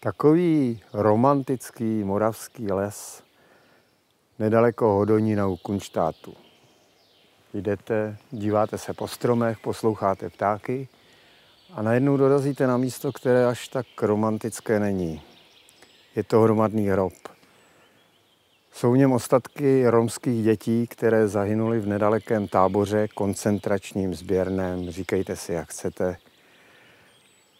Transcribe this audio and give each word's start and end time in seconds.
Takový 0.00 0.80
romantický 0.92 2.04
moravský 2.04 2.72
les 2.72 3.22
nedaleko 4.38 4.92
Hodonína 4.92 5.46
u 5.46 5.56
Kunštátu. 5.56 6.34
Jdete, 7.54 8.16
díváte 8.30 8.78
se 8.78 8.94
po 8.94 9.08
stromech, 9.08 9.58
posloucháte 9.58 10.30
ptáky 10.30 10.88
a 11.74 11.82
najednou 11.82 12.16
dorazíte 12.16 12.66
na 12.66 12.76
místo, 12.76 13.12
které 13.12 13.46
až 13.46 13.68
tak 13.68 13.86
romantické 14.02 14.80
není. 14.80 15.22
Je 16.16 16.24
to 16.24 16.40
hromadný 16.40 16.88
hrob. 16.88 17.37
Jsou 18.78 18.92
v 18.92 18.98
něm 18.98 19.12
ostatky 19.12 19.82
romských 19.86 20.44
dětí, 20.44 20.86
které 20.86 21.28
zahynuly 21.28 21.80
v 21.80 21.86
nedalekém 21.86 22.48
táboře 22.48 23.08
koncentračním 23.14 24.14
sběrném, 24.14 24.90
říkejte 24.90 25.36
si, 25.36 25.52
jak 25.52 25.68
chcete. 25.68 26.16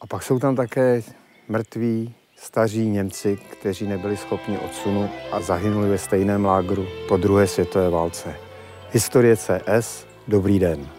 A 0.00 0.06
pak 0.06 0.22
jsou 0.22 0.38
tam 0.38 0.56
také 0.56 1.02
mrtví, 1.48 2.14
staří 2.36 2.88
Němci, 2.88 3.38
kteří 3.50 3.86
nebyli 3.86 4.16
schopni 4.16 4.58
odsunu 4.58 5.10
a 5.32 5.40
zahynuli 5.40 5.88
ve 5.88 5.98
stejném 5.98 6.44
lágru 6.44 6.86
po 7.08 7.16
druhé 7.16 7.46
světové 7.46 7.90
válce. 7.90 8.34
Historie 8.92 9.36
CS, 9.36 10.06
dobrý 10.28 10.58
den. 10.58 10.97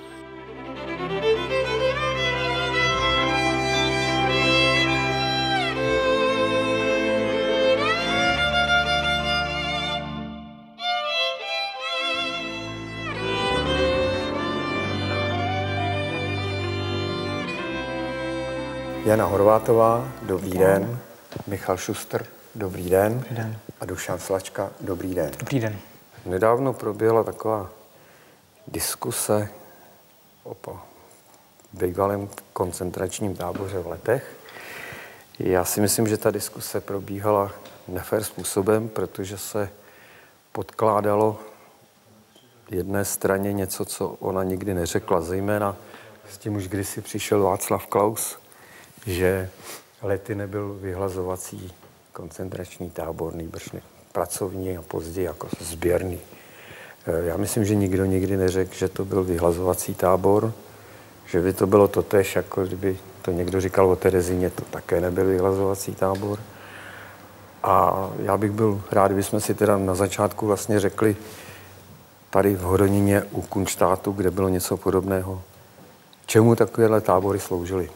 Jana 19.09 19.25
Horvátová, 19.25 20.11
dobrý 20.21 20.51
den. 20.51 20.99
Michal 21.47 21.77
Šustr, 21.77 22.25
dobrý 22.55 22.89
den. 22.89 23.13
Dobrý 23.13 23.35
den. 23.35 23.59
A 23.81 23.85
Dušan 23.85 24.19
Slačka, 24.19 24.69
dobrý 24.81 25.15
den. 25.15 25.31
Dobrý 25.39 25.59
den. 25.59 25.77
Nedávno 26.25 26.73
proběhla 26.73 27.23
taková 27.23 27.69
diskuse 28.67 29.49
o 30.43 30.55
bývalém 31.73 32.29
koncentračním 32.53 33.35
táboře 33.35 33.79
v 33.79 33.87
Letech. 33.87 34.35
Já 35.39 35.65
si 35.65 35.81
myslím, 35.81 36.07
že 36.07 36.17
ta 36.17 36.31
diskuse 36.31 36.81
probíhala 36.81 37.51
nefér 37.87 38.23
způsobem, 38.23 38.89
protože 38.89 39.37
se 39.37 39.69
podkládalo 40.51 41.39
jedné 42.71 43.05
straně 43.05 43.53
něco, 43.53 43.85
co 43.85 44.07
ona 44.07 44.43
nikdy 44.43 44.73
neřekla, 44.73 45.21
zejména 45.21 45.75
s 46.31 46.37
tím 46.37 46.55
už 46.55 46.67
kdysi 46.67 47.01
přišel 47.01 47.43
Václav 47.43 47.87
Klaus, 47.87 48.39
že 49.09 49.49
lety 50.01 50.35
nebyl 50.35 50.77
vyhlazovací 50.81 51.73
koncentrační 52.13 52.89
tábor, 52.89 53.35
nýbrž 53.35 53.69
pracovní 54.11 54.77
a 54.77 54.81
později 54.81 55.25
jako 55.25 55.47
sběrný. 55.59 56.19
E, 57.07 57.25
Já 57.25 57.37
myslím, 57.37 57.65
že 57.65 57.75
nikdo 57.75 58.05
nikdy 58.05 58.37
neřekl, 58.37 58.73
že 58.75 58.89
to 58.89 59.05
byl 59.05 59.23
vyhlazovací 59.23 59.95
tábor, 59.95 60.53
že 61.25 61.41
by 61.41 61.53
to 61.53 61.67
bylo 61.67 61.87
totéž, 61.87 62.35
jako 62.35 62.65
kdyby 62.65 62.97
to 63.21 63.31
někdo 63.31 63.61
říkal 63.61 63.89
o 63.89 63.95
Terezině, 63.95 64.49
to 64.49 64.65
také 64.65 65.01
nebyl 65.01 65.25
vyhlazovací 65.25 65.95
tábor. 65.95 66.39
A 67.63 68.09
já 68.19 68.37
bych 68.37 68.51
byl 68.51 68.81
rád, 68.91 69.07
kdybychom 69.07 69.39
si 69.39 69.53
teda 69.53 69.77
na 69.77 69.95
začátku 69.95 70.47
vlastně 70.47 70.79
řekli 70.79 71.15
tady 72.29 72.55
v 72.55 72.61
Hodoníně 72.61 73.23
u 73.31 73.41
Kunštátu, 73.41 74.11
kde 74.11 74.31
bylo 74.31 74.49
něco 74.49 74.77
podobného, 74.77 75.41
čemu 76.25 76.55
takovéhle 76.55 77.01
tábory 77.01 77.39
sloužily. 77.39 77.89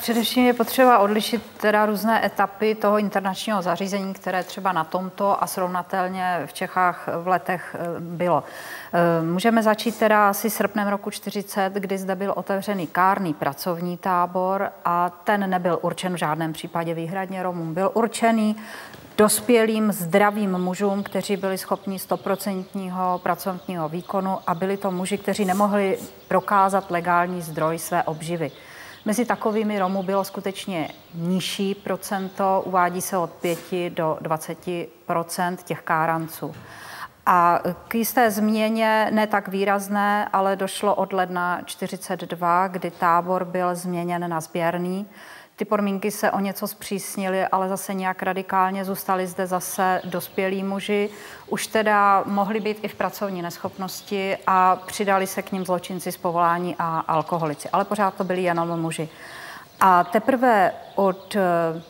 Především 0.00 0.46
je 0.46 0.52
potřeba 0.52 0.98
odlišit 0.98 1.42
teda 1.60 1.86
různé 1.86 2.26
etapy 2.26 2.74
toho 2.74 2.98
internačního 2.98 3.62
zařízení, 3.62 4.14
které 4.14 4.44
třeba 4.44 4.72
na 4.72 4.84
tomto 4.84 5.42
a 5.42 5.46
srovnatelně 5.46 6.42
v 6.46 6.52
Čechách 6.52 7.08
v 7.22 7.28
letech 7.28 7.76
eh, 7.78 8.00
bylo. 8.00 8.44
Eh, 8.92 9.22
Můžeme 9.22 9.62
začít 9.62 9.98
teda 9.98 10.28
asi 10.28 10.50
srpnem 10.50 10.88
roku 10.88 11.10
40, 11.10 11.72
kdy 11.72 11.98
zde 11.98 12.14
byl 12.14 12.32
otevřený 12.36 12.86
kárný 12.86 13.34
pracovní 13.34 13.96
tábor 13.96 14.72
a 14.84 15.10
ten 15.24 15.50
nebyl 15.50 15.78
určen 15.82 16.14
v 16.14 16.18
žádném 16.18 16.52
případě 16.52 16.94
výhradně 16.94 17.42
Romům. 17.42 17.74
Byl 17.74 17.90
určený 17.94 18.56
dospělým 19.18 19.92
zdravým 19.92 20.58
mužům, 20.58 21.02
kteří 21.02 21.36
byli 21.36 21.58
schopni 21.58 21.98
stoprocentního 21.98 23.20
pracovního 23.22 23.88
výkonu 23.88 24.38
a 24.46 24.54
byli 24.54 24.76
to 24.76 24.90
muži, 24.90 25.18
kteří 25.18 25.44
nemohli 25.44 25.98
prokázat 26.28 26.90
legální 26.90 27.42
zdroj 27.42 27.78
své 27.78 28.02
obživy. 28.02 28.50
Mezi 29.04 29.24
takovými 29.24 29.78
Romů 29.78 30.02
bylo 30.02 30.24
skutečně 30.24 30.90
nižší 31.14 31.74
procento, 31.74 32.62
uvádí 32.66 33.00
se 33.00 33.18
od 33.18 33.30
5 33.30 33.90
do 33.90 34.18
20% 34.22 35.56
těch 35.64 35.82
káranců. 35.82 36.54
A 37.26 37.60
k 37.88 37.94
jisté 37.94 38.30
změně, 38.30 39.08
ne 39.10 39.26
tak 39.26 39.48
výrazné, 39.48 40.28
ale 40.32 40.56
došlo 40.56 40.94
od 40.94 41.12
ledna 41.12 41.60
42, 41.64 42.68
kdy 42.68 42.90
tábor 42.90 43.44
byl 43.44 43.74
změněn 43.74 44.30
na 44.30 44.40
sběrný. 44.40 45.06
Ty 45.58 45.64
podmínky 45.64 46.10
se 46.10 46.30
o 46.30 46.40
něco 46.40 46.68
zpřísnily, 46.68 47.46
ale 47.46 47.68
zase 47.68 47.94
nějak 47.94 48.22
radikálně 48.22 48.84
zůstali 48.84 49.26
zde 49.26 49.46
zase 49.46 50.00
dospělí 50.04 50.62
muži. 50.62 51.10
Už 51.48 51.66
teda 51.66 52.22
mohli 52.26 52.60
být 52.60 52.78
i 52.82 52.88
v 52.88 52.94
pracovní 52.94 53.42
neschopnosti 53.42 54.36
a 54.46 54.76
přidali 54.76 55.26
se 55.26 55.42
k 55.42 55.52
ním 55.52 55.64
zločinci 55.64 56.12
z 56.12 56.16
povolání 56.16 56.76
a 56.78 56.98
alkoholici. 56.98 57.68
Ale 57.68 57.84
pořád 57.84 58.14
to 58.14 58.24
byli 58.24 58.42
jenom 58.42 58.80
muži. 58.80 59.08
A 59.80 60.04
teprve 60.04 60.72
od 60.94 61.36
eh, 61.36 61.82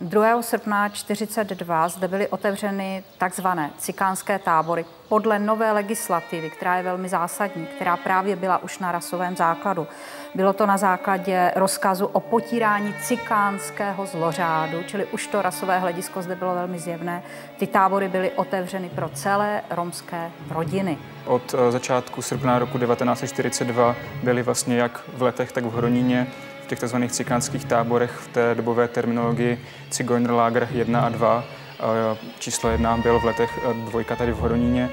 2. 0.00 0.42
srpna 0.42 0.88
42 0.88 1.88
zde 1.88 2.08
byly 2.08 2.28
otevřeny 2.28 3.04
takzvané 3.18 3.70
cikánské 3.78 4.38
tábory 4.38 4.84
podle 5.08 5.38
nové 5.38 5.72
legislativy, 5.72 6.50
která 6.50 6.76
je 6.76 6.82
velmi 6.82 7.08
zásadní, 7.08 7.66
která 7.66 7.96
právě 7.96 8.36
byla 8.36 8.62
už 8.62 8.78
na 8.78 8.92
rasovém 8.92 9.36
základu. 9.36 9.86
Bylo 10.34 10.52
to 10.52 10.66
na 10.66 10.76
základě 10.76 11.52
rozkazu 11.56 12.06
o 12.06 12.20
potírání 12.20 12.94
cikánského 13.02 14.06
zlořádu, 14.06 14.82
čili 14.86 15.06
už 15.06 15.26
to 15.26 15.42
rasové 15.42 15.78
hledisko 15.78 16.22
zde 16.22 16.36
bylo 16.36 16.54
velmi 16.54 16.78
zjevné. 16.78 17.22
Ty 17.58 17.66
tábory 17.66 18.08
byly 18.08 18.30
otevřeny 18.30 18.88
pro 18.88 19.08
celé 19.08 19.62
romské 19.70 20.30
rodiny. 20.50 20.98
Od 21.26 21.54
eh, 21.54 21.72
začátku 21.72 22.22
srpna 22.22 22.58
roku 22.58 22.78
1942 22.78 23.96
byly 24.22 24.42
vlastně 24.42 24.76
jak 24.76 25.02
v 25.16 25.22
letech, 25.22 25.52
tak 25.52 25.64
v 25.64 25.76
Hroníně 25.76 26.26
v 26.66 26.68
těch 26.68 26.78
tzv. 26.78 26.96
cikánských 27.08 27.64
táborech 27.64 28.10
v 28.10 28.28
té 28.28 28.54
dobové 28.54 28.88
terminologii 28.88 29.60
Zigeunerlager 29.92 30.68
1 30.70 31.00
a 31.00 31.08
2. 31.08 31.44
eh, 31.80 32.16
Číslo 32.38 32.70
1 32.70 32.96
byl 32.96 33.20
v 33.20 33.24
letech, 33.24 33.58
eh, 33.70 33.74
dvojka 33.74 34.16
tady 34.16 34.32
v 34.32 34.40
Hroníně. 34.40 34.90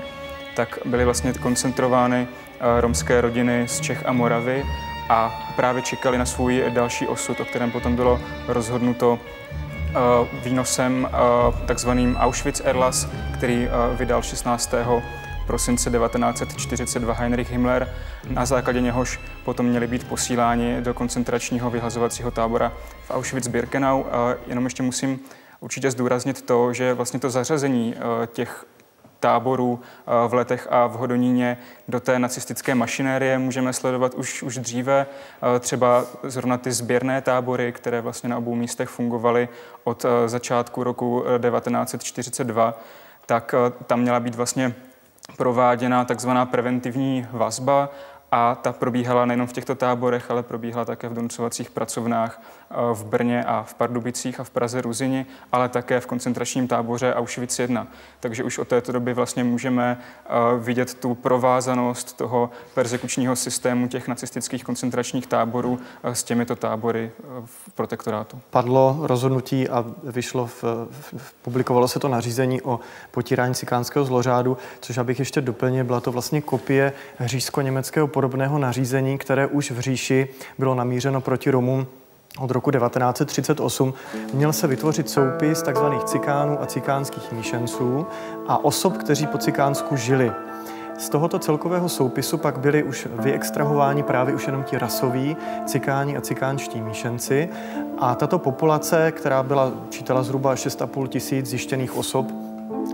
Tak 0.55 0.79
byly 0.85 1.05
vlastně 1.05 1.33
koncentrovány 1.33 2.27
eh, 2.27 2.81
romské 2.81 3.21
rodiny 3.21 3.67
z 3.67 3.81
Čech 3.81 4.05
a 4.05 4.13
Moravy 4.13 4.65
a 5.09 5.51
právě 5.55 5.81
čekali 5.81 6.17
na 6.17 6.25
svůj 6.25 6.63
další 6.69 7.07
osud, 7.07 7.39
o 7.39 7.45
kterém 7.45 7.71
potom 7.71 7.95
bylo 7.95 8.19
rozhodnuto 8.47 9.19
výnosem 10.43 11.09
takzvaným 11.65 12.15
Auschwitz 12.15 12.61
Erlass, 12.65 13.07
který 13.33 13.67
vydal 13.97 14.21
16 14.21 14.73
prosince 15.47 15.91
1942 15.91 17.13
Heinrich 17.13 17.51
Himmler. 17.51 17.93
Na 18.29 18.45
základě 18.45 18.81
něhož 18.81 19.19
potom 19.45 19.65
měli 19.65 19.87
být 19.87 20.07
posíláni 20.07 20.81
do 20.81 20.93
koncentračního 20.93 21.69
vyhazovacího 21.69 22.31
tábora 22.31 22.73
v 23.07 23.11
Auschwitz-Birkenau. 23.11 24.05
A 24.11 24.35
Jenom 24.47 24.63
ještě 24.63 24.83
musím 24.83 25.19
určitě 25.59 25.91
zdůraznit 25.91 26.41
to, 26.41 26.73
že 26.73 26.93
vlastně 26.93 27.19
to 27.19 27.29
zařazení 27.29 27.95
eh, 27.95 28.27
těch 28.27 28.65
táborů 29.23 29.79
eh, 29.79 30.27
v 30.27 30.33
letech 30.33 30.67
a 30.69 30.87
v 30.87 30.93
Hodoníně 30.93 31.57
do 31.87 31.99
té 31.99 32.19
nacistické 32.19 32.75
mašinérie 32.75 33.39
můžeme 33.39 33.73
sledovat 33.73 34.13
už, 34.13 34.43
už 34.43 34.57
dříve. 34.57 35.05
Eh, 35.07 35.59
Třeba 35.59 36.05
zrovna 36.23 36.57
ty 36.57 36.71
sběrné 36.71 37.21
tábory, 37.21 37.71
které 37.71 38.01
vlastně 38.01 38.29
na 38.29 38.37
obou 38.37 38.55
místech 38.55 38.89
fungovaly 38.89 39.49
od 39.83 40.05
začátku 40.25 40.83
roku 40.83 41.23
eh, 41.25 41.39
1942, 41.39 42.79
tak 43.25 43.55
tam 43.87 44.01
měla 44.01 44.19
být 44.19 44.35
vlastně 44.35 44.75
prováděna 45.37 46.05
takzvaná 46.05 46.45
preventivní 46.45 47.27
vazba 47.31 47.89
a 48.31 48.55
ta 48.55 48.73
probíhala 48.73 49.25
nejenom 49.25 49.47
v 49.47 49.53
těchto 49.53 49.75
táborech, 49.75 50.31
ale 50.31 50.43
probíhala 50.43 50.85
také 50.85 51.09
v 51.09 51.13
donucovacích 51.13 51.71
pracovnách 51.71 52.41
v 52.93 53.05
Brně 53.05 53.43
a 53.43 53.63
v 53.63 53.73
Pardubicích 53.73 54.39
a 54.39 54.43
v 54.43 54.49
Praze 54.49 54.81
Ruzini, 54.81 55.25
ale 55.51 55.69
také 55.69 55.99
v 55.99 56.05
koncentračním 56.05 56.67
táboře 56.67 57.13
Auschwitz 57.13 57.59
1. 57.59 57.87
Takže 58.19 58.43
už 58.43 58.57
od 58.57 58.67
této 58.67 58.91
doby 58.91 59.13
vlastně 59.13 59.43
můžeme 59.43 59.97
eh, 60.25 60.29
vidět 60.59 60.93
tu 60.93 61.15
provázanost 61.15 62.17
toho 62.17 62.49
persekučního 62.73 63.35
systému 63.35 63.87
těch 63.87 64.07
nacistických 64.07 64.63
koncentračních 64.63 65.27
táborů 65.27 65.79
eh, 66.03 66.15
s 66.15 66.23
těmito 66.23 66.55
tábory 66.55 67.11
v 67.45 67.71
protektorátu. 67.71 68.39
Padlo 68.49 68.97
rozhodnutí 69.01 69.69
a 69.69 69.85
vyšlo, 70.03 70.47
v, 70.47 70.63
v, 70.91 71.33
publikovalo 71.41 71.87
se 71.87 71.99
to 71.99 72.07
nařízení 72.07 72.61
o 72.61 72.79
potírání 73.11 73.55
cikánského 73.55 74.05
zlořádu, 74.05 74.57
což 74.79 74.97
abych 74.97 75.19
ještě 75.19 75.41
doplnil, 75.41 75.85
byla 75.85 75.99
to 75.99 76.11
vlastně 76.11 76.41
kopie 76.41 76.93
říšsko-německého 77.19 78.07
podobného 78.07 78.59
nařízení, 78.59 79.17
které 79.17 79.47
už 79.47 79.71
v 79.71 79.79
říši 79.79 80.27
bylo 80.57 80.75
namířeno 80.75 81.21
proti 81.21 81.51
Romům 81.51 81.87
od 82.39 82.51
roku 82.51 82.71
1938 82.71 83.93
měl 84.33 84.53
se 84.53 84.67
vytvořit 84.67 85.09
soupis 85.09 85.61
tzv. 85.61 85.85
cikánů 86.05 86.61
a 86.61 86.65
cikánských 86.65 87.31
míšenců 87.31 88.07
a 88.47 88.65
osob, 88.65 88.97
kteří 88.97 89.27
po 89.27 89.37
cikánsku 89.37 89.95
žili. 89.95 90.31
Z 90.99 91.09
tohoto 91.09 91.39
celkového 91.39 91.89
soupisu 91.89 92.37
pak 92.37 92.59
byli 92.59 92.83
už 92.83 93.07
vyextrahováni 93.19 94.03
právě 94.03 94.35
už 94.35 94.47
jenom 94.47 94.63
ti 94.63 94.77
rasoví 94.77 95.37
cikáni 95.65 96.17
a 96.17 96.21
cikánští 96.21 96.81
míšenci 96.81 97.49
a 97.97 98.15
tato 98.15 98.39
populace, 98.39 99.11
která 99.11 99.43
byla 99.43 99.71
čítala 99.89 100.23
zhruba 100.23 100.55
6,5 100.55 101.07
tisíc 101.07 101.45
zjištěných 101.45 101.97
osob 101.97 102.25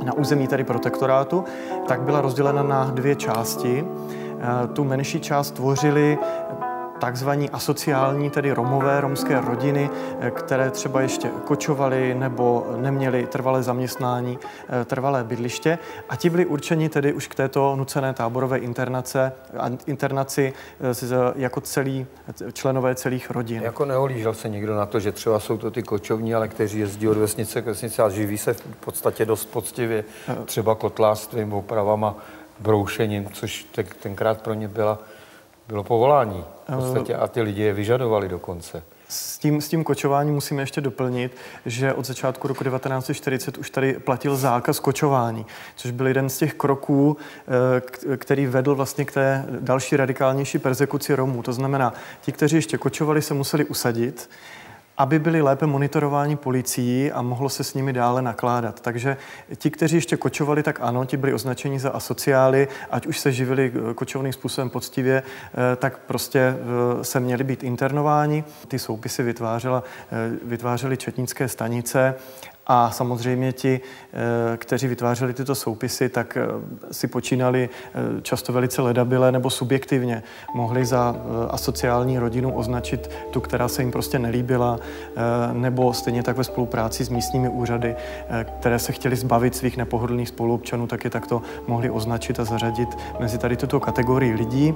na 0.03 0.13
území 0.13 0.47
tedy 0.47 0.63
protektorátu, 0.63 1.43
tak 1.87 2.01
byla 2.01 2.21
rozdělena 2.21 2.63
na 2.63 2.85
dvě 2.85 3.15
části. 3.15 3.85
Eh, 4.41 4.67
tu 4.67 4.83
menší 4.83 5.19
část 5.19 5.51
tvořili 5.51 6.17
takzvaní 6.99 7.49
asociální, 7.49 8.29
tedy 8.29 8.51
romové, 8.51 9.01
romské 9.01 9.41
rodiny, 9.41 9.89
eh, 10.19 10.31
které 10.31 10.71
třeba 10.71 11.01
ještě 11.01 11.29
kočovaly 11.45 12.15
nebo 12.15 12.67
neměly 12.77 13.27
trvalé 13.27 13.63
zaměstnání, 13.63 14.39
eh, 14.69 14.85
trvalé 14.85 15.23
bydliště 15.23 15.77
a 16.09 16.15
ti 16.15 16.29
byli 16.29 16.45
určeni 16.45 16.89
tedy 16.89 17.13
už 17.13 17.27
k 17.27 17.35
této 17.35 17.75
nucené 17.75 18.13
táborové 18.13 18.57
internace, 18.57 19.31
internaci 19.85 20.53
jako 21.35 21.61
celý, 21.61 22.05
členové 22.53 22.95
celých 22.95 23.31
rodin. 23.31 23.63
Jako 23.63 23.85
neolížel 23.85 24.33
se 24.33 24.49
někdo 24.49 24.75
na 24.75 24.85
to, 24.85 24.99
že 24.99 25.11
třeba 25.11 25.39
jsou 25.39 25.57
to 25.57 25.71
ty 25.71 25.83
kočovní, 25.83 26.35
ale 26.35 26.47
kteří 26.47 26.79
jezdí 26.79 27.07
od 27.07 27.17
vesnice 27.17 27.61
k 27.61 27.65
vesnici 27.65 28.01
a 28.01 28.09
živí 28.09 28.37
se 28.37 28.53
v 28.53 28.61
podstatě 28.79 29.25
dost 29.25 29.45
poctivě, 29.45 30.03
třeba 30.45 30.75
kotlářstvím, 30.75 31.53
opravama, 31.53 32.15
broušením, 32.59 33.29
což 33.33 33.65
tenkrát 33.99 34.41
pro 34.41 34.53
ně 34.53 34.67
byla, 34.67 34.99
bylo 35.67 35.83
povolání. 35.83 36.43
Podstatě 36.77 37.15
a 37.15 37.27
ty 37.27 37.41
lidi 37.41 37.61
je 37.61 37.73
vyžadovali 37.73 38.27
dokonce. 38.27 38.83
S 39.09 39.37
tím, 39.37 39.61
s 39.61 39.67
tím 39.67 39.83
kočováním 39.83 40.33
musíme 40.33 40.61
ještě 40.61 40.81
doplnit, 40.81 41.35
že 41.65 41.93
od 41.93 42.05
začátku 42.05 42.47
roku 42.47 42.63
1940 42.63 43.57
už 43.57 43.69
tady 43.69 43.93
platil 43.93 44.35
zákaz 44.35 44.79
kočování, 44.79 45.45
což 45.75 45.91
byl 45.91 46.07
jeden 46.07 46.29
z 46.29 46.37
těch 46.37 46.53
kroků, 46.53 47.17
eh, 48.11 48.17
který 48.17 48.47
vedl 48.47 48.75
vlastně 48.75 49.05
k 49.05 49.11
té 49.11 49.45
další 49.59 49.97
radikálnější 49.97 50.59
persekuci 50.59 51.15
Romů. 51.15 51.43
To 51.43 51.53
znamená, 51.53 51.93
ti, 52.21 52.31
kteří 52.31 52.55
ještě 52.55 52.77
kočovali, 52.77 53.21
se 53.21 53.33
museli 53.33 53.65
usadit, 53.65 54.29
aby 54.99 55.19
byli 55.19 55.41
lépe 55.41 55.65
monitorováni 55.65 56.35
policií 56.35 57.11
a 57.11 57.21
mohlo 57.21 57.49
se 57.49 57.63
s 57.63 57.73
nimi 57.73 57.93
dále 57.93 58.21
nakládat. 58.21 58.81
Takže 58.81 59.17
ti, 59.55 59.71
kteří 59.71 59.95
ještě 59.95 60.17
kočovali, 60.17 60.63
tak 60.63 60.79
ano, 60.81 61.05
ti 61.05 61.17
byli 61.17 61.33
označeni 61.33 61.79
za 61.79 61.89
asociály, 61.89 62.67
ať 62.91 63.07
už 63.07 63.19
se 63.19 63.31
živili 63.31 63.71
eh, 63.75 63.93
kočovným 63.93 64.33
způsobem 64.33 64.69
poctivě, 64.69 65.23
eh, 65.23 65.75
tak 65.75 65.97
prostě 65.97 66.39
eh, 66.39 67.03
se 67.03 67.19
měli 67.19 67.43
být 67.43 67.63
internováni. 67.63 68.43
Ty 68.67 68.79
soupisy 68.79 69.23
vytvářela, 69.23 69.83
vytvářely 70.43 70.97
četnické 70.97 71.47
stanice 71.47 72.15
a 72.71 72.91
samozřejmě 72.91 73.51
ti, 73.51 73.81
eh, 74.53 74.57
kteří 74.57 74.87
vytvářeli 74.87 75.33
tyto 75.33 75.55
soupisy, 75.55 76.09
tak 76.09 76.37
eh, 76.37 76.47
si 76.91 77.07
počínali 77.07 77.69
eh, 77.69 78.21
často 78.21 78.53
velice 78.53 78.81
ledabile 78.81 79.31
nebo 79.31 79.49
subjektivně. 79.49 80.23
Mohli 80.53 80.85
za 80.85 81.15
asociální 81.49 82.19
rodinu 82.19 82.53
označit 82.55 83.09
tu, 83.31 83.41
která 83.41 83.67
se 83.67 83.81
jim 83.81 83.91
prostě 83.91 84.19
nelíbila, 84.19 84.79
nebo 85.53 85.93
stejně 85.93 86.23
tak 86.23 86.37
ve 86.37 86.43
spolupráci 86.43 87.03
s 87.03 87.09
místními 87.09 87.49
úřady, 87.49 87.95
které 88.59 88.79
se 88.79 88.91
chtěli 88.91 89.15
zbavit 89.15 89.55
svých 89.55 89.77
nepohodlných 89.77 90.29
spoluobčanů, 90.29 90.87
tak 90.87 91.03
je 91.03 91.09
takto 91.09 91.41
mohli 91.67 91.89
označit 91.89 92.39
a 92.39 92.43
zařadit 92.43 92.89
mezi 93.19 93.37
tady 93.37 93.57
tuto 93.57 93.79
kategorii 93.79 94.33
lidí, 94.33 94.73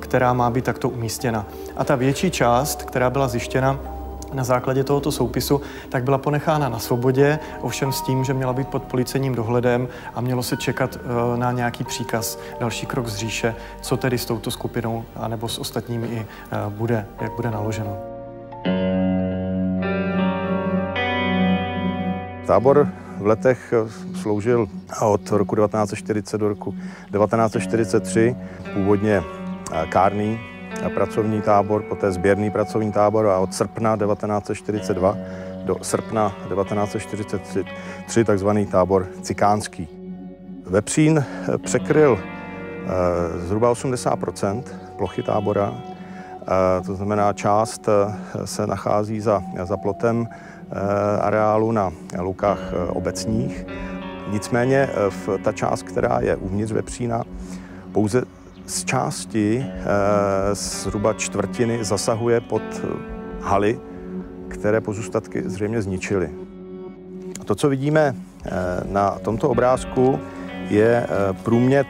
která 0.00 0.32
má 0.32 0.50
být 0.50 0.64
takto 0.64 0.88
umístěna. 0.88 1.46
A 1.76 1.84
ta 1.84 1.96
větší 1.96 2.30
část, 2.30 2.82
která 2.82 3.10
byla 3.10 3.28
zjištěna, 3.28 3.99
na 4.32 4.44
základě 4.44 4.84
tohoto 4.84 5.12
soupisu, 5.12 5.60
tak 5.88 6.04
byla 6.04 6.18
ponechána 6.18 6.68
na 6.68 6.78
svobodě, 6.78 7.38
ovšem 7.60 7.92
s 7.92 8.02
tím, 8.02 8.24
že 8.24 8.34
měla 8.34 8.52
být 8.52 8.68
pod 8.68 8.82
policejním 8.82 9.34
dohledem 9.34 9.88
a 10.14 10.20
mělo 10.20 10.42
se 10.42 10.56
čekat 10.56 10.96
eh, 10.96 11.38
na 11.38 11.52
nějaký 11.52 11.84
příkaz, 11.84 12.38
další 12.60 12.86
krok 12.86 13.06
z 13.06 13.16
říše, 13.16 13.54
co 13.80 13.96
tedy 13.96 14.18
s 14.18 14.26
touto 14.26 14.50
skupinou 14.50 15.04
anebo 15.16 15.48
s 15.48 15.58
ostatními 15.58 16.06
i 16.06 16.20
eh, 16.20 16.26
bude, 16.68 17.06
jak 17.20 17.32
bude 17.32 17.50
naloženo. 17.50 17.96
Tábor 22.46 22.88
v 23.18 23.26
letech 23.26 23.72
eh, 23.72 24.16
sloužil 24.20 24.66
od 25.02 25.30
roku 25.30 25.56
1940 25.56 26.38
do 26.38 26.48
roku 26.48 26.70
1943, 26.72 28.36
původně 28.74 29.22
kárný 29.88 30.49
pracovní 30.94 31.42
tábor, 31.42 31.82
poté 31.82 32.12
sběrný 32.12 32.50
pracovní 32.50 32.92
tábor 32.92 33.26
a 33.26 33.38
od 33.38 33.54
srpna 33.54 33.96
1942 33.96 35.16
do 35.64 35.76
srpna 35.82 36.32
1943 36.48 38.24
takzvaný 38.24 38.66
tábor 38.66 39.06
cikánský. 39.22 39.88
Vepřín 40.66 41.24
eh, 41.24 41.58
překryl 41.58 42.18
eh, 42.18 42.88
zhruba 43.38 43.72
80% 43.72 44.62
plochy 44.96 45.22
tábora, 45.22 45.74
eh, 45.74 46.80
to 46.86 46.94
znamená 46.94 47.32
část 47.32 47.88
se 48.44 48.66
nachází 48.66 49.20
za, 49.20 49.42
za 49.64 49.76
plotem 49.76 50.28
areálu 51.20 51.72
na 51.72 51.90
lukách 52.18 52.58
obecních. 52.88 53.66
Nicméně 54.30 54.88
v 55.08 55.28
ta 55.44 55.52
část, 55.52 55.82
která 55.82 56.20
je 56.20 56.36
uvnitř 56.36 56.72
Vepřína, 56.72 57.24
pouze 57.92 58.22
z 58.70 58.84
části 58.84 59.66
eh, 59.66 60.54
zhruba 60.54 61.12
čtvrtiny 61.12 61.84
zasahuje 61.84 62.40
pod 62.40 62.62
eh, 62.62 62.86
haly, 63.40 63.80
které 64.48 64.80
pozůstatky 64.80 65.42
zřejmě 65.46 65.82
zničily. 65.82 66.30
To, 67.44 67.54
co 67.54 67.68
vidíme 67.68 68.14
eh, 68.14 68.50
na 68.84 69.10
tomto 69.10 69.48
obrázku, 69.48 70.18
je 70.68 71.06
průmět 71.42 71.86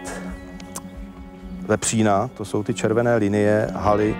vepřína, 1.66 2.30
to 2.34 2.44
jsou 2.44 2.62
ty 2.62 2.74
červené 2.74 3.16
linie, 3.16 3.68
haly, 3.74 4.16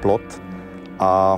plot 0.00 0.42
a 0.98 1.36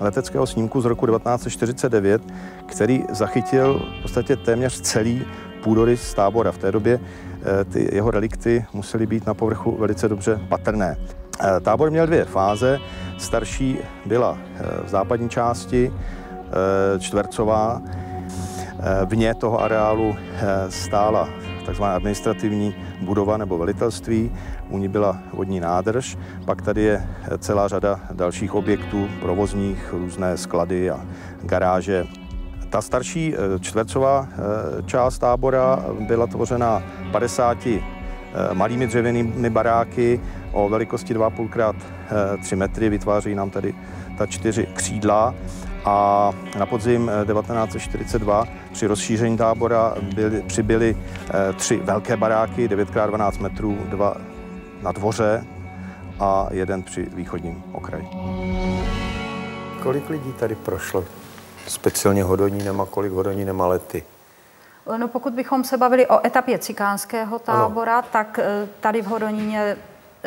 leteckého 0.00 0.46
snímku 0.46 0.80
z 0.80 0.84
roku 0.84 1.06
1949, 1.06 2.22
který 2.66 3.04
zachytil 3.10 3.82
v 3.98 4.02
podstatě 4.02 4.36
téměř 4.36 4.80
celý 4.80 5.26
půdorys 5.62 6.14
tábora. 6.14 6.52
V 6.52 6.58
té 6.58 6.72
době 6.72 7.00
ty 7.72 7.88
jeho 7.92 8.10
relikty 8.10 8.64
musely 8.72 9.06
být 9.06 9.26
na 9.26 9.34
povrchu 9.34 9.76
velice 9.76 10.08
dobře 10.08 10.40
patrné. 10.48 10.96
Eh, 11.40 11.60
tábor 11.60 11.90
měl 11.90 12.06
dvě 12.06 12.24
fáze. 12.24 12.78
Starší 13.18 13.78
byla 14.06 14.38
eh, 14.38 14.62
v 14.84 14.88
západní 14.88 15.28
části, 15.28 15.92
čtvercová. 16.98 17.82
Vně 19.04 19.34
toho 19.34 19.60
areálu 19.60 20.16
stála 20.68 21.28
takzvaná 21.66 21.94
administrativní 21.94 22.74
budova 23.00 23.36
nebo 23.36 23.58
velitelství, 23.58 24.32
u 24.68 24.78
ní 24.78 24.88
byla 24.88 25.18
vodní 25.32 25.60
nádrž, 25.60 26.18
pak 26.44 26.62
tady 26.62 26.82
je 26.82 27.06
celá 27.38 27.68
řada 27.68 28.00
dalších 28.12 28.54
objektů 28.54 29.08
provozních, 29.20 29.92
různé 29.92 30.36
sklady 30.36 30.90
a 30.90 31.00
garáže 31.42 32.06
ta 32.74 32.82
starší 32.82 33.34
eh, 33.34 33.58
čtvercová 33.58 34.28
eh, 34.30 34.82
část 34.82 35.18
tábora 35.18 35.84
byla 36.00 36.26
tvořena 36.26 36.82
50 37.12 37.66
eh, 37.66 37.80
malými 38.52 38.86
dřevěnými 38.86 39.50
baráky 39.50 40.20
o 40.52 40.68
velikosti 40.68 41.14
2,5 41.14 41.48
krát 41.48 41.76
3 42.42 42.56
metry. 42.56 42.88
Vytváří 42.88 43.34
nám 43.34 43.50
tady 43.50 43.74
ta 44.18 44.26
čtyři 44.26 44.66
křídla 44.74 45.34
a 45.84 46.30
na 46.58 46.66
podzim 46.66 47.10
1942 47.26 48.44
při 48.72 48.86
rozšíření 48.86 49.36
tábora 49.36 49.94
byly, 50.14 50.42
přibyly 50.42 50.96
tři 51.56 51.76
velké 51.76 52.16
baráky, 52.16 52.68
9x12 52.68 53.42
metrů, 53.42 53.78
dva 53.88 54.16
na 54.82 54.92
dvoře 54.92 55.44
a 56.20 56.48
jeden 56.50 56.82
při 56.82 57.06
východním 57.14 57.62
okraji. 57.72 58.08
Kolik 59.82 60.10
lidí 60.10 60.32
tady 60.32 60.54
prošlo 60.54 61.04
speciálně 61.66 62.24
Hodonínem 62.24 62.80
a 62.80 62.86
kolik 62.86 63.12
Hodonínem 63.12 63.62
a 63.62 63.66
lety? 63.66 64.04
No 64.96 65.08
pokud 65.08 65.32
bychom 65.32 65.64
se 65.64 65.76
bavili 65.76 66.06
o 66.06 66.26
etapě 66.26 66.58
cikánského 66.58 67.38
tábora, 67.38 67.98
ano. 67.98 68.08
tak 68.12 68.38
eh, 68.38 68.68
tady 68.80 69.02
v 69.02 69.06
Hodoníně 69.06 69.76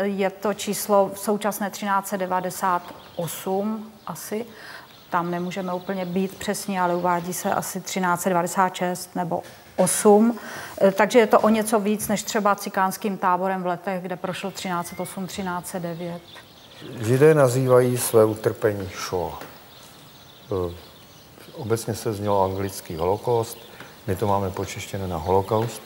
je 0.03 0.29
to 0.29 0.53
číslo 0.53 1.11
současné 1.15 1.69
1398 1.69 3.91
asi. 4.07 4.45
Tam 5.09 5.31
nemůžeme 5.31 5.73
úplně 5.73 6.05
být 6.05 6.39
přesně, 6.39 6.81
ale 6.81 6.95
uvádí 6.95 7.33
se 7.33 7.51
asi 7.51 7.81
1396 7.81 9.15
nebo 9.15 9.41
8. 9.75 10.39
Eh, 10.81 10.91
takže 10.91 11.19
je 11.19 11.27
to 11.27 11.39
o 11.39 11.49
něco 11.49 11.79
víc 11.79 12.07
než 12.07 12.23
třeba 12.23 12.55
cikánským 12.55 13.17
táborem 13.17 13.63
v 13.63 13.65
letech, 13.65 14.01
kde 14.01 14.15
prošlo 14.15 14.51
1308, 14.51 15.27
1309. 15.27 16.21
Židé 17.01 17.33
nazývají 17.33 17.97
své 17.97 18.25
utrpení 18.25 18.89
Shoah. 18.95 19.39
Eh, 21.57 21.61
obecně 21.61 21.95
se 21.95 22.13
znělo 22.13 22.43
anglický 22.43 22.95
holokost, 22.95 23.57
my 24.07 24.15
to 24.15 24.27
máme 24.27 24.49
počeštěné 24.49 25.07
na 25.07 25.17
holokaust. 25.17 25.81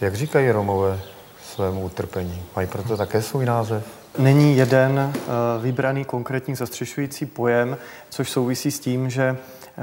Jak 0.00 0.14
říkají 0.14 0.50
Romové 0.50 1.00
svému 1.42 1.84
utrpení? 1.84 2.42
Mají 2.56 2.68
proto 2.68 2.96
také 2.96 3.22
svůj 3.22 3.46
název? 3.46 3.84
Není 4.18 4.56
jeden 4.56 4.98
eh, 4.98 5.18
vybraný 5.62 6.04
konkrétní 6.04 6.54
zastřešující 6.54 7.26
pojem, 7.26 7.76
což 8.10 8.30
souvisí 8.30 8.70
s 8.70 8.80
tím, 8.80 9.10
že 9.10 9.36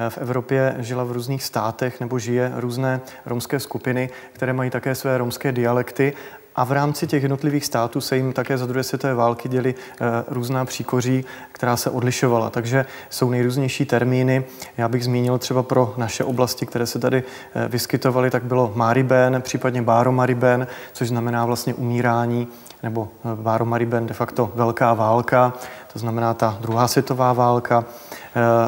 v 0.09 0.17
Evropě 0.17 0.75
žila 0.79 1.03
v 1.03 1.11
různých 1.11 1.43
státech 1.43 1.99
nebo 1.99 2.19
žije 2.19 2.51
různé 2.55 3.01
romské 3.25 3.59
skupiny, 3.59 4.09
které 4.33 4.53
mají 4.53 4.69
také 4.69 4.95
své 4.95 5.17
romské 5.17 5.51
dialekty 5.51 6.13
a 6.55 6.63
v 6.63 6.71
rámci 6.71 7.07
těch 7.07 7.23
jednotlivých 7.23 7.65
států 7.65 8.01
se 8.01 8.15
jim 8.15 8.33
také 8.33 8.57
za 8.57 8.65
druhé 8.65 8.83
světové 8.83 9.13
války 9.13 9.49
děli 9.49 9.75
eh, 9.77 10.05
různá 10.27 10.65
příkoří, 10.65 11.25
která 11.51 11.77
se 11.77 11.89
odlišovala. 11.89 12.49
Takže 12.49 12.85
jsou 13.09 13.29
nejrůznější 13.29 13.85
termíny. 13.85 14.43
Já 14.77 14.87
bych 14.87 15.03
zmínil 15.03 15.37
třeba 15.37 15.63
pro 15.63 15.93
naše 15.97 16.23
oblasti, 16.23 16.65
které 16.65 16.85
se 16.85 16.99
tady 16.99 17.23
eh, 17.55 17.67
vyskytovaly, 17.67 18.29
tak 18.29 18.43
bylo 18.43 18.71
Mariben, 18.75 19.41
případně 19.41 19.81
Báro 19.81 20.11
Mariben, 20.11 20.67
což 20.93 21.07
znamená 21.07 21.45
vlastně 21.45 21.73
umírání 21.73 22.47
nebo 22.83 23.09
eh, 23.25 23.35
Báro 23.35 23.65
Mariben 23.65 24.07
de 24.07 24.13
facto 24.13 24.51
velká 24.55 24.93
válka, 24.93 25.53
to 25.93 25.99
znamená 25.99 26.33
ta 26.33 26.57
druhá 26.61 26.87
světová 26.87 27.33
válka. 27.33 27.85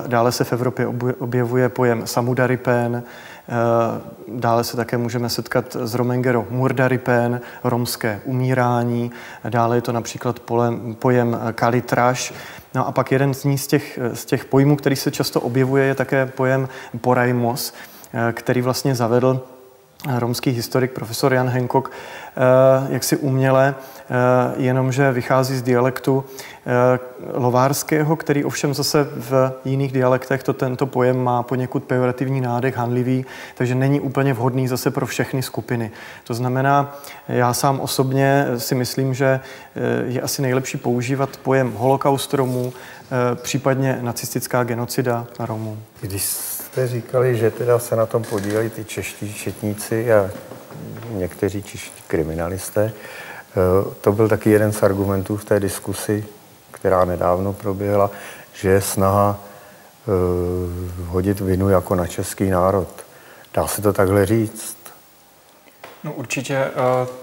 Dále 0.07 0.31
se 0.31 0.43
v 0.43 0.53
Evropě 0.53 0.87
objevuje 1.19 1.69
pojem 1.69 2.07
Samudaripen, 2.07 3.03
dále 4.27 4.63
se 4.63 4.77
také 4.77 4.97
můžeme 4.97 5.29
setkat 5.29 5.75
s 5.79 5.95
Romengero 5.95 6.45
Murdaripen, 6.49 7.41
romské 7.63 8.21
umírání. 8.25 9.11
Dále 9.49 9.77
je 9.77 9.81
to 9.81 9.91
například 9.91 10.39
pojem, 10.99 11.39
kalitraš. 11.55 12.33
No 12.75 12.87
a 12.87 12.91
pak 12.91 13.11
jeden 13.11 13.33
z, 13.33 13.43
ní 13.43 13.57
z, 13.57 13.67
těch, 13.67 13.99
z 14.13 14.25
těch 14.25 14.45
pojmů, 14.45 14.75
který 14.75 14.95
se 14.95 15.11
často 15.11 15.41
objevuje, 15.41 15.85
je 15.85 15.95
také 15.95 16.25
pojem 16.25 16.69
poraimos, 17.01 17.73
eh, 18.13 18.33
který 18.33 18.61
vlastně 18.61 18.95
zavedl 18.95 19.41
romský 20.19 20.51
historik 20.51 20.91
profesor 20.91 21.33
Jan 21.33 21.49
Hancock, 21.49 21.89
eh, 21.91 22.93
jak 22.93 23.03
si 23.03 23.17
uměle, 23.17 23.75
eh, 23.75 24.13
jenomže 24.57 25.11
vychází 25.11 25.57
z 25.57 25.61
dialektu 25.61 26.23
eh, 26.23 26.50
lovárského, 27.33 28.15
který 28.15 28.43
ovšem 28.43 28.73
zase 28.73 29.07
v 29.15 29.51
jiných 29.65 29.91
dialektech 29.91 30.43
to 30.43 30.53
tento 30.53 30.85
pojem 30.85 31.23
má 31.23 31.43
poněkud 31.43 31.83
pejorativní 31.83 32.41
nádech, 32.41 32.77
hanlivý, 32.77 33.25
takže 33.55 33.75
není 33.75 33.99
úplně 33.99 34.33
vhodný 34.33 34.67
zase 34.67 34.91
pro 34.91 35.05
všechny 35.05 35.41
skupiny. 35.41 35.91
To 36.23 36.33
znamená, 36.33 36.99
já 37.27 37.53
sám 37.53 37.79
osobně 37.79 38.47
si 38.57 38.75
myslím, 38.75 39.13
že 39.13 39.39
je 40.05 40.21
asi 40.21 40.41
nejlepší 40.41 40.77
používat 40.77 41.37
pojem 41.37 41.73
holokaust 41.77 42.33
Romů, 42.33 42.73
případně 43.35 43.99
nacistická 44.01 44.63
genocida 44.63 45.27
Romů. 45.39 45.77
Když 46.01 46.23
jste 46.23 46.87
říkali, 46.87 47.37
že 47.37 47.51
teda 47.51 47.79
se 47.79 47.95
na 47.95 48.05
tom 48.05 48.23
podíleli 48.23 48.69
ty 48.69 48.83
čeští 48.83 49.33
četníci 49.33 50.13
a 50.13 50.29
někteří 51.11 51.63
čeští 51.63 52.03
kriminalisté. 52.07 52.93
Eh, 53.51 53.95
to 54.01 54.11
byl 54.11 54.27
taky 54.27 54.49
jeden 54.49 54.71
z 54.71 54.83
argumentů 54.83 55.37
v 55.37 55.45
té 55.45 55.59
diskusi, 55.59 56.25
která 56.81 57.05
nedávno 57.05 57.53
proběhla, 57.53 58.11
že 58.53 58.69
je 58.69 58.81
snaha 58.81 59.37
eh, 59.37 60.11
hodit 61.05 61.39
vinu 61.39 61.69
jako 61.69 61.95
na 61.95 62.07
český 62.07 62.49
národ. 62.49 62.87
Dá 63.53 63.67
se 63.67 63.81
to 63.81 63.93
takhle 63.93 64.25
říct? 64.25 64.80
No 66.03 66.13
určitě 66.13 66.55
eh, 66.55 66.71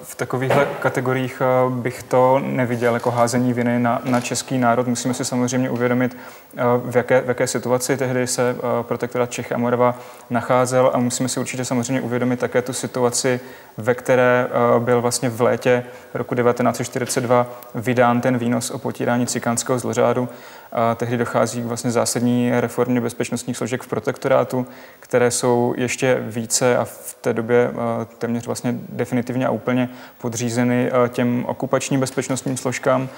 v 0.02 0.14
takových 0.14 0.52
kategoriích 0.80 1.42
eh, 1.44 1.70
bych 1.70 2.02
to 2.02 2.38
neviděl 2.38 2.94
jako 2.94 3.11
házení 3.11 3.52
viny 3.52 3.78
na, 3.78 4.02
na 4.04 4.20
český 4.20 4.58
národ. 4.58 4.88
Musíme 4.88 5.14
si 5.14 5.25
samozřejmě 5.25 5.70
uvědomit, 5.70 6.16
eh, 6.56 6.62
v 6.85 6.97
jaké, 6.97 7.20
v 7.20 7.28
jaké 7.28 7.47
situaci 7.47 7.97
tehdy 7.97 8.26
se 8.26 8.56
protektorat 8.82 9.30
Čech 9.30 9.52
a 9.52 9.58
Morava 9.58 9.94
nacházel 10.30 10.90
a 10.94 10.99
musíme 10.99 11.28
si 11.28 11.40
určitě 11.40 11.64
samozřejmě 11.64 12.00
uvědomit 12.00 12.40
také 12.40 12.62
tu 12.62 12.73
situaci, 12.73 13.40
ve 13.76 13.94
které 13.94 14.49
byl 14.78 15.00
vlastně 15.00 15.28
v 15.30 15.40
létě 15.40 15.85
roku 16.14 16.35
1942 16.35 17.47
vydán 17.75 18.20
ten 18.20 18.38
výnos 18.38 18.70
o 18.70 18.78
potírání 18.78 19.26
cikánského 19.26 19.78
zlořádu. 19.78 20.28
A 20.72 20.94
tehdy 20.94 21.16
dochází 21.16 21.62
k 21.62 21.64
vlastně 21.64 21.90
zásadní 21.90 22.50
reformě 22.60 23.00
bezpečnostních 23.00 23.56
složek 23.56 23.82
v 23.82 23.88
protektorátu, 23.88 24.66
které 25.00 25.30
jsou 25.30 25.75
ještě 25.76 26.18
více 26.20 26.76
a 26.76 26.84
v 26.84 27.16
té 27.20 27.32
době 27.32 27.70
téměř 28.18 28.46
vlastně 28.46 28.75
definitivně 28.88 29.46
a 29.46 29.50
úplně 29.50 29.88
podřízeny 30.18 30.90
těm 31.08 31.44
okupačním 31.48 32.00
bezpečnostním 32.00 32.56
složkám 32.56 33.08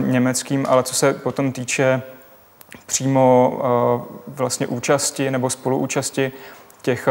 německým, 0.00 0.66
ale 0.68 0.82
co 0.82 0.94
se 0.94 1.14
potom 1.14 1.52
týče 1.52 2.02
přímo 2.86 3.58
vlastně 4.26 4.66
účasti 4.66 5.30
nebo 5.30 5.50
spoluúčasti 5.50 6.32
těch 6.82 7.08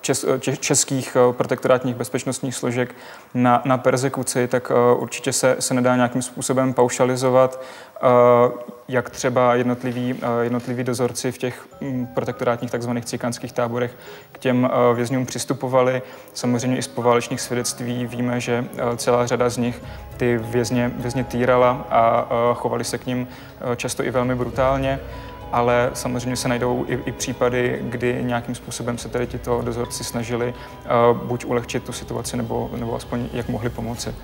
čes, 0.00 0.24
těch 0.38 0.60
českých 0.60 1.16
protektorátních 1.32 1.94
bezpečnostních 1.94 2.54
složek 2.54 2.94
na, 3.34 3.62
na 3.64 3.78
persekuci, 3.78 4.48
tak 4.48 4.72
určitě 4.98 5.32
se, 5.32 5.56
se 5.58 5.74
nedá 5.74 5.96
nějakým 5.96 6.22
způsobem 6.22 6.74
paušalizovat. 6.74 7.60
Eh, 8.02 8.50
jak 8.88 9.10
třeba 9.10 9.54
jednotliví, 9.54 10.14
eh, 10.22 10.44
jednotliví 10.44 10.84
dozorci 10.84 11.32
v 11.32 11.38
těch 11.38 11.66
mm, 11.80 12.06
protektorátních 12.06 12.70
takzvaných 12.70 13.04
cikánských 13.04 13.52
táborech 13.52 13.96
k 14.32 14.38
těm 14.38 14.64
eh, 14.64 14.94
vězňům 14.94 15.26
přistupovali. 15.26 16.02
Samozřejmě 16.34 16.78
i 16.78 16.82
z 16.82 16.88
poválečných 16.88 17.40
svědectví 17.40 18.06
víme, 18.06 18.40
že 18.40 18.64
celá 18.96 19.26
řada 19.26 19.48
z 19.48 19.56
nich 19.56 19.82
ty 20.16 20.38
vězně, 20.38 20.92
vězně 20.96 21.24
týrala 21.24 21.86
a 21.90 22.28
chovali 22.54 22.84
se 22.84 22.98
k 22.98 23.06
ním 23.06 23.28
často 23.76 24.04
i 24.04 24.10
velmi 24.10 24.34
brutálně 24.34 25.00
ale 25.56 25.90
samozřejmě 25.94 26.36
se 26.36 26.48
najdou 26.48 26.84
i, 26.88 26.98
i 27.04 27.12
případy, 27.12 27.80
kdy 27.82 28.18
nějakým 28.22 28.54
způsobem 28.54 28.98
se 28.98 29.08
tedy 29.08 29.26
tito 29.26 29.62
dozorci 29.62 30.04
snažili 30.04 30.54
uh, 30.54 31.18
buď 31.18 31.44
ulehčit 31.44 31.82
tu 31.82 31.92
situaci, 31.92 32.36
nebo, 32.36 32.70
nebo 32.76 32.96
aspoň 32.96 33.28
jak 33.32 33.48
mohli 33.48 33.70
pomoci. 33.70 34.14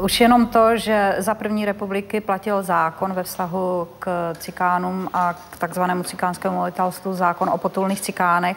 Už 0.00 0.20
jenom 0.20 0.46
to, 0.46 0.76
že 0.76 1.14
za 1.18 1.34
první 1.34 1.64
republiky 1.64 2.20
platil 2.20 2.62
zákon 2.62 3.12
ve 3.12 3.22
vztahu 3.22 3.88
k 3.98 4.32
cikánům 4.38 5.08
a 5.12 5.34
k 5.50 5.56
takzvanému 5.56 6.02
cikánskému 6.02 6.56
molitelstvu, 6.56 7.14
zákon 7.14 7.48
o 7.48 7.58
potulných 7.58 8.00
cikánech 8.00 8.56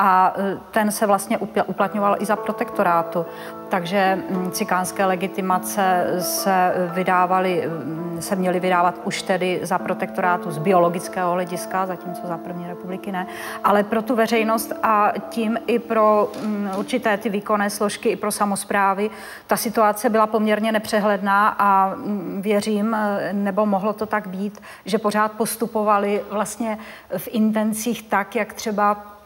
a 0.00 0.34
e, 0.36 0.58
ten 0.70 0.90
se 0.90 1.06
vlastně 1.06 1.38
uplatňoval 1.66 2.16
i 2.18 2.24
za 2.24 2.36
protektorátu. 2.36 3.26
Takže 3.68 4.18
mm, 4.30 4.50
cikánské 4.50 5.04
legitimace 5.04 6.14
se 6.18 6.74
vydávaly, 6.94 7.64
mm, 7.66 8.16
se 8.20 8.36
měly 8.36 8.60
vydávat 8.60 9.00
už 9.04 9.22
tedy 9.22 9.60
za 9.62 9.78
protektorátu 9.78 10.50
z 10.50 10.58
biologického 10.58 11.32
hlediska, 11.32 11.86
zatímco 11.86 12.26
za 12.26 12.38
první 12.38 12.68
republiky 12.68 13.12
ne, 13.12 13.26
ale 13.64 13.84
pro 13.84 14.02
tu 14.02 14.16
veřejnost 14.16 14.72
a 14.82 15.12
tím 15.28 15.58
i 15.66 15.78
pro 15.78 16.32
mm, 16.42 16.70
určité 16.76 17.16
ty 17.16 17.28
výkonné 17.28 17.70
složky, 17.70 18.08
i 18.08 18.16
pro 18.16 18.32
samozprávy, 18.32 19.10
ta 19.46 19.56
situace 19.56 20.10
byla 20.10 20.26
poměrně 20.26 20.72
nepřehledná 20.72 21.56
a 21.58 21.94
věřím, 22.40 22.94
e, 22.94 23.32
nebo 23.32 23.66
mohlo 23.66 23.92
to 23.92 24.06
tak 24.06 24.26
být, 24.26 24.62
že 24.84 24.98
pořád 24.98 25.32
postupovali 25.32 26.22
vlastně 26.30 26.78
v 27.16 27.28
intencích 27.28 28.02
tak, 28.02 28.36
jak 28.36 28.52
třeba 28.52 29.17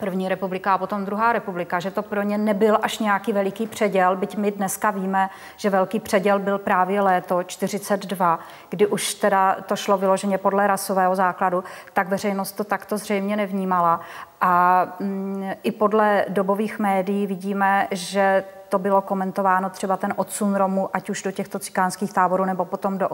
první 0.00 0.28
republika 0.28 0.74
a 0.74 0.78
potom 0.78 1.04
druhá 1.04 1.32
republika, 1.32 1.80
že 1.80 1.90
to 1.90 2.02
pro 2.02 2.22
ně 2.22 2.38
nebyl 2.38 2.78
až 2.82 2.98
nějaký 2.98 3.32
veliký 3.32 3.66
předěl, 3.66 4.16
byť 4.16 4.36
my 4.36 4.50
dneska 4.50 4.90
víme, 4.90 5.30
že 5.56 5.70
velký 5.70 6.00
předěl 6.00 6.38
byl 6.38 6.58
právě 6.58 7.00
léto 7.00 7.42
42, 7.42 8.38
kdy 8.70 8.86
už 8.86 9.14
teda 9.14 9.56
to 9.66 9.76
šlo 9.76 9.98
vyloženě 9.98 10.38
podle 10.38 10.66
rasového 10.66 11.16
základu, 11.16 11.64
tak 11.92 12.08
veřejnost 12.08 12.52
to 12.52 12.64
takto 12.64 12.98
zřejmě 12.98 13.36
nevnímala. 13.36 14.00
A 14.40 14.86
mm, 15.00 15.50
i 15.62 15.72
podle 15.72 16.24
dobových 16.28 16.78
médií 16.78 17.26
vidíme, 17.26 17.88
že 17.90 18.44
to 18.68 18.78
bylo 18.78 19.02
komentováno 19.02 19.70
třeba 19.70 19.96
ten 19.96 20.14
odsun 20.16 20.54
Romu, 20.54 20.88
ať 20.92 21.10
už 21.10 21.22
do 21.22 21.30
těchto 21.32 21.58
cikánských 21.58 22.12
táborů 22.12 22.44
nebo 22.44 22.64
potom 22.64 22.98
do, 22.98 23.08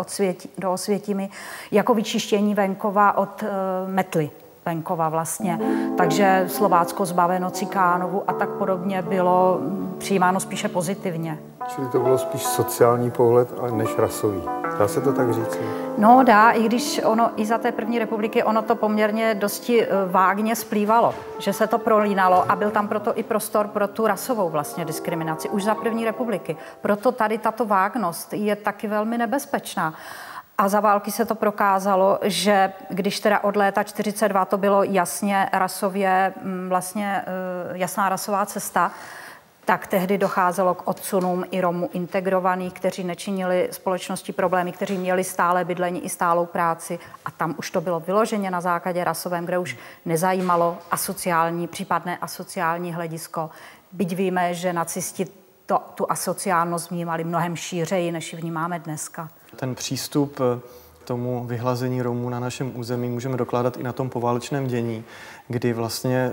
do 0.59 0.73
Osvětimi, 0.73 1.31
jako 1.71 1.95
vyčištění 1.95 2.55
venkova 2.55 3.17
od 3.17 3.43
e, 3.43 3.47
metly 3.87 4.31
venkova 4.67 5.09
vlastně. 5.09 5.61
Takže 5.97 6.45
Slovácko 6.49 7.05
zbaveno 7.05 7.51
Cikánovu 7.51 8.23
a 8.27 8.33
tak 8.33 8.49
podobně 8.49 9.03
bylo 9.03 9.61
přijímáno 9.99 10.41
spíše 10.41 10.69
pozitivně. 10.69 11.39
Čili 11.69 11.89
to 11.89 11.99
bylo 12.01 12.19
spíš 12.19 12.43
sociální 12.43 13.11
pohled 13.11 13.49
než 13.73 13.99
rasový. 13.99 14.43
Dá 14.79 14.89
se 14.89 15.01
to 15.01 15.13
tak 15.13 15.33
říct? 15.33 15.59
No 15.99 16.23
dá, 16.23 16.51
i 16.51 16.63
když 16.63 17.01
ono 17.05 17.31
i 17.37 17.47
za 17.47 17.59
té 17.59 17.73
první 17.73 17.99
republiky 17.99 18.43
ono 18.43 18.63
to 18.63 18.75
poměrně 18.75 19.35
dosti 19.35 19.83
eh, 19.83 19.89
vágně 20.07 20.57
splývalo, 20.57 21.15
že 21.39 21.53
se 21.53 21.67
to 21.67 21.79
prolínalo 21.79 22.51
a 22.51 22.57
byl 22.57 22.71
tam 22.71 22.89
proto 22.89 23.19
i 23.19 23.23
prostor 23.23 23.69
pro 23.69 23.89
tu 23.89 24.07
rasovou 24.07 24.49
vlastně 24.49 24.85
diskriminaci 24.85 25.49
už 25.49 25.65
za 25.65 25.75
první 25.75 26.05
republiky. 26.05 26.57
Proto 26.81 27.13
tady 27.13 27.39
tato 27.39 27.65
vágnost 27.65 28.33
je 28.33 28.57
taky 28.57 28.89
velmi 28.89 29.19
nebezpečná. 29.19 29.95
A 30.59 30.69
za 30.69 30.81
války 30.81 31.11
se 31.11 31.25
to 31.25 31.35
prokázalo, 31.35 32.19
že 32.23 32.73
když 32.91 33.21
teda 33.21 33.45
od 33.45 33.57
léta 33.57 33.83
42 33.83 34.45
to 34.45 34.59
bylo 34.59 34.83
jasně 34.83 35.49
rasově, 35.53 36.35
mm, 36.43 36.69
vlastně 36.69 37.23
eh, 37.27 37.79
jasná 37.79 38.09
rasová 38.09 38.47
cesta, 38.47 38.91
tak 39.65 39.87
tehdy 39.87 40.19
docházelo 40.19 40.75
k 40.75 40.89
odsunům 40.89 41.45
i 41.51 41.61
Romů 41.61 41.91
integrovaných, 41.93 42.73
kteří 42.73 43.05
nečinili 43.05 43.69
společnosti 43.71 44.33
problémy, 44.33 44.73
kteří 44.73 44.99
měli 44.99 45.25
stále 45.25 45.65
bydlení 45.65 46.05
i 46.05 46.09
stálou 46.09 46.47
práci 46.47 46.99
a 47.25 47.31
tam 47.31 47.55
už 47.59 47.71
to 47.71 47.81
bylo 47.81 48.01
vyloženě 48.01 48.51
na 48.51 48.61
základě 48.61 49.05
rasovém, 49.05 49.45
kde 49.45 49.59
už 49.59 49.77
nezajímalo 50.05 50.79
asociální, 50.91 51.69
případné 51.69 52.19
asociální 52.19 52.95
hledisko. 52.95 53.51
Byť 53.93 54.17
víme, 54.17 54.55
že 54.55 54.73
nacisti 54.73 55.27
to, 55.67 55.83
tu 55.95 56.11
asociálnost 56.13 56.91
vnímali 56.91 57.25
mnohem 57.25 57.57
šířeji, 57.57 58.13
než 58.13 58.33
ji 58.33 58.39
vnímáme 58.39 58.79
dneska. 58.79 59.29
Ten 59.57 59.75
přístup 59.75 60.41
tomu 61.05 61.45
vyhlazení 61.47 62.03
Romů 62.03 62.29
na 62.29 62.41
našem 62.41 62.73
území 62.75 63.09
můžeme 63.09 63.37
dokládat 63.37 63.77
i 63.77 63.83
na 63.83 63.93
tom 63.93 64.11
poválečném 64.11 64.67
dění, 64.67 65.05
kdy 65.49 65.73
vlastně 65.73 66.33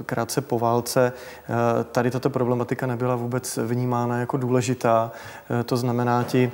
eh, 0.00 0.02
krátce 0.06 0.40
po 0.40 0.58
válce 0.58 1.12
eh, 1.12 1.84
tady 1.84 2.10
tato 2.10 2.30
problematika 2.30 2.86
nebyla 2.86 3.16
vůbec 3.16 3.56
vnímána 3.56 4.18
jako 4.18 4.36
důležitá. 4.36 5.12
Eh, 5.60 5.64
to 5.64 5.76
znamená, 5.76 6.22
ti 6.22 6.52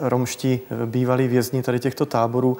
romští 0.00 0.60
bývalí 0.86 1.28
vězni 1.28 1.62
tady 1.62 1.80
těchto 1.80 2.06
táborů 2.06 2.56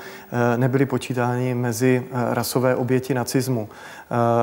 nebyli 0.56 0.86
počítáni 0.86 1.54
mezi 1.54 2.04
rasové 2.12 2.76
oběti 2.76 3.14
nacismu. 3.14 3.68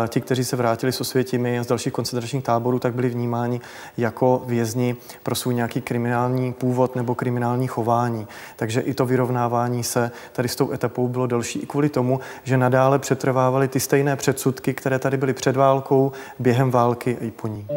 Ti, 0.08 0.22
kteří 0.22 0.44
se 0.44 0.56
vrátili 0.56 0.92
s 0.92 1.02
osvětimi 1.02 1.60
z 1.64 1.68
dalších 1.68 1.94
koncentračních 1.94 2.44
táborů, 2.44 2.80
tak 2.80 2.94
byli 2.94 3.10
vnímáni 3.10 3.62
jako 3.98 4.44
vězni 4.46 4.96
pro 5.24 5.36
svůj 5.36 5.54
nějaký 5.54 5.82
kriminální 5.82 6.54
původ 6.54 6.96
nebo 6.96 7.16
kriminální 7.16 7.68
chování. 7.68 8.28
Takže 8.56 8.82
i 8.82 8.94
to 8.94 9.06
vyrovnávání 9.06 9.84
se 9.84 10.12
tady 10.32 10.50
s 10.50 10.56
tou 10.56 10.72
etapou 10.72 11.08
bylo 11.08 11.28
další 11.28 11.60
i 11.60 11.66
kvůli 11.66 11.90
tomu, 11.90 12.20
že 12.44 12.58
nadále 12.58 13.00
přetrvávaly 13.00 13.68
ty 13.68 13.80
stejné 13.80 14.16
předsudky, 14.16 14.39
které 14.74 15.00
tady 15.00 15.18
byly 15.18 15.34
před 15.34 15.56
válkou, 15.56 16.12
během 16.40 16.72
války 16.72 17.18
a 17.22 17.24
i 17.24 17.32
po 17.32 17.48
ní. 17.48 17.68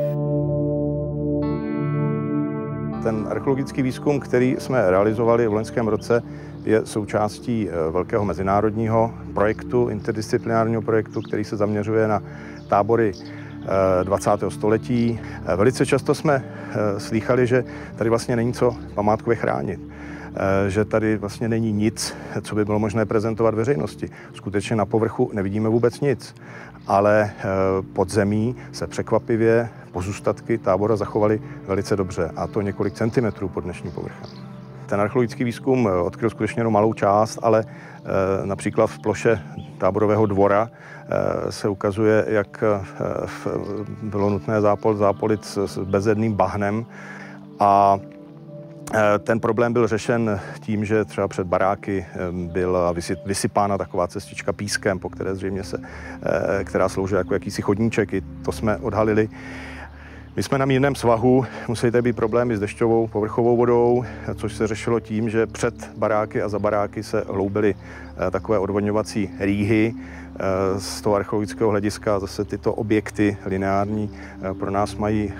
Ten 3.02 3.26
archeologický 3.31 3.83
výzkum, 3.83 4.21
který 4.21 4.57
jsme 4.59 4.90
realizovali 4.90 5.49
v 5.49 5.52
loňském 5.52 5.88
roce, 5.88 6.23
je 6.64 6.87
součástí 6.87 7.69
eh, 7.69 7.90
velkého 7.90 8.25
mezinárodního 8.25 9.14
projektu, 9.35 9.88
interdisciplinárního 9.88 10.83
projektu, 10.83 11.21
který 11.23 11.45
se 11.45 11.57
zaměřuje 11.57 12.09
na 12.09 12.23
tábory 12.69 13.12
20. 14.02 14.31
Eh, 14.42 14.50
století. 14.50 15.21
Eh, 15.47 15.57
velice 15.57 15.87
často 15.87 16.14
jsme 16.14 16.45
slýchali, 16.99 17.47
že 17.47 17.64
tady 17.97 18.11
vlastně 18.11 18.37
není 18.37 18.52
co 18.52 18.76
památkově 18.95 19.37
chránit 19.37 19.81
že 20.69 20.85
tady 20.85 21.17
vlastně 21.17 21.49
není 21.49 21.73
nic, 21.73 22.15
co 22.43 22.55
by 22.55 22.65
bylo 22.65 22.79
možné 22.79 23.07
prezentovat 23.07 23.55
veřejnosti. 23.55 24.09
Skutečně 24.35 24.77
na 24.77 24.87
povrchu 24.87 25.31
nevidíme 25.33 25.69
vůbec 25.69 26.01
nic, 26.01 26.35
ale 26.87 27.31
pod 27.93 28.11
zemí 28.11 28.57
se 28.73 28.87
překvapivě 28.87 29.69
pozůstatky 29.93 30.59
tábora 30.59 30.97
zachovaly 30.97 31.43
velice 31.67 31.97
dobře, 31.97 32.31
a 32.37 32.47
to 32.47 32.61
několik 32.61 32.95
centimetrů 32.95 33.49
pod 33.49 33.65
dnešním 33.65 33.93
povrchem. 33.93 34.31
Ten 34.87 35.01
archeologický 35.01 35.45
výzkum 35.45 35.89
eh, 35.89 35.93
odkryl 35.93 36.31
skutečně 36.31 36.61
jenom 36.61 36.73
malou 36.73 36.93
část, 36.93 37.39
ale 37.43 37.65
eh, 37.65 38.47
například 38.47 38.87
v 38.87 38.99
ploše 38.99 39.43
táborového 39.79 40.27
dvora 40.27 40.69
eh, 40.69 41.53
se 41.53 41.69
ukazuje, 41.69 42.25
jak 42.29 42.65
bylo 44.03 44.31
nutné 44.31 44.61
zápol, 44.61 44.97
zápolit 44.97 45.45
s 45.45 45.79
bezedným 45.79 46.33
bahnem 46.33 46.87
a 47.59 47.99
ten 49.19 49.41
problém 49.41 49.73
byl 49.73 49.87
řešen 49.87 50.41
tím, 50.61 50.85
že 50.85 51.05
třeba 51.05 51.29
před 51.29 51.47
baráky 51.47 52.07
byla 52.33 52.95
vysypána 53.25 53.79
taková 53.79 54.09
cestička 54.09 54.53
pískem, 54.53 54.99
po 54.99 55.09
které 55.09 55.35
zřejmě 55.35 55.65
se, 55.65 55.79
která 56.65 56.89
sloužila 56.89 57.19
jako 57.19 57.35
jakýsi 57.35 57.62
chodníček. 57.62 58.12
I 58.12 58.23
to 58.45 58.53
jsme 58.53 58.77
odhalili. 58.77 59.29
My 60.37 60.43
jsme 60.43 60.59
na 60.59 60.67
mírném 60.67 60.95
svahu, 60.95 61.45
tady 61.91 62.03
být 62.03 62.17
problémy 62.17 62.57
s 62.57 62.61
dešťovou 62.61 63.07
povrchovou 63.07 63.57
vodou, 63.57 64.05
což 64.35 64.55
se 64.55 64.67
řešilo 64.67 65.01
tím, 65.01 65.31
že 65.31 65.47
před 65.47 65.91
baráky 65.97 66.43
a 66.43 66.49
za 66.49 66.59
baráky 66.59 67.03
se 67.03 67.25
hloubily 67.29 67.75
eh, 67.75 68.31
takové 68.31 68.59
odvodňovací 68.59 69.31
rýhy. 69.41 69.95
Eh, 69.95 70.81
z 70.81 71.01
toho 71.01 71.17
archeologického 71.17 71.71
hlediska 71.71 72.21
zase 72.21 72.45
tyto 72.45 72.75
objekty 72.75 73.37
lineární 73.45 74.11
eh, 74.51 74.55
pro 74.55 74.71
nás 74.71 74.95
mají 74.97 75.33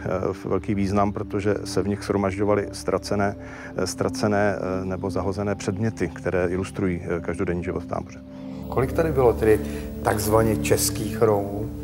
velký 0.45 0.75
význam, 0.75 1.13
protože 1.13 1.55
se 1.65 1.83
v 1.83 1.89
nich 1.89 2.03
shromažďovaly 2.03 2.69
ztracené, 2.73 3.37
ztracené 3.85 4.57
nebo 4.85 5.11
zahozené 5.11 5.55
předměty, 5.55 6.09
které 6.09 6.47
ilustrují 6.49 7.03
každodenní 7.21 7.65
život 7.65 7.83
v 7.83 7.87
táboře. 7.87 8.21
Kolik 8.69 8.93
tady 8.93 9.13
bylo 9.13 9.33
tedy 9.33 9.61
takzvaně 10.03 10.57
českých 10.57 11.23
Romů? 11.23 11.82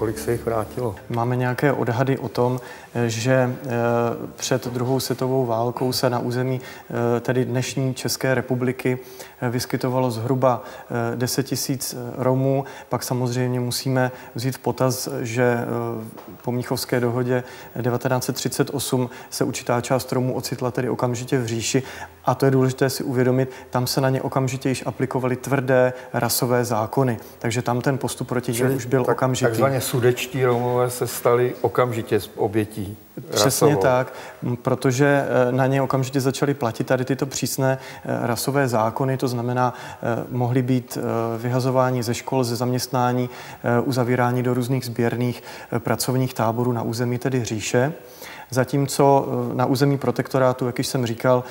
Kolik 0.00 0.18
se 0.18 0.32
jich 0.32 0.44
vrátilo? 0.44 0.94
Máme 1.08 1.36
nějaké 1.36 1.72
odhady 1.72 2.18
o 2.18 2.28
tom, 2.28 2.60
že 3.06 3.32
eh, 3.32 3.68
před 4.36 4.66
druhou 4.66 5.00
světovou 5.00 5.46
válkou 5.46 5.92
se 5.92 6.10
na 6.10 6.18
území 6.18 6.60
eh, 6.60 7.20
tedy 7.20 7.44
dnešní 7.44 7.94
České 7.94 8.34
republiky 8.34 8.98
vyskytovalo 9.50 10.10
zhruba 10.10 10.62
10 11.14 11.42
tisíc 11.42 11.96
Romů. 12.16 12.64
Pak 12.88 13.02
samozřejmě 13.02 13.60
musíme 13.60 14.12
vzít 14.34 14.56
v 14.56 14.58
potaz, 14.58 15.08
že 15.20 15.58
po 16.44 16.52
Míchovské 16.52 17.00
dohodě 17.00 17.44
1938 17.82 19.10
se 19.30 19.44
určitá 19.44 19.80
část 19.80 20.12
Romů 20.12 20.34
ocitla 20.34 20.70
tedy 20.70 20.88
okamžitě 20.88 21.38
v 21.38 21.46
říši 21.46 21.82
a 22.24 22.34
to 22.34 22.44
je 22.44 22.50
důležité 22.50 22.90
si 22.90 23.04
uvědomit, 23.04 23.50
tam 23.70 23.86
se 23.86 24.00
na 24.00 24.10
ně 24.10 24.22
okamžitě 24.22 24.68
již 24.68 24.82
aplikovaly 24.86 25.36
tvrdé 25.36 25.92
rasové 26.12 26.64
zákony, 26.64 27.18
takže 27.38 27.62
tam 27.62 27.80
ten 27.80 27.98
postup 27.98 28.28
proti 28.28 28.64
už 28.64 28.86
byl 28.86 29.04
tak, 29.04 29.16
okamžitý. 29.16 29.46
Takzvaně 29.46 29.80
sudečtí 29.80 30.44
Romové 30.44 30.90
se 30.90 31.06
stali 31.06 31.54
okamžitě 31.60 32.20
obětí 32.36 32.96
Přesně 33.30 33.44
rasovou. 33.44 33.76
tak, 33.76 34.12
protože 34.62 35.26
e, 35.48 35.52
na 35.52 35.66
ně 35.66 35.82
okamžitě 35.82 36.20
začaly 36.20 36.54
platit 36.54 36.86
tady 36.86 37.04
tyto 37.04 37.26
přísné 37.26 37.78
e, 38.04 38.26
rasové 38.26 38.68
zákony, 38.68 39.16
to 39.16 39.28
znamená, 39.28 39.74
e, 40.02 40.24
mohly 40.30 40.62
být 40.62 40.98
vyhazování 41.38 42.02
ze 42.02 42.14
škol, 42.14 42.44
ze 42.44 42.56
zaměstnání, 42.56 43.30
uzavírání 43.84 44.42
do 44.42 44.54
různých 44.54 44.84
sběrných 44.84 45.42
pracovních 45.78 46.34
táborů 46.34 46.72
na 46.72 46.82
území 46.82 47.18
tedy 47.18 47.44
říše. 47.44 47.92
Zatímco 48.50 49.28
na 49.54 49.66
území 49.66 49.98
protektorátu, 49.98 50.66
jak 50.66 50.78
již 50.78 50.86
jsem 50.86 51.06
říkal, 51.06 51.44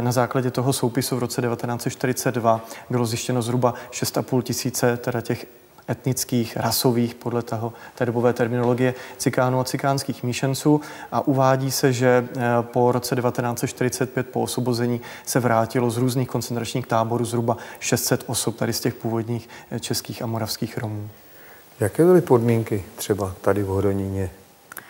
na 0.00 0.12
základě 0.12 0.50
toho 0.50 0.72
soupisu 0.72 1.16
v 1.16 1.18
roce 1.18 1.42
1942 1.42 2.60
bylo 2.90 3.06
zjištěno 3.06 3.42
zhruba 3.42 3.74
6,5 3.90 4.42
tisíce 4.42 4.96
teda 4.96 5.20
těch 5.20 5.46
etnických, 5.88 6.56
rasových, 6.56 7.14
podle 7.14 7.42
toho, 7.42 7.72
té 7.94 8.06
dobové 8.06 8.32
terminologie, 8.32 8.94
cikánů 9.16 9.60
a 9.60 9.64
cikánských 9.64 10.22
míšenců 10.22 10.80
a 11.12 11.26
uvádí 11.26 11.70
se, 11.70 11.92
že 11.92 12.28
eh, 12.36 12.40
po 12.60 12.92
roce 12.92 13.16
1945 13.16 14.28
po 14.28 14.42
osvobození 14.42 15.00
se 15.26 15.40
vrátilo 15.40 15.90
z 15.90 15.96
různých 15.96 16.28
koncentračních 16.28 16.86
táborů 16.86 17.24
zhruba 17.24 17.56
600 17.80 18.24
osob 18.26 18.56
tady 18.56 18.72
z 18.72 18.80
těch 18.80 18.94
původních 18.94 19.48
eh, 19.70 19.80
českých 19.80 20.22
a 20.22 20.26
moravských 20.26 20.78
Romů. 20.78 21.10
Jaké 21.80 22.04
byly 22.04 22.20
podmínky 22.20 22.84
třeba 22.96 23.34
tady 23.40 23.62
v 23.62 23.66
Hodoníně, 23.66 24.30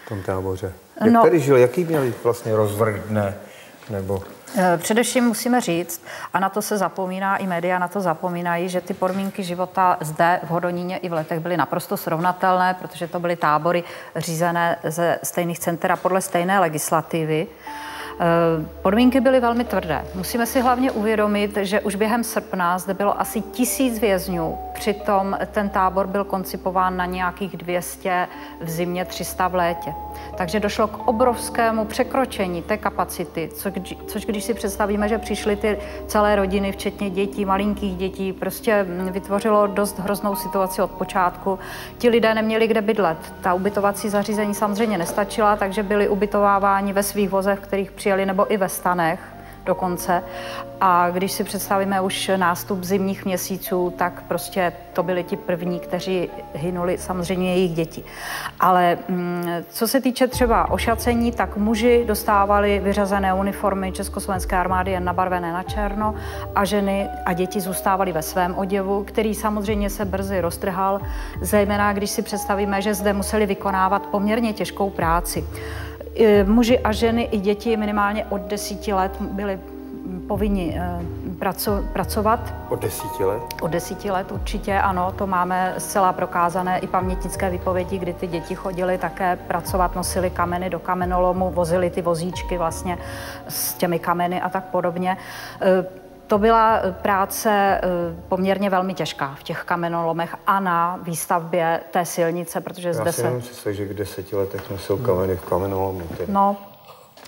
v 0.05 0.09
tom 0.09 0.23
táboře? 0.23 0.73
Jak 1.05 1.13
no, 1.13 1.23
tady 1.23 1.41
žili, 1.41 1.61
jaký 1.61 1.85
měli 1.85 2.15
vlastně 2.25 2.57
rozvrh 2.57 3.09
dne? 3.09 3.35
Nebo... 3.91 4.23
Eh, 4.55 4.79
především 4.79 5.25
musíme 5.25 5.61
říct, 5.61 6.03
a 6.35 6.41
na 6.41 6.49
to 6.49 6.63
se 6.63 6.79
zapomíná, 6.79 7.37
i 7.37 7.47
média 7.47 7.79
na 7.79 7.89
to 7.89 8.01
zapomínají, 8.01 8.69
že 8.69 8.81
ty 8.81 8.95
podmínky 8.95 9.43
života 9.43 9.97
zde 10.01 10.41
v 10.43 10.51
Hodoníně 10.51 10.97
i 10.97 11.09
v 11.09 11.13
letech 11.13 11.41
byly 11.41 11.57
naprosto 11.57 11.97
srovnatelné, 11.97 12.75
protože 12.75 13.09
to 13.09 13.21
byly 13.21 13.37
tábory 13.37 13.85
řízené 14.17 14.79
ze 14.85 15.19
stejných 15.23 15.59
center 15.59 15.93
a 15.93 15.97
podle 15.97 16.21
stejné 16.21 16.61
legislativy. 16.61 17.47
Podmínky 18.83 19.21
byly 19.21 19.41
velmi 19.41 19.65
tvrdé. 19.65 20.05
Musíme 20.15 20.47
si 20.47 20.61
hlavně 20.61 20.91
uvědomit, 20.91 21.57
že 21.63 21.81
už 21.81 21.95
během 21.95 22.25
srpna 22.25 22.79
zde 22.79 22.95
bylo 22.95 23.21
asi 23.21 23.41
tisíc 23.41 23.99
vězňů, 23.99 24.59
přitom 24.75 25.37
ten 25.53 25.69
tábor 25.69 26.07
byl 26.07 26.25
koncipován 26.25 26.97
na 26.97 27.07
nějakých 27.07 27.57
200 27.57 28.29
v 28.61 28.71
zimě, 28.71 29.05
300 29.05 29.49
v 29.49 29.55
létě. 29.55 29.95
Takže 30.37 30.61
došlo 30.61 30.89
k 30.89 31.09
obrovskému 31.09 31.85
překročení 31.85 32.63
té 32.63 32.77
kapacity, 32.77 33.51
což 34.07 34.27
když 34.27 34.45
si 34.45 34.55
představíme, 34.55 35.09
že 35.09 35.19
přišly 35.19 35.57
ty 35.57 35.79
celé 36.07 36.37
rodiny, 36.37 36.73
včetně 36.73 37.11
dětí, 37.11 37.45
malinkých 37.45 37.97
dětí, 37.97 38.33
prostě 38.33 38.87
vytvořilo 39.11 39.67
dost 39.67 39.99
hroznou 39.99 40.37
situaci 40.37 40.83
od 40.83 40.91
počátku. 40.91 41.59
Ti 41.99 42.09
lidé 42.09 42.35
neměli 42.35 42.67
kde 42.67 42.83
bydlet. 42.83 43.35
Ta 43.41 43.55
ubytovací 43.55 44.09
zařízení 44.09 44.55
samozřejmě 44.55 44.99
nestačila, 44.99 45.57
takže 45.57 45.83
byli 45.83 46.09
ubytováváni 46.09 46.93
ve 46.93 47.03
svých 47.03 47.29
vozech, 47.29 47.61
kterých 47.61 47.91
přijeli, 48.07 48.27
nebo 48.27 48.53
i 48.53 48.57
ve 48.57 48.69
stanech 48.69 49.21
dokonce. 49.65 50.23
A 50.81 51.11
když 51.11 51.33
si 51.33 51.45
představíme 51.45 52.01
už 52.01 52.31
nástup 52.37 52.85
zimních 52.85 53.25
měsíců, 53.25 53.95
tak 53.99 54.23
prostě 54.29 54.73
to 54.93 55.03
byli 55.03 55.25
ti 55.25 55.37
první, 55.37 55.81
kteří 55.81 56.31
hynuli, 56.55 56.99
samozřejmě 56.99 57.55
jejich 57.55 57.75
děti. 57.75 58.05
Ale 58.61 58.99
mm, 59.09 59.47
co 59.71 59.89
se 59.89 60.01
týče 60.01 60.27
třeba 60.27 60.71
ošacení, 60.71 61.33
tak 61.33 61.57
muži 61.57 62.05
dostávali 62.07 62.81
vyřazené 62.85 63.35
uniformy 63.35 63.93
Československé 63.93 64.57
armády 64.57 64.91
jen 64.91 65.05
nabarvené 65.05 65.53
na 65.53 65.63
černo 65.63 66.15
a 66.55 66.65
ženy 66.65 67.09
a 67.25 67.33
děti 67.33 67.61
zůstávaly 67.61 68.13
ve 68.13 68.23
svém 68.23 68.55
oděvu, 68.55 69.05
který 69.05 69.35
samozřejmě 69.35 69.91
se 69.91 70.05
brzy 70.05 70.41
roztrhal, 70.41 71.01
zejména 71.41 71.93
když 71.93 72.11
si 72.11 72.23
představíme, 72.23 72.83
že 72.83 72.95
zde 72.95 73.13
museli 73.13 73.47
vykonávat 73.47 74.07
poměrně 74.07 74.53
těžkou 74.53 74.91
práci. 74.91 75.45
Muži 76.45 76.79
a 76.79 76.93
ženy 76.93 77.23
i 77.23 77.39
děti 77.39 77.77
minimálně 77.77 78.25
od 78.25 78.41
desíti 78.41 78.93
let 78.93 79.13
byli 79.21 79.59
povinni 80.29 80.79
eh, 80.79 81.01
pracovat. 81.93 82.55
Od 82.69 82.83
desíti 82.83 83.25
let? 83.25 83.43
Od 83.63 83.71
desíti 83.71 84.11
let 84.11 84.33
určitě, 84.33 84.79
ano, 84.79 85.13
to 85.13 85.27
máme 85.27 85.75
zcela 85.79 86.13
prokázané 86.13 86.79
i 86.79 86.87
pamětnické 86.87 87.51
výpovědi, 87.51 87.99
kdy 87.99 88.13
ty 88.13 88.27
děti 88.27 88.55
chodily 88.55 88.99
také 88.99 89.37
pracovat, 89.37 89.95
nosili 89.95 90.31
kameny 90.31 90.71
do 90.71 90.79
kamenolomu, 90.79 91.51
vozili 91.51 91.91
ty 91.91 92.03
vozíčky 92.03 92.59
vlastně 92.59 92.99
s 93.49 93.75
těmi 93.75 93.99
kameny 93.99 94.41
a 94.41 94.49
tak 94.49 94.65
podobně. 94.65 95.17
To 96.27 96.39
byla 96.39 96.79
eh, 96.79 96.93
práce 96.93 97.51
eh, 97.51 97.81
poměrně 98.29 98.71
velmi 98.71 98.95
těžká 98.95 99.35
v 99.39 99.43
těch 99.43 99.63
kamenolomech 99.65 100.37
a 100.47 100.61
na 100.61 100.99
výstavbě 101.03 101.81
té 101.91 102.05
silnice, 102.05 102.61
protože 102.61 102.95
zde 102.95 103.07
Já 103.07 103.13
si 103.13 103.43
se... 103.43 103.55
si 103.55 103.75
že 103.75 103.85
v 103.85 103.95
deseti 103.95 104.37
letech 104.37 104.71
nosil 104.71 104.97
kameny 104.97 105.37
v 105.37 105.45
kamenolomu. 105.45 106.03
No, 106.29 106.57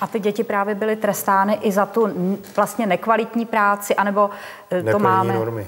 a 0.01 0.07
ty 0.07 0.21
děti 0.21 0.45
právě 0.45 0.75
byly 0.75 0.97
trestány 0.97 1.59
i 1.63 1.73
za 1.73 1.87
tu 1.87 2.09
vlastně 2.57 2.87
nekvalitní 2.87 3.47
práci, 3.47 3.97
anebo 3.97 4.31
eh, 4.71 4.93
to 4.93 4.99
máme... 4.99 5.35
normy 5.35 5.67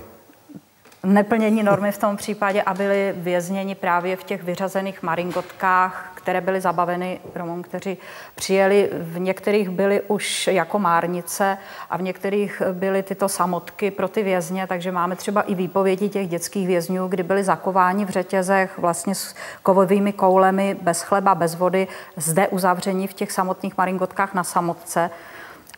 neplnění 1.04 1.62
normy 1.62 1.92
v 1.92 1.98
tom 1.98 2.16
případě 2.16 2.62
a 2.62 2.74
byli 2.74 3.14
vězněni 3.16 3.74
právě 3.74 4.16
v 4.16 4.24
těch 4.24 4.42
vyřazených 4.42 5.02
maringotkách, 5.02 6.12
které 6.14 6.40
byly 6.40 6.60
zabaveny 6.60 7.20
Romům, 7.34 7.62
kteří 7.62 7.98
přijeli. 8.34 8.90
V 8.92 9.18
některých 9.18 9.70
byly 9.70 10.00
už 10.00 10.46
jako 10.46 10.78
márnice 10.78 11.58
a 11.90 11.96
v 11.96 12.02
některých 12.02 12.62
byly 12.72 13.02
tyto 13.02 13.28
samotky 13.28 13.90
pro 13.90 14.08
ty 14.08 14.22
vězně, 14.22 14.66
takže 14.66 14.92
máme 14.92 15.16
třeba 15.16 15.42
i 15.42 15.54
výpovědi 15.54 16.08
těch 16.08 16.28
dětských 16.28 16.66
vězňů, 16.66 17.08
kdy 17.08 17.22
byli 17.22 17.44
zakováni 17.44 18.04
v 18.04 18.10
řetězech 18.10 18.78
vlastně 18.78 19.14
s 19.14 19.34
kovovými 19.62 20.12
koulemi, 20.12 20.76
bez 20.82 21.02
chleba, 21.02 21.34
bez 21.34 21.54
vody, 21.54 21.88
zde 22.16 22.48
uzavření 22.48 23.06
v 23.06 23.14
těch 23.14 23.32
samotných 23.32 23.78
maringotkách 23.78 24.34
na 24.34 24.44
samotce. 24.44 25.10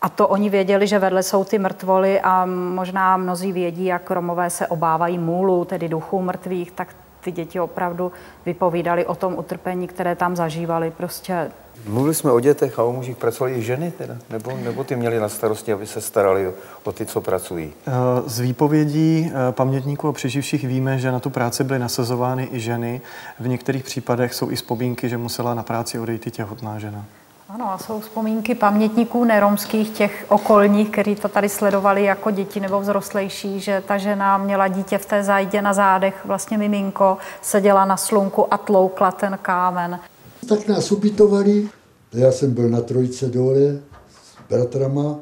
A 0.02 0.08
to 0.08 0.28
oni 0.28 0.50
věděli, 0.50 0.86
že 0.86 0.98
vedle 0.98 1.22
jsou 1.22 1.44
ty 1.44 1.58
mrtvoly 1.58 2.20
a 2.20 2.46
možná 2.74 3.16
mnozí 3.16 3.52
vědí, 3.52 3.84
jak 3.84 4.10
Romové 4.10 4.50
se 4.50 4.66
obávají 4.66 5.18
můlů, 5.18 5.64
tedy 5.64 5.88
duchů 5.88 6.22
mrtvých, 6.22 6.72
tak 6.72 6.88
ty 7.20 7.32
děti 7.32 7.60
opravdu 7.60 8.12
vypovídali 8.46 9.06
o 9.06 9.14
tom 9.14 9.34
utrpení, 9.38 9.88
které 9.88 10.16
tam 10.16 10.36
zažívali. 10.36 10.90
Prostě 10.90 11.50
Mluvili 11.86 12.14
jsme 12.14 12.32
o 12.32 12.40
dětech 12.40 12.78
a 12.78 12.82
o 12.82 12.92
mužích 12.92 13.16
pracovali 13.16 13.56
i 13.56 13.62
ženy 13.62 13.90
teda? 13.98 14.16
Nebo, 14.30 14.52
nebo 14.64 14.84
ty 14.84 14.96
měli 14.96 15.20
na 15.20 15.28
starosti, 15.28 15.72
aby 15.72 15.86
se 15.86 16.00
starali 16.00 16.48
o, 16.48 16.52
o 16.84 16.92
ty, 16.92 17.06
co 17.06 17.20
pracují? 17.20 17.72
Eh, 17.86 17.92
z 18.26 18.40
výpovědí 18.40 19.30
eh, 19.30 19.52
pamětníků 19.52 20.08
a 20.08 20.12
přeživších 20.12 20.64
víme, 20.64 20.98
že 20.98 21.12
na 21.12 21.20
tu 21.20 21.30
práci 21.30 21.64
byly 21.64 21.78
nasazovány 21.78 22.48
i 22.52 22.60
ženy. 22.60 23.00
V 23.40 23.48
některých 23.48 23.84
případech 23.84 24.34
jsou 24.34 24.50
i 24.50 24.56
vzpomínky, 24.56 25.08
že 25.08 25.18
musela 25.18 25.54
na 25.54 25.62
práci 25.62 25.98
odejít 25.98 26.26
i 26.26 26.30
těhotná 26.30 26.78
žena. 26.78 27.04
Ano, 27.54 27.72
a 27.72 27.78
jsou 27.78 28.00
vzpomínky 28.00 28.54
pamětníků 28.54 29.24
neromských, 29.24 29.90
těch 29.90 30.26
okolních, 30.28 30.90
kteří 30.90 31.14
to 31.14 31.28
tady 31.28 31.48
sledovali 31.48 32.04
jako 32.04 32.30
děti 32.30 32.60
nebo 32.60 32.80
vzrostlejší, 32.80 33.60
že 33.60 33.82
ta 33.88 33.98
žena 33.98 34.38
měla 34.38 34.68
dítě 34.68 34.98
v 34.98 35.06
té 35.06 35.24
zajdě 35.24 35.62
na 35.62 35.72
zádech, 35.72 36.24
vlastně 36.24 36.58
miminko, 36.58 37.18
seděla 37.42 37.84
na 37.84 37.96
slunku 37.96 38.54
a 38.54 38.58
tloukla 38.58 39.10
ten 39.10 39.38
kámen. 39.42 40.00
Tak 40.48 40.68
nás 40.68 40.92
ubytovali, 40.92 41.68
já 42.12 42.32
jsem 42.32 42.54
byl 42.54 42.68
na 42.68 42.80
trojce 42.80 43.26
dole 43.26 43.60
s 44.08 44.50
bratrama 44.50 45.16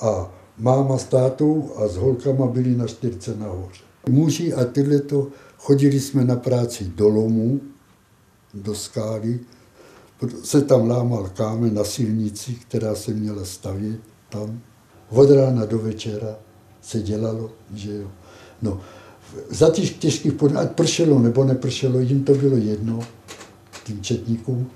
a 0.00 0.30
máma 0.58 0.98
s 0.98 1.04
tátou 1.04 1.72
a 1.76 1.88
s 1.88 1.96
holkama 1.96 2.46
byli 2.46 2.76
na 2.76 2.86
čtyřce 2.86 3.36
nahoře. 3.36 3.82
Muži 4.08 4.54
a 4.54 4.64
tyhle 4.64 4.98
to 4.98 5.26
chodili 5.58 6.00
jsme 6.00 6.24
na 6.24 6.36
práci 6.36 6.84
do 6.84 7.08
lomu, 7.08 7.60
do 8.54 8.74
skály, 8.74 9.40
se 10.42 10.62
tam 10.62 10.90
lámal 10.90 11.30
kámen 11.34 11.74
na 11.74 11.84
silnici, 11.84 12.54
která 12.68 12.94
se 12.94 13.12
měla 13.12 13.44
stavět 13.44 14.00
tam. 14.28 14.60
Od 15.10 15.30
rána 15.30 15.66
do 15.66 15.78
večera 15.78 16.36
se 16.82 17.02
dělalo, 17.02 17.50
že 17.74 17.94
jo. 17.94 18.08
No, 18.62 18.80
za 19.50 19.70
těch 19.70 19.96
těžkých 19.96 20.32
podmínek, 20.32 20.72
pršelo 20.72 21.18
nebo 21.18 21.44
nepršelo, 21.44 22.00
jim 22.00 22.24
to 22.24 22.34
bylo 22.34 22.56
jedno, 22.56 23.00
tím 23.84 24.02
četníkům. 24.02 24.66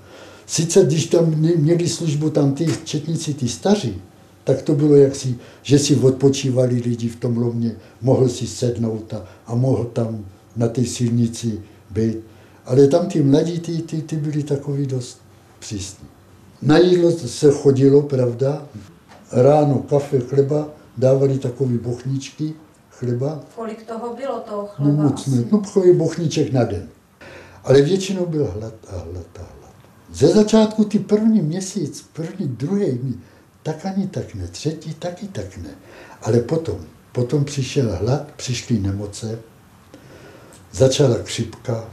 Sice 0.45 0.85
když 0.85 1.05
tam 1.05 1.35
měli 1.35 1.89
službu 1.89 2.29
tam 2.29 2.53
ty 2.53 2.67
četníci, 2.83 3.33
ty 3.33 3.47
staří, 3.47 4.01
tak 4.43 4.61
to 4.61 4.75
bylo 4.75 4.95
jaksi, 4.95 5.37
že 5.61 5.79
si 5.79 5.95
odpočívali 5.95 6.75
lidi 6.75 7.09
v 7.09 7.15
tom 7.15 7.37
lomě, 7.37 7.75
mohl 8.01 8.29
si 8.29 8.47
sednout 8.47 9.13
a, 9.13 9.25
a 9.45 9.55
mohl 9.55 9.85
tam 9.85 10.25
na 10.55 10.67
té 10.67 10.85
silnici 10.85 11.59
být. 11.89 12.17
Ale 12.65 12.87
tam 12.87 13.07
ty 13.07 13.23
mladí, 13.23 13.59
ty, 13.59 13.81
ty, 13.81 14.01
ty 14.01 14.15
byli 14.15 14.43
takový 14.43 14.85
dost 14.85 15.21
přísný. 15.59 16.07
Na 16.61 16.77
jídlo 16.77 17.11
se 17.11 17.51
chodilo, 17.51 18.01
pravda, 18.01 18.65
ráno 19.31 19.79
kafe, 19.79 20.19
chleba, 20.19 20.67
dávali 20.97 21.39
takové 21.39 21.77
bochničky 21.77 22.53
chleba. 22.89 23.39
Kolik 23.55 23.83
toho 23.85 24.15
bylo 24.15 24.39
toho 24.39 24.67
chleba? 24.67 24.91
No 24.91 25.03
moc 25.03 25.27
ne, 25.27 25.43
no 25.51 25.93
bochníček 25.93 26.53
na 26.53 26.63
den. 26.63 26.89
Ale 27.63 27.81
většinou 27.81 28.25
byl 28.25 28.45
hlad 28.45 28.73
a 28.87 28.91
hlad 28.91 29.27
a 29.35 29.39
hlad. 29.39 29.73
Ze 30.13 30.27
začátku 30.27 30.83
ty 30.83 30.99
první 30.99 31.41
měsíc, 31.41 32.09
první, 32.13 32.47
druhý, 32.47 33.19
tak 33.63 33.85
ani 33.85 34.07
tak 34.07 34.35
ne, 34.35 34.47
třetí 34.47 34.93
taky 34.93 35.27
tak 35.27 35.57
ne. 35.57 35.69
Ale 36.21 36.39
potom, 36.39 36.85
potom 37.11 37.45
přišel 37.45 37.97
hlad, 38.01 38.31
přišly 38.35 38.79
nemoce, 38.79 39.39
začala 40.71 41.17
křipka, 41.17 41.89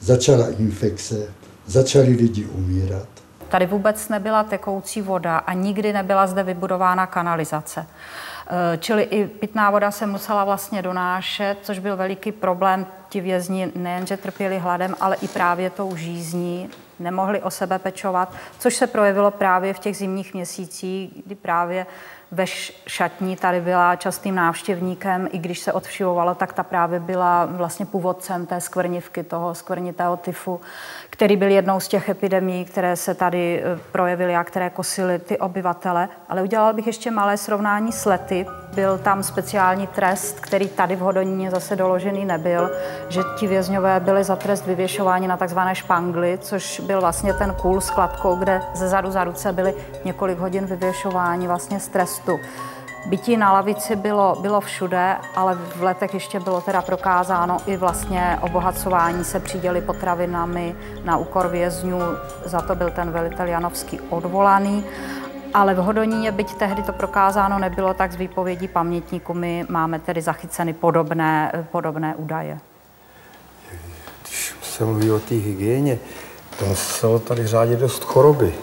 začala 0.00 0.48
infekce, 0.48 1.28
začali 1.66 2.08
lidi 2.08 2.44
umírat. 2.44 3.08
Tady 3.48 3.66
vůbec 3.66 4.08
nebyla 4.08 4.44
tekoucí 4.44 5.02
voda 5.02 5.38
a 5.38 5.52
nikdy 5.52 5.92
nebyla 5.92 6.26
zde 6.26 6.42
vybudována 6.42 7.06
kanalizace. 7.06 7.86
Eh, 8.48 8.78
čili 8.78 9.02
i 9.02 9.26
pitná 9.26 9.70
voda 9.70 9.90
se 9.90 10.06
musela 10.06 10.44
vlastně 10.44 10.82
donášet, 10.82 11.56
což 11.62 11.78
byl 11.78 11.96
veliký 11.96 12.32
problém. 12.32 12.86
Ti 13.08 13.20
vězni 13.20 13.72
nejenže 13.76 14.16
trpěli 14.16 14.58
hladem, 14.58 14.94
ale 15.00 15.16
i 15.16 15.28
právě 15.28 15.70
tou 15.70 15.96
žízní, 15.96 16.70
nemohli 16.98 17.42
o 17.42 17.50
sebe 17.50 17.78
pečovat, 17.78 18.32
což 18.58 18.76
se 18.76 18.86
projevilo 18.86 19.30
právě 19.30 19.74
v 19.74 19.78
těch 19.78 19.96
zimních 19.96 20.34
měsících, 20.34 21.22
kdy 21.26 21.34
právě 21.34 21.86
ve 22.30 22.44
šatní 22.86 23.36
tady 23.36 23.60
byla 23.60 23.96
častým 23.96 24.34
návštěvníkem, 24.34 25.28
i 25.32 25.38
když 25.38 25.58
se 25.58 25.72
odvšivovalo, 25.72 26.34
tak 26.34 26.52
ta 26.52 26.62
právě 26.62 27.00
byla 27.00 27.44
vlastně 27.44 27.86
původcem 27.86 28.46
té 28.46 28.60
skvrnivky, 28.60 29.22
toho 29.22 29.54
skvrnitého 29.54 30.16
tyfu, 30.16 30.60
který 31.16 31.36
byl 31.36 31.48
jednou 31.48 31.80
z 31.80 31.88
těch 31.88 32.08
epidemí, 32.08 32.64
které 32.64 32.96
se 32.96 33.14
tady 33.14 33.62
eh, 33.62 33.78
projevily 33.92 34.36
a 34.36 34.44
které 34.44 34.70
kosily 34.70 35.18
ty 35.18 35.38
obyvatele. 35.38 36.08
Ale 36.28 36.42
udělal 36.42 36.74
bych 36.74 36.86
ještě 36.86 37.10
malé 37.10 37.36
srovnání 37.36 37.92
s 37.92 38.04
lety. 38.04 38.46
Byl 38.74 38.98
tam 38.98 39.22
speciální 39.22 39.86
trest, 39.86 40.40
který 40.40 40.68
tady 40.68 40.96
v 40.96 40.98
Hodoníně 40.98 41.50
zase 41.50 41.76
doložený 41.76 42.24
nebyl, 42.24 42.70
že 43.08 43.20
ti 43.38 43.46
vězňové 43.46 44.00
byli 44.00 44.24
za 44.24 44.36
trest 44.36 44.66
vyvěšováni 44.66 45.28
na 45.28 45.36
takzvané 45.36 45.74
špangly, 45.74 46.38
což 46.42 46.80
byl 46.80 47.00
vlastně 47.00 47.34
ten 47.34 47.54
kůl 47.62 47.80
s 47.80 47.90
kladkou, 47.90 48.36
kde 48.36 48.62
ze 48.74 48.88
zadu 48.88 49.10
za 49.10 49.24
ruce 49.24 49.52
byli 49.52 49.74
několik 50.04 50.38
hodin 50.38 50.66
vyvěšováni 50.66 51.46
vlastně 51.46 51.80
z 51.80 51.88
trestu. 51.88 52.40
Bytí 53.06 53.36
na 53.36 53.52
lavici 53.52 53.96
bylo, 53.96 54.36
bylo 54.40 54.60
všude, 54.60 55.16
ale 55.34 55.54
v 55.54 55.82
letech 55.82 56.14
ještě 56.14 56.40
bylo 56.40 56.60
teda 56.60 56.82
prokázáno 56.82 57.56
i 57.66 57.76
vlastně 57.76 58.38
obohacování 58.40 59.24
se 59.24 59.40
přiděli 59.40 59.80
potravinami 59.80 60.76
na 61.04 61.16
úkor 61.16 61.48
vězňů. 61.48 62.00
Za 62.44 62.60
to 62.60 62.74
byl 62.74 62.90
ten 62.90 63.10
velitel 63.10 63.46
Janovský 63.46 64.00
odvolaný. 64.00 64.84
ale 65.54 65.74
v 65.74 65.78
Hodoníně, 65.78 66.32
byť 66.32 66.54
tehdy 66.54 66.82
to 66.82 66.92
prokázáno 66.92 67.58
nebylo, 67.58 67.94
tak 67.94 68.12
z 68.12 68.16
výpovědí 68.16 68.68
pamětníků 68.68 69.34
my 69.34 69.64
máme 69.68 69.98
tedy 69.98 70.22
zachyceny 70.22 70.72
podobné, 70.72 71.52
podobné 71.72 72.14
údaje. 72.14 72.58
Když 74.22 74.54
se 74.62 74.84
mluví 74.84 75.10
o 75.10 75.18
té 75.18 75.34
hygieně, 75.34 75.98
to 76.58 76.64
muselo 76.64 77.18
tady 77.18 77.46
řádit 77.46 77.78
dost 77.78 78.04
choroby. 78.04 78.54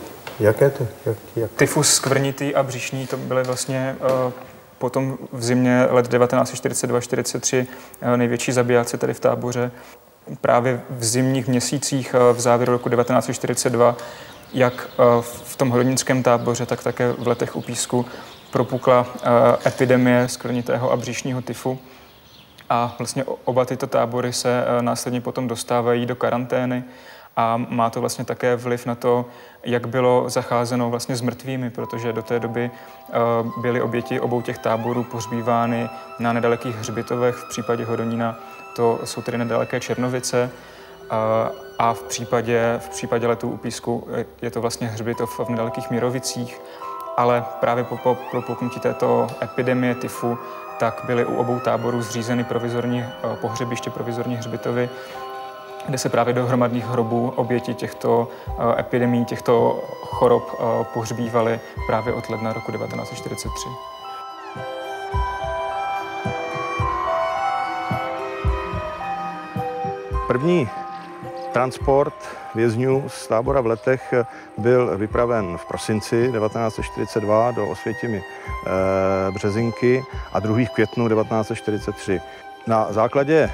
Jaké 0.43 0.69
to? 0.69 0.87
Jak, 1.05 1.17
jak? 1.35 1.51
Tyfus 1.51 1.93
skvrnitý 1.93 2.55
a 2.55 2.63
břišní, 2.63 3.07
to 3.07 3.17
byly 3.17 3.43
vlastně 3.43 3.95
uh, 4.01 4.31
potom 4.77 5.17
v 5.31 5.43
zimě 5.43 5.87
let 5.89 6.13
1942-43 6.13 7.65
uh, 8.01 8.17
největší 8.17 8.51
zabijáci 8.51 8.97
tady 8.97 9.13
v 9.13 9.19
táboře. 9.19 9.71
Právě 10.41 10.81
v 10.89 11.03
zimních 11.03 11.47
měsících 11.47 12.15
uh, 12.15 12.37
v 12.37 12.39
závěru 12.39 12.71
roku 12.71 12.89
1942 12.89 13.97
jak 14.53 14.89
v 15.21 15.55
tom 15.55 15.69
hodinském 15.69 16.23
táboře, 16.23 16.65
tak 16.65 16.83
také 16.83 17.11
v 17.11 17.27
letech 17.27 17.55
u 17.55 17.61
Písku 17.61 18.05
propukla 18.51 19.07
epidemie 19.65 20.27
skvrnitého 20.27 20.91
a 20.91 20.97
břišního 20.97 21.41
tyfu. 21.41 21.79
A 22.69 22.95
vlastně 22.99 23.23
oba 23.23 23.65
tyto 23.65 23.87
tábory 23.87 24.33
se 24.33 24.65
následně 24.81 25.21
potom 25.21 25.47
dostávají 25.47 26.05
do 26.05 26.15
karantény 26.15 26.83
a 27.37 27.57
má 27.57 27.89
to 27.89 27.99
vlastně 27.99 28.25
také 28.25 28.55
vliv 28.55 28.85
na 28.85 28.95
to, 28.95 29.25
jak 29.63 29.87
bylo 29.87 30.29
zacházeno 30.29 30.89
vlastně 30.89 31.15
s 31.15 31.21
mrtvými, 31.21 31.69
protože 31.69 32.13
do 32.13 32.21
té 32.21 32.39
doby 32.39 32.71
byly 33.57 33.81
oběti 33.81 34.19
obou 34.19 34.41
těch 34.41 34.57
táborů 34.57 35.03
pohřbívány 35.03 35.89
na 36.19 36.33
nedalekých 36.33 36.75
hřbitovech. 36.75 37.35
V 37.35 37.49
případě 37.49 37.85
Hodonína 37.85 38.39
to 38.75 38.99
jsou 39.03 39.21
tedy 39.21 39.37
nedaleké 39.37 39.79
Černovice 39.79 40.49
a 41.79 41.93
v 41.93 42.03
případě, 42.03 42.79
v 42.79 42.89
případě 42.89 43.27
letů 43.27 43.49
u 43.49 43.57
Písku 43.57 44.07
je 44.41 44.51
to 44.51 44.61
vlastně 44.61 44.87
hřbitov 44.87 45.39
v 45.39 45.49
nedalekých 45.49 45.89
Mírovicích, 45.89 46.61
ale 47.17 47.45
právě 47.59 47.83
po, 47.83 47.97
po 47.97 48.17
propuknutí 48.31 48.79
této 48.79 49.27
epidemie 49.43 49.95
tyfu 49.95 50.37
tak 50.79 51.01
byly 51.05 51.25
u 51.25 51.35
obou 51.35 51.59
táborů 51.59 52.01
zřízeny 52.01 52.43
provizorní 52.43 53.05
pohřebiště, 53.41 53.89
provizorní 53.89 54.35
hřbitovy, 54.35 54.89
kde 55.85 55.97
se 55.97 56.09
právě 56.09 56.33
do 56.33 56.45
hromadných 56.45 56.85
hrobů 56.85 57.33
oběti 57.35 57.73
těchto 57.73 58.27
epidemí, 58.79 59.25
těchto 59.25 59.83
chorob 60.01 60.43
pohřbívaly 60.93 61.59
právě 61.87 62.13
od 62.13 62.29
ledna 62.29 62.53
roku 62.53 62.71
1943. 62.71 63.69
První 70.27 70.69
transport 71.51 72.13
vězňů 72.55 73.03
z 73.07 73.27
tábora 73.27 73.61
v 73.61 73.65
Letech 73.65 74.13
byl 74.57 74.97
vypraven 74.97 75.57
v 75.57 75.65
prosinci 75.65 76.31
1942 76.31 77.51
do 77.51 77.67
Osvětimi 77.67 78.23
Březinky 79.31 80.03
a 80.33 80.39
druhý 80.39 80.65
v 80.65 80.69
květnu 80.69 81.09
1943. 81.09 82.21
Na 82.67 82.87
základě 82.89 83.51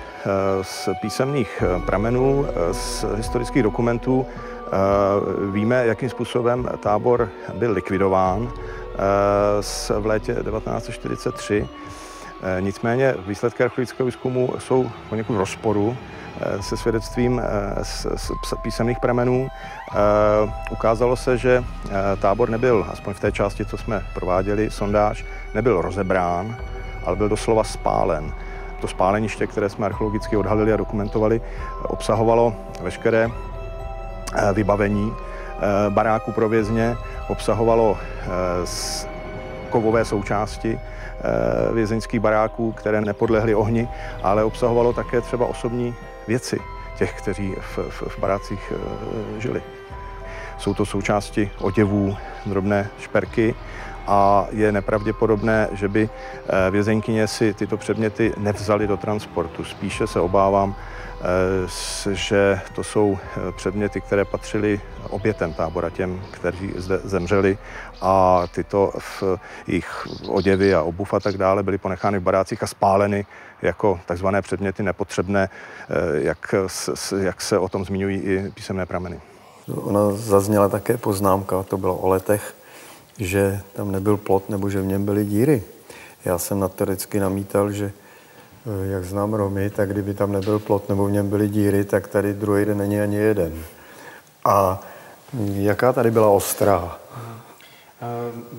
z 0.61 0.89
písemných 1.01 1.63
pramenů, 1.85 2.45
z 2.71 3.05
historických 3.15 3.63
dokumentů 3.63 4.25
víme, 5.51 5.85
jakým 5.85 6.09
způsobem 6.09 6.69
tábor 6.79 7.29
byl 7.53 7.71
likvidován 7.71 8.51
v 9.99 10.05
létě 10.05 10.33
1943. 10.33 11.67
Nicméně 12.59 13.15
výsledky 13.27 13.63
archeologického 13.63 14.05
výzkumu 14.05 14.53
jsou 14.59 14.89
poněkud 15.09 15.33
v 15.33 15.37
rozporu 15.37 15.97
se 16.61 16.77
svědectvím 16.77 17.41
z, 17.81 18.07
z 18.17 18.53
písemných 18.61 18.99
pramenů. 18.99 19.47
Ukázalo 20.71 21.15
se, 21.15 21.37
že 21.37 21.63
tábor 22.21 22.49
nebyl, 22.49 22.87
aspoň 22.91 23.13
v 23.13 23.19
té 23.19 23.31
části, 23.31 23.65
co 23.65 23.77
jsme 23.77 24.05
prováděli, 24.13 24.69
sondáž, 24.69 25.25
nebyl 25.53 25.81
rozebrán, 25.81 26.57
ale 27.05 27.15
byl 27.15 27.29
doslova 27.29 27.63
spálen. 27.63 28.33
To 28.81 28.87
spáleniště, 28.87 29.47
které 29.47 29.69
jsme 29.69 29.85
archeologicky 29.85 30.37
odhalili 30.37 30.73
a 30.73 30.77
dokumentovali, 30.77 31.41
obsahovalo 31.83 32.53
veškeré 32.81 33.29
vybavení 34.53 35.13
baráku 35.89 36.31
pro 36.31 36.49
vězně, 36.49 36.97
obsahovalo 37.27 37.97
kovové 39.69 40.05
součásti 40.05 40.79
vězeňských 41.73 42.19
baráků, 42.19 42.71
které 42.71 43.01
nepodlehly 43.01 43.55
ohni, 43.55 43.87
ale 44.23 44.43
obsahovalo 44.43 44.93
také 44.93 45.21
třeba 45.21 45.45
osobní 45.45 45.95
věci 46.27 46.59
těch, 46.97 47.13
kteří 47.13 47.55
v, 47.59 47.77
v, 47.89 48.01
v 48.01 48.19
barácích 48.19 48.73
žili. 49.37 49.61
Jsou 50.57 50.73
to 50.73 50.85
součásti 50.85 51.51
oděvů, 51.61 52.17
drobné 52.45 52.89
šperky, 52.99 53.55
a 54.09 54.47
je 54.51 54.71
nepravděpodobné, 54.71 55.69
že 55.71 55.87
by 55.87 56.09
vězeňkyně 56.71 57.27
si 57.27 57.53
tyto 57.53 57.77
předměty 57.77 58.33
nevzali 58.37 58.87
do 58.87 58.97
transportu. 58.97 59.63
Spíše 59.63 60.07
se 60.07 60.19
obávám, 60.19 60.75
že 62.11 62.61
to 62.75 62.83
jsou 62.83 63.17
předměty, 63.55 64.01
které 64.01 64.25
patřily 64.25 64.81
obětem 65.09 65.53
tábora, 65.53 65.89
těm, 65.89 66.21
kteří 66.31 66.73
zde 66.75 66.99
zemřeli 67.03 67.57
a 68.01 68.43
tyto 68.55 68.93
v 68.97 69.23
jejich 69.67 70.07
oděvy 70.27 70.75
a 70.75 70.81
obuv 70.81 71.13
a 71.13 71.19
tak 71.19 71.37
dále 71.37 71.63
byly 71.63 71.77
ponechány 71.77 72.19
v 72.19 72.23
barácích 72.23 72.63
a 72.63 72.67
spáleny 72.67 73.25
jako 73.61 73.99
takzvané 74.05 74.41
předměty 74.41 74.83
nepotřebné, 74.83 75.49
jak, 76.13 76.55
jak 77.19 77.41
se 77.41 77.57
o 77.57 77.69
tom 77.69 77.85
zmiňují 77.85 78.17
i 78.17 78.51
písemné 78.53 78.85
prameny. 78.85 79.19
Ona 79.75 80.11
zazněla 80.11 80.69
také 80.69 80.97
poznámka, 80.97 81.63
to 81.63 81.77
bylo 81.77 81.95
o 81.95 82.07
letech, 82.07 82.55
že 83.19 83.61
tam 83.73 83.91
nebyl 83.91 84.17
plot 84.17 84.49
nebo 84.49 84.69
že 84.69 84.81
v 84.81 84.85
něm 84.85 85.05
byly 85.05 85.25
díry. 85.25 85.63
Já 86.25 86.37
jsem 86.37 86.59
notoricky 86.59 87.19
namítal, 87.19 87.71
že 87.71 87.91
jak 88.83 89.05
znám 89.05 89.33
Romy, 89.33 89.69
tak 89.69 89.89
kdyby 89.89 90.13
tam 90.13 90.31
nebyl 90.31 90.59
plot 90.59 90.89
nebo 90.89 91.05
v 91.05 91.11
něm 91.11 91.29
byly 91.29 91.49
díry, 91.49 91.85
tak 91.85 92.07
tady 92.07 92.33
druhý 92.33 92.65
den 92.65 92.77
není 92.77 93.01
ani 93.01 93.15
jeden. 93.15 93.53
A 94.45 94.81
jaká 95.53 95.93
tady 95.93 96.11
byla 96.11 96.29
ostraha? 96.29 96.99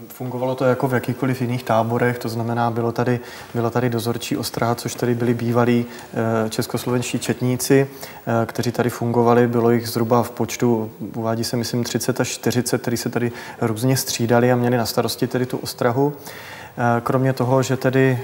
Fungovalo 0.08 0.54
to 0.54 0.64
jako 0.64 0.88
v 0.88 0.94
jakýchkoliv 0.94 1.40
jiných 1.40 1.62
táborech, 1.62 2.18
to 2.18 2.28
znamená, 2.28 2.70
bylo 2.70 2.92
tady, 2.92 3.20
byla 3.54 3.70
tady 3.70 3.90
dozorčí 3.90 4.36
ostraha, 4.36 4.74
což 4.74 4.94
tady 4.94 5.14
byli 5.14 5.34
bývalí 5.34 5.86
českoslovenští 6.48 7.18
četníci, 7.18 7.88
kteří 8.46 8.72
tady 8.72 8.90
fungovali, 8.90 9.48
bylo 9.48 9.70
jich 9.70 9.88
zhruba 9.88 10.22
v 10.22 10.30
počtu, 10.30 10.90
uvádí 11.14 11.44
se 11.44 11.56
myslím 11.56 11.84
30 11.84 12.20
až 12.20 12.28
40, 12.28 12.82
kteří 12.82 12.96
se 12.96 13.08
tady 13.08 13.32
různě 13.60 13.96
střídali 13.96 14.52
a 14.52 14.56
měli 14.56 14.76
na 14.76 14.86
starosti 14.86 15.26
tedy 15.26 15.46
tu 15.46 15.58
ostrahu. 15.58 16.12
Kromě 17.02 17.32
toho, 17.32 17.62
že 17.62 17.76
tedy 17.76 18.18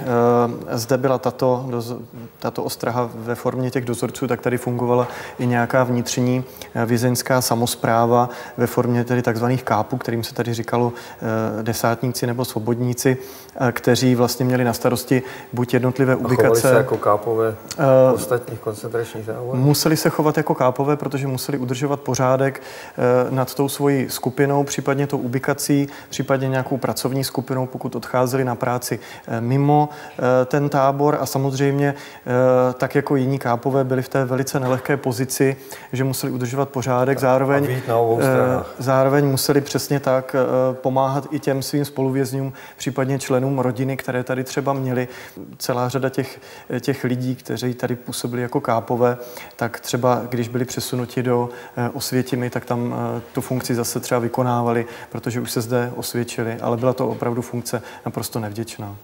zde 0.70 0.98
byla 0.98 1.18
tato, 1.18 1.68
tato 2.38 2.62
ostraha 2.62 3.10
ve 3.14 3.34
formě 3.34 3.70
těch 3.70 3.84
dozorců, 3.84 4.26
tak 4.26 4.40
tady 4.40 4.58
fungovala 4.58 5.08
i 5.38 5.46
nějaká 5.46 5.84
vnitřní 5.84 6.44
vězeňská 6.86 7.40
samozpráva 7.40 8.28
ve 8.56 8.66
formě 8.66 9.04
tedy 9.04 9.22
takzvaných 9.22 9.62
kápů, 9.64 9.96
kterým 9.96 10.24
se 10.24 10.34
tady 10.34 10.54
říkalo 10.54 10.92
desátníci 11.62 12.26
nebo 12.26 12.44
svobodníci, 12.44 13.16
kteří 13.72 14.14
vlastně 14.14 14.44
měli 14.46 14.64
na 14.64 14.72
starosti 14.72 15.22
buď 15.52 15.74
jednotlivé 15.74 16.12
A 16.12 16.16
ubikace. 16.16 16.60
se 16.60 16.74
jako 16.74 16.96
kápové 16.96 17.54
ostatních 18.14 18.60
koncentračních 18.60 19.26
táborů? 19.26 19.58
Museli 19.58 19.96
se 19.96 20.10
chovat 20.10 20.36
jako 20.36 20.54
kápové, 20.54 20.96
protože 20.96 21.26
museli 21.26 21.58
udržovat 21.58 22.00
pořádek 22.00 22.62
nad 23.30 23.54
tou 23.54 23.68
svojí 23.68 24.06
skupinou, 24.10 24.64
případně 24.64 25.06
tou 25.06 25.18
ubikací, 25.18 25.88
případně 26.08 26.48
nějakou 26.48 26.76
pracovní 26.76 27.24
skupinou, 27.24 27.66
pokud 27.66 27.96
odcházeli 27.96 28.35
na 28.44 28.54
práci 28.54 28.98
mimo 29.40 29.88
ten 30.46 30.68
tábor 30.68 31.18
a 31.20 31.26
samozřejmě 31.26 31.94
tak 32.74 32.94
jako 32.94 33.16
jiní 33.16 33.38
kápové 33.38 33.84
byli 33.84 34.02
v 34.02 34.08
té 34.08 34.24
velice 34.24 34.60
nelehké 34.60 34.96
pozici, 34.96 35.56
že 35.92 36.04
museli 36.04 36.32
udržovat 36.32 36.68
pořádek, 36.68 37.18
zároveň, 37.18 37.80
zároveň 38.78 39.26
museli 39.26 39.60
přesně 39.60 40.00
tak 40.00 40.36
pomáhat 40.72 41.26
i 41.30 41.38
těm 41.38 41.62
svým 41.62 41.84
spoluvězňům, 41.84 42.52
případně 42.76 43.18
členům 43.18 43.58
rodiny, 43.58 43.96
které 43.96 44.24
tady 44.24 44.44
třeba 44.44 44.72
měli. 44.72 45.08
Celá 45.58 45.88
řada 45.88 46.08
těch, 46.08 46.40
těch 46.80 47.04
lidí, 47.04 47.36
kteří 47.36 47.74
tady 47.74 47.96
působili 47.96 48.42
jako 48.42 48.60
kápové, 48.60 49.16
tak 49.56 49.80
třeba 49.80 50.22
když 50.28 50.48
byli 50.48 50.64
přesunuti 50.64 51.22
do 51.22 51.48
Osvětimi, 51.92 52.50
tak 52.50 52.64
tam 52.64 52.94
tu 53.32 53.40
funkci 53.40 53.74
zase 53.74 54.00
třeba 54.00 54.20
vykonávali, 54.20 54.86
protože 55.10 55.40
už 55.40 55.50
se 55.50 55.60
zde 55.60 55.92
osvědčili, 55.96 56.56
ale 56.60 56.76
byla 56.76 56.92
to 56.92 57.08
opravdu 57.08 57.42
funkce 57.42 57.82
naprosto 58.06 58.25
nevděčná. 58.34 58.96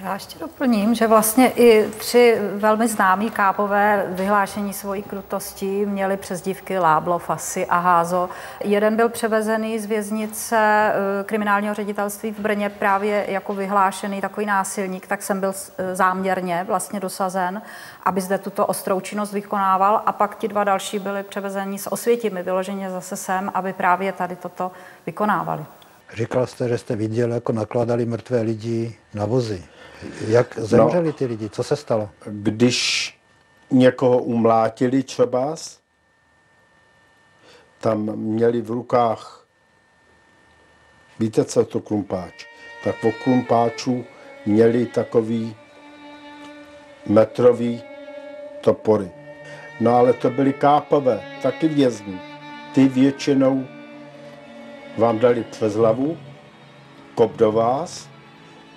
Já 0.00 0.14
ještě 0.14 0.38
doplním, 0.38 0.94
že 0.94 1.06
vlastně 1.06 1.48
i 1.50 1.88
tři 1.98 2.38
velmi 2.54 2.88
známí 2.88 3.30
kápové 3.30 4.06
vyhlášení 4.08 4.72
svojí 4.72 5.02
krutosti 5.02 5.86
měli 5.86 6.16
přezdívky 6.16 6.78
Láblo, 6.78 7.18
Fasy 7.18 7.66
a 7.66 7.78
Házo. 7.78 8.28
Jeden 8.64 8.96
byl 8.96 9.08
převezený 9.08 9.78
z 9.78 9.86
věznice 9.86 10.92
kriminálního 11.24 11.74
ředitelství 11.74 12.32
v 12.32 12.38
Brně 12.38 12.68
právě 12.68 13.26
jako 13.28 13.54
vyhlášený 13.54 14.20
takový 14.20 14.46
násilník, 14.46 15.06
tak 15.06 15.22
jsem 15.22 15.40
byl 15.40 15.52
záměrně 15.92 16.64
vlastně 16.68 17.00
dosazen, 17.00 17.62
aby 18.04 18.20
zde 18.20 18.38
tuto 18.38 18.66
ostrou 18.66 19.00
činnost 19.00 19.32
vykonával 19.32 20.02
a 20.06 20.12
pak 20.12 20.38
ti 20.38 20.48
dva 20.48 20.64
další 20.64 20.98
byli 20.98 21.22
převezeni 21.22 21.78
s 21.78 21.92
osvětimi 21.92 22.42
vyloženě 22.42 22.90
zase 22.90 23.16
sem, 23.16 23.50
aby 23.54 23.72
právě 23.72 24.12
tady 24.12 24.36
toto 24.36 24.72
vykonávali. 25.06 25.64
Říkal 26.14 26.46
jste, 26.46 26.68
že 26.68 26.78
jste 26.78 26.96
viděl, 26.96 27.32
jako 27.32 27.52
nakladali 27.52 28.06
mrtvé 28.06 28.40
lidi 28.40 28.96
na 29.14 29.24
vozy. 29.24 29.64
Jak 30.28 30.58
zemřeli 30.58 31.12
ty 31.12 31.26
lidi? 31.26 31.50
Co 31.50 31.62
se 31.62 31.76
stalo? 31.76 32.10
Když 32.24 33.12
někoho 33.70 34.18
umlátili 34.18 35.02
třeba, 35.02 35.54
tam 37.80 38.16
měli 38.16 38.62
v 38.62 38.70
rukách, 38.70 39.46
víte, 41.18 41.44
co 41.44 41.60
je 41.60 41.66
to 41.66 41.80
klumpáč? 41.80 42.46
Tak 42.84 43.04
o 43.04 43.12
klumpáčů 43.24 44.04
měli 44.46 44.86
takový 44.86 45.56
metrový 47.06 47.82
topory. 48.60 49.10
No 49.80 49.96
ale 49.96 50.12
to 50.12 50.30
byly 50.30 50.52
kápavé, 50.52 51.38
taky 51.42 51.68
vězni. 51.68 52.20
Ty 52.74 52.88
většinou 52.88 53.66
vám 54.98 55.18
dali 55.18 55.44
přes 55.50 55.74
hlavu, 55.74 56.16
kop 57.14 57.36
do 57.36 57.52
vás, 57.52 58.08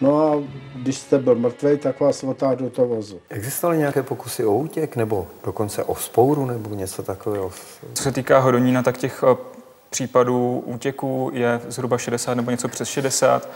no 0.01 0.27
a 0.27 0.43
když 0.75 0.97
jste 0.97 1.17
byl 1.17 1.35
mrtvý, 1.35 1.77
tak 1.77 1.99
vás 1.99 2.23
otáhl 2.23 2.55
do 2.55 2.69
toho 2.69 2.87
vozu. 2.87 3.19
Existovaly 3.29 3.77
nějaké 3.77 4.03
pokusy 4.03 4.45
o 4.45 4.55
útěk 4.55 4.95
nebo 4.95 5.27
dokonce 5.45 5.83
o 5.83 5.95
spouru 5.95 6.45
nebo 6.45 6.75
něco 6.75 7.03
takového? 7.03 7.51
Co 7.93 8.03
se 8.03 8.11
týká 8.11 8.39
Hodonína, 8.39 8.83
tak 8.83 8.97
těch 8.97 9.23
eh, 9.31 9.35
případů 9.89 10.63
útěků 10.65 11.31
je 11.33 11.61
zhruba 11.67 11.97
60 11.97 12.33
nebo 12.33 12.51
něco 12.51 12.67
přes 12.67 12.89
60. 12.89 13.49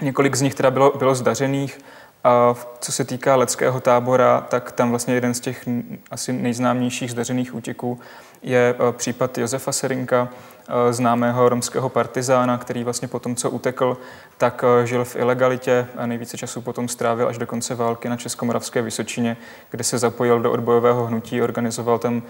Několik 0.00 0.36
z 0.36 0.40
nich 0.40 0.54
teda 0.54 0.70
bylo, 0.70 0.92
bylo 0.98 1.14
zdařených. 1.14 1.78
A 2.24 2.54
co 2.80 2.92
se 2.92 3.04
týká 3.04 3.36
leckého 3.36 3.80
tábora, 3.80 4.46
tak 4.48 4.72
tam 4.72 4.90
vlastně 4.90 5.14
jeden 5.14 5.34
z 5.34 5.40
těch 5.40 5.68
asi 6.10 6.32
nejznámějších 6.32 7.10
zdařených 7.10 7.54
útěků 7.54 8.00
je 8.42 8.74
eh, 8.78 8.92
případ 8.92 9.38
Josefa 9.38 9.72
Serinka, 9.72 10.28
eh, 10.68 10.92
známého 10.92 11.48
romského 11.48 11.88
partizána, 11.88 12.58
který 12.58 12.84
vlastně 12.84 13.08
po 13.08 13.18
tom, 13.18 13.36
co 13.36 13.50
utekl, 13.50 13.96
tak 14.38 14.64
eh, 14.64 14.86
žil 14.86 15.04
v 15.04 15.16
ilegalitě 15.16 15.86
a 15.96 16.06
nejvíce 16.06 16.36
času 16.36 16.60
potom 16.60 16.88
strávil 16.88 17.28
až 17.28 17.38
do 17.38 17.46
konce 17.46 17.74
války 17.74 18.08
na 18.08 18.16
Českomoravské 18.16 18.82
Vysočině, 18.82 19.36
kde 19.70 19.84
se 19.84 19.98
zapojil 19.98 20.40
do 20.40 20.52
odbojového 20.52 21.06
hnutí, 21.06 21.42
organizoval 21.42 21.98
tam 21.98 22.22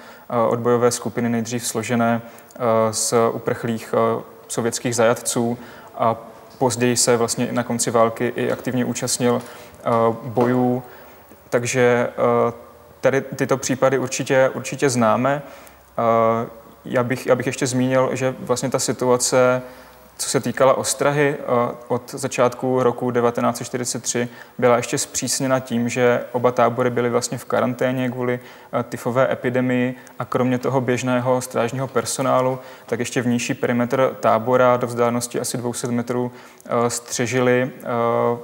odbojové 0.48 0.90
skupiny 0.90 1.28
nejdřív 1.28 1.66
složené 1.66 2.22
z 2.90 3.14
uprchlých 3.32 3.94
sovětských 4.48 4.96
zajatců 4.96 5.58
a 5.94 6.16
později 6.58 6.96
se 6.96 7.16
vlastně 7.16 7.48
na 7.52 7.62
konci 7.62 7.90
války 7.90 8.32
i 8.36 8.52
aktivně 8.52 8.84
účastnil 8.84 9.42
bojů, 10.22 10.82
takže 11.50 12.08
tady 13.00 13.20
tyto 13.20 13.56
případy 13.56 13.98
určitě, 13.98 14.50
určitě 14.54 14.90
známe. 14.90 15.42
Já 16.84 17.02
bych, 17.02 17.26
já 17.26 17.34
bych 17.34 17.46
ještě 17.46 17.66
zmínil, 17.66 18.10
že 18.12 18.34
vlastně 18.40 18.70
ta 18.70 18.78
situace 18.78 19.62
co 20.18 20.28
se 20.28 20.40
týkala 20.40 20.74
ostrahy, 20.74 21.36
eh, 21.38 21.44
od 21.88 22.10
začátku 22.14 22.82
roku 22.82 23.10
1943 23.10 24.28
byla 24.58 24.76
ještě 24.76 24.98
zpřísněna 24.98 25.60
tím, 25.60 25.88
že 25.88 26.24
oba 26.32 26.52
tábory 26.52 26.90
byly 26.90 27.10
vlastně 27.10 27.38
v 27.38 27.44
karanténě 27.44 28.10
kvůli 28.10 28.40
eh, 28.72 28.82
tyfové 28.82 29.32
epidemii 29.32 29.94
a 30.18 30.24
kromě 30.24 30.58
toho 30.58 30.80
běžného 30.80 31.40
strážního 31.40 31.88
personálu, 31.88 32.58
tak 32.86 32.98
ještě 32.98 33.22
vnější 33.22 33.54
perimetr 33.54 34.16
tábora 34.20 34.76
do 34.76 34.86
vzdálenosti 34.86 35.40
asi 35.40 35.58
200 35.58 35.86
metrů 35.86 36.32
eh, 36.66 36.90
střežili 36.90 37.70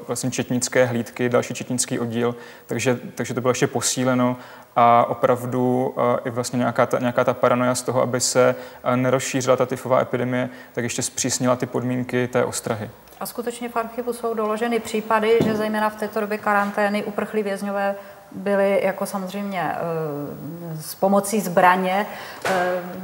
vlastně 0.06 0.30
četnické 0.30 0.84
hlídky, 0.84 1.28
další 1.28 1.54
četnický 1.54 1.98
oddíl, 1.98 2.34
takže, 2.66 2.98
takže 3.14 3.34
to 3.34 3.40
bylo 3.40 3.50
ještě 3.50 3.66
posíleno 3.66 4.37
a 4.76 5.04
opravdu 5.08 5.94
i 6.24 6.30
vlastně 6.30 6.58
nějaká 6.58 6.87
ta, 6.87 6.98
nějaká 6.98 7.24
ta 7.24 7.34
paranoja 7.34 7.74
z 7.74 7.82
toho, 7.82 8.02
aby 8.02 8.20
se 8.20 8.54
nerozšířila 8.94 9.56
ta 9.56 9.66
tyfová 9.66 10.00
epidemie, 10.00 10.48
tak 10.72 10.84
ještě 10.84 11.02
zpřísnila 11.02 11.56
ty 11.56 11.66
podmínky 11.66 12.28
té 12.28 12.44
ostrahy. 12.44 12.90
A 13.20 13.26
skutečně 13.26 13.68
v 13.68 13.76
archivu 13.76 14.12
jsou 14.12 14.34
doloženy 14.34 14.80
případy, 14.80 15.38
že 15.44 15.56
zejména 15.56 15.90
v 15.90 15.96
této 15.96 16.20
době 16.20 16.38
karantény 16.38 17.04
uprchlí 17.04 17.42
vězňové 17.42 17.94
byli 18.34 18.80
jako 18.84 19.06
samozřejmě 19.06 19.60
eh, 19.62 20.82
s 20.82 20.94
pomocí 20.94 21.40
zbraně 21.40 22.06
eh, 22.44 22.50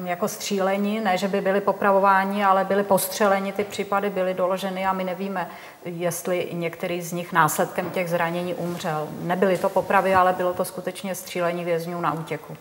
jako 0.05 0.29
stříleni, 0.29 1.01
ne, 1.01 1.19
že 1.19 1.29
by 1.29 1.41
byli 1.41 1.61
popravováni, 1.61 2.45
ale 2.45 2.65
byli 2.65 2.83
postřeleni, 2.83 3.53
ty 3.53 3.65
případy 3.65 4.11
byly 4.11 4.35
doloženy 4.35 4.87
a 4.87 4.93
my 4.93 5.05
nevíme, 5.05 5.49
jestli 5.85 6.49
některý 6.53 7.03
z 7.03 7.13
nich 7.13 7.33
následkem 7.33 7.91
těch 7.91 8.11
zranění 8.11 8.55
umřel. 8.55 9.09
Nebyly 9.21 9.59
to 9.59 9.69
popravy, 9.69 10.15
ale 10.15 10.33
bylo 10.33 10.55
to 10.55 10.65
skutečně 10.65 11.15
střílení 11.15 11.65
vězňů 11.65 12.01
na 12.01 12.13
útěku. 12.13 12.57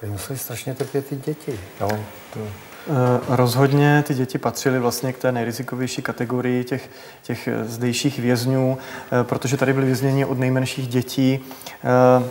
To 0.00 0.06
museli 0.06 0.38
strašně 0.38 0.74
trpět 0.74 1.06
ty 1.06 1.16
děti. 1.16 1.60
Jo, 1.80 1.90
to... 2.32 2.71
Eh, 2.88 3.20
rozhodně 3.28 4.04
ty 4.06 4.14
děti 4.14 4.38
patřily 4.38 4.78
vlastně 4.78 5.12
k 5.12 5.18
té 5.18 5.32
nejrizikovější 5.32 6.02
kategorii 6.02 6.64
těch, 6.64 6.90
těch 7.22 7.48
zdejších 7.62 8.18
vězňů, 8.18 8.78
eh, 9.20 9.24
protože 9.24 9.56
tady 9.56 9.72
byly 9.72 9.86
vězněni 9.86 10.24
od 10.24 10.38
nejmenších 10.38 10.88
dětí. 10.88 11.40
Eh, 11.84 12.24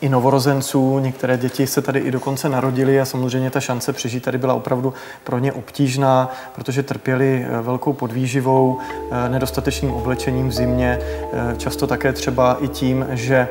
i 0.00 0.08
novorozenců. 0.08 0.98
Některé 0.98 1.38
děti 1.38 1.66
se 1.66 1.82
tady 1.82 1.98
i 1.98 2.10
dokonce 2.10 2.48
narodily 2.48 3.00
a 3.00 3.04
samozřejmě 3.04 3.50
ta 3.50 3.60
šance 3.60 3.92
přežít 3.92 4.22
tady 4.22 4.38
byla 4.38 4.54
opravdu 4.54 4.94
pro 5.24 5.38
ně 5.38 5.52
obtížná, 5.52 6.30
protože 6.54 6.82
trpěli 6.82 7.46
eh, 7.48 7.62
velkou 7.62 7.92
podvýživou, 7.92 8.78
eh, 9.10 9.28
nedostatečným 9.28 9.92
oblečením 9.92 10.48
v 10.48 10.52
zimě, 10.52 10.98
eh, 11.02 11.56
často 11.56 11.86
také 11.86 12.12
třeba 12.12 12.56
i 12.60 12.68
tím, 12.68 13.06
že 13.10 13.48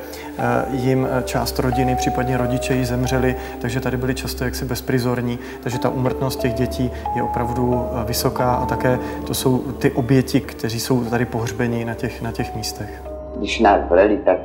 jim 0.72 1.08
část 1.26 1.60
rodiny, 1.60 1.96
případně 1.96 2.38
rodiče 2.38 2.76
jí 2.76 2.86
zemřeli, 2.86 3.36
takže 3.62 3.80
tady 3.80 3.98
byli 3.98 4.16
často 4.16 4.44
jaksi 4.44 4.66
bezprizorní, 4.66 5.40
takže 5.64 5.80
ta 5.80 5.90
umrtnost 5.90 6.40
těch 6.40 6.54
dětí 6.54 6.92
je 7.16 7.24
opravdu 7.24 7.86
vysoká 8.06 8.54
a 8.54 8.66
také 8.66 9.00
to 9.28 9.34
jsou 9.34 9.58
ty 9.58 9.92
oběti, 9.92 10.42
kteří 10.42 10.80
jsou 10.80 11.04
tady 11.04 11.26
pohřbeni 11.26 11.86
na 11.86 11.94
těch, 11.94 12.22
na 12.22 12.32
těch 12.32 12.56
místech. 12.56 13.04
Když 13.38 13.60
nás 13.60 13.90
vreli, 13.90 14.18
tak 14.18 14.38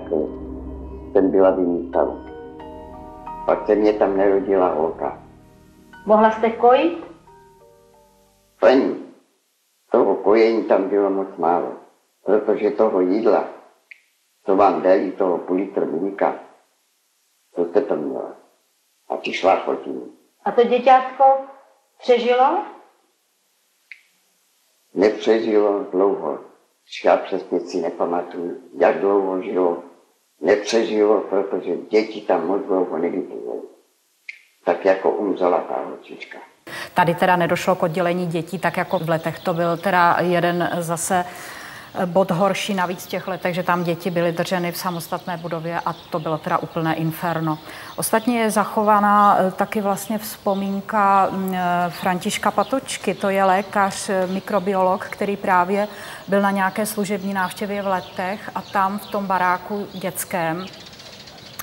jsem 1.12 1.30
byla 1.30 1.50
vymítal. 1.50 2.24
Pak 3.46 3.66
se 3.66 3.74
mě 3.74 3.92
tam 3.92 4.16
nerodila 4.16 4.68
holka. 4.68 5.22
Mohla 6.06 6.30
jste 6.30 6.50
kojit? 6.50 7.04
Paní, 8.60 9.14
toho 9.90 10.16
kojení 10.16 10.64
tam 10.64 10.88
bylo 10.88 11.10
moc 11.10 11.36
málo, 11.36 11.72
protože 12.24 12.70
toho 12.70 13.00
jídla, 13.00 13.48
co 14.44 14.56
vám 14.56 14.82
dali, 14.82 15.12
toho 15.12 15.38
půl 15.38 15.56
litr 15.56 15.86
mlíka, 15.86 16.34
co 17.54 17.64
jste 17.64 17.80
to 17.80 17.96
měla? 17.96 18.36
A 19.08 19.16
ty 19.16 19.32
šlachotiny. 19.32 20.00
A 20.44 20.52
to 20.52 20.62
děťátko 20.64 21.24
přežilo? 21.98 22.64
Nepřežilo 24.94 25.84
dlouho. 25.84 26.38
Já 27.04 27.16
přesně 27.16 27.60
si 27.60 27.80
nepamatuju, 27.80 28.62
jak 28.78 29.00
dlouho 29.00 29.42
žilo, 29.42 29.82
nepřežilo, 30.40 31.20
protože 31.20 31.76
děti 31.90 32.20
tam 32.20 32.46
moc 32.46 32.66
dlouho 32.66 32.98
nevydržely. 32.98 33.60
Tak 34.64 34.84
jako 34.84 35.10
umřela 35.10 35.60
ta 35.60 35.84
holčička. 35.86 36.38
Tady 36.94 37.14
teda 37.14 37.36
nedošlo 37.36 37.74
k 37.74 37.82
oddělení 37.82 38.26
dětí, 38.26 38.58
tak 38.58 38.76
jako 38.76 38.98
v 38.98 39.08
letech. 39.08 39.38
To 39.38 39.54
byl 39.54 39.76
teda 39.76 40.16
jeden 40.20 40.70
zase 40.78 41.24
bod 42.06 42.30
horší 42.30 42.74
navíc 42.74 43.06
těch 43.06 43.28
letech, 43.28 43.54
že 43.54 43.62
tam 43.62 43.84
děti 43.84 44.10
byly 44.10 44.32
drženy 44.32 44.72
v 44.72 44.76
samostatné 44.76 45.36
budově 45.36 45.80
a 45.80 45.92
to 45.92 46.18
bylo 46.18 46.38
teda 46.38 46.58
úplné 46.58 46.94
inferno. 46.94 47.58
Ostatně 47.96 48.40
je 48.40 48.50
zachovaná 48.50 49.36
eh, 49.38 49.50
taky 49.50 49.80
vlastně 49.80 50.18
vzpomínka 50.18 51.28
mm, 51.30 51.54
eh, 51.54 51.90
Františka 51.90 52.50
Patočky, 52.50 53.14
to 53.14 53.28
je 53.28 53.44
lékař, 53.44 54.08
eh, 54.08 54.26
mikrobiolog, 54.26 55.04
který 55.04 55.36
právě 55.36 55.88
byl 56.28 56.42
na 56.42 56.50
nějaké 56.50 56.86
služební 56.86 57.34
návštěvě 57.34 57.82
v 57.82 57.86
letech 57.86 58.50
a 58.54 58.62
tam 58.62 58.98
v 58.98 59.06
tom 59.06 59.26
baráku 59.26 59.86
dětském, 59.92 60.66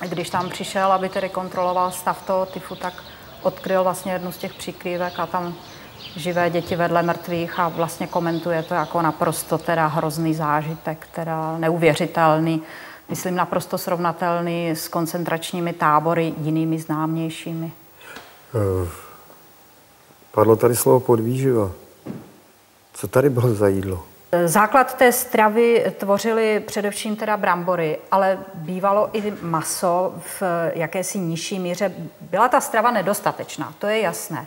když 0.08 0.30
tam 0.30 0.48
přišel, 0.48 0.92
aby 0.92 1.08
tedy 1.08 1.28
kontroloval 1.28 1.90
stav 1.90 2.22
toho 2.26 2.46
tyfu, 2.46 2.74
tak 2.74 2.94
odkryl 3.42 3.82
vlastně 3.82 4.12
jednu 4.12 4.32
z 4.32 4.36
těch 4.36 4.54
přikrývek 4.54 5.18
a 5.18 5.26
tam 5.26 5.54
živé 6.16 6.50
děti 6.50 6.76
vedle 6.76 7.02
mrtvých 7.02 7.58
a 7.58 7.68
vlastně 7.68 8.06
komentuje 8.06 8.62
to 8.62 8.74
jako 8.74 9.02
naprosto 9.02 9.58
teda 9.58 9.86
hrozný 9.86 10.34
zážitek, 10.34 11.08
teda 11.14 11.58
neuvěřitelný, 11.58 12.62
myslím 13.08 13.34
naprosto 13.34 13.78
srovnatelný 13.78 14.70
s 14.70 14.88
koncentračními 14.88 15.72
tábory 15.72 16.34
jinými 16.38 16.78
známějšími. 16.78 17.72
Uh, 18.54 18.88
padlo 20.34 20.56
tady 20.56 20.76
slovo 20.76 21.00
podvýživa. 21.00 21.70
Co 22.92 23.08
tady 23.08 23.30
bylo 23.30 23.54
za 23.54 23.68
jídlo? 23.68 24.04
Základ 24.44 24.94
té 24.94 25.12
stravy 25.12 25.92
tvořily 25.98 26.60
především 26.60 27.16
teda 27.16 27.36
brambory, 27.36 27.98
ale 28.10 28.38
bývalo 28.54 29.10
i 29.12 29.32
maso 29.42 30.14
v 30.16 30.42
jakési 30.74 31.18
nižší 31.18 31.58
míře. 31.58 31.92
Byla 32.20 32.48
ta 32.48 32.60
strava 32.60 32.90
nedostatečná, 32.90 33.74
to 33.78 33.86
je 33.86 34.00
jasné. 34.00 34.46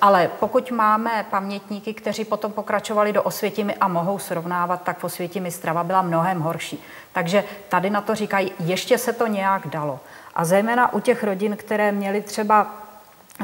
Ale 0.00 0.30
pokud 0.40 0.70
máme 0.70 1.26
pamětníky, 1.30 1.94
kteří 1.94 2.24
potom 2.24 2.52
pokračovali 2.52 3.12
do 3.12 3.22
Osvětimi 3.22 3.74
a 3.74 3.88
mohou 3.88 4.18
srovnávat, 4.18 4.82
tak 4.82 4.98
v 4.98 5.04
Osvětimi 5.04 5.50
strava 5.50 5.84
byla 5.84 6.02
mnohem 6.02 6.40
horší. 6.40 6.82
Takže 7.12 7.44
tady 7.68 7.90
na 7.90 8.00
to 8.00 8.14
říkají, 8.14 8.52
ještě 8.58 8.98
se 8.98 9.12
to 9.12 9.26
nějak 9.26 9.66
dalo. 9.66 10.00
A 10.34 10.44
zejména 10.44 10.92
u 10.92 11.00
těch 11.00 11.24
rodin, 11.24 11.56
které 11.56 11.92
měly 11.92 12.20
třeba 12.22 12.66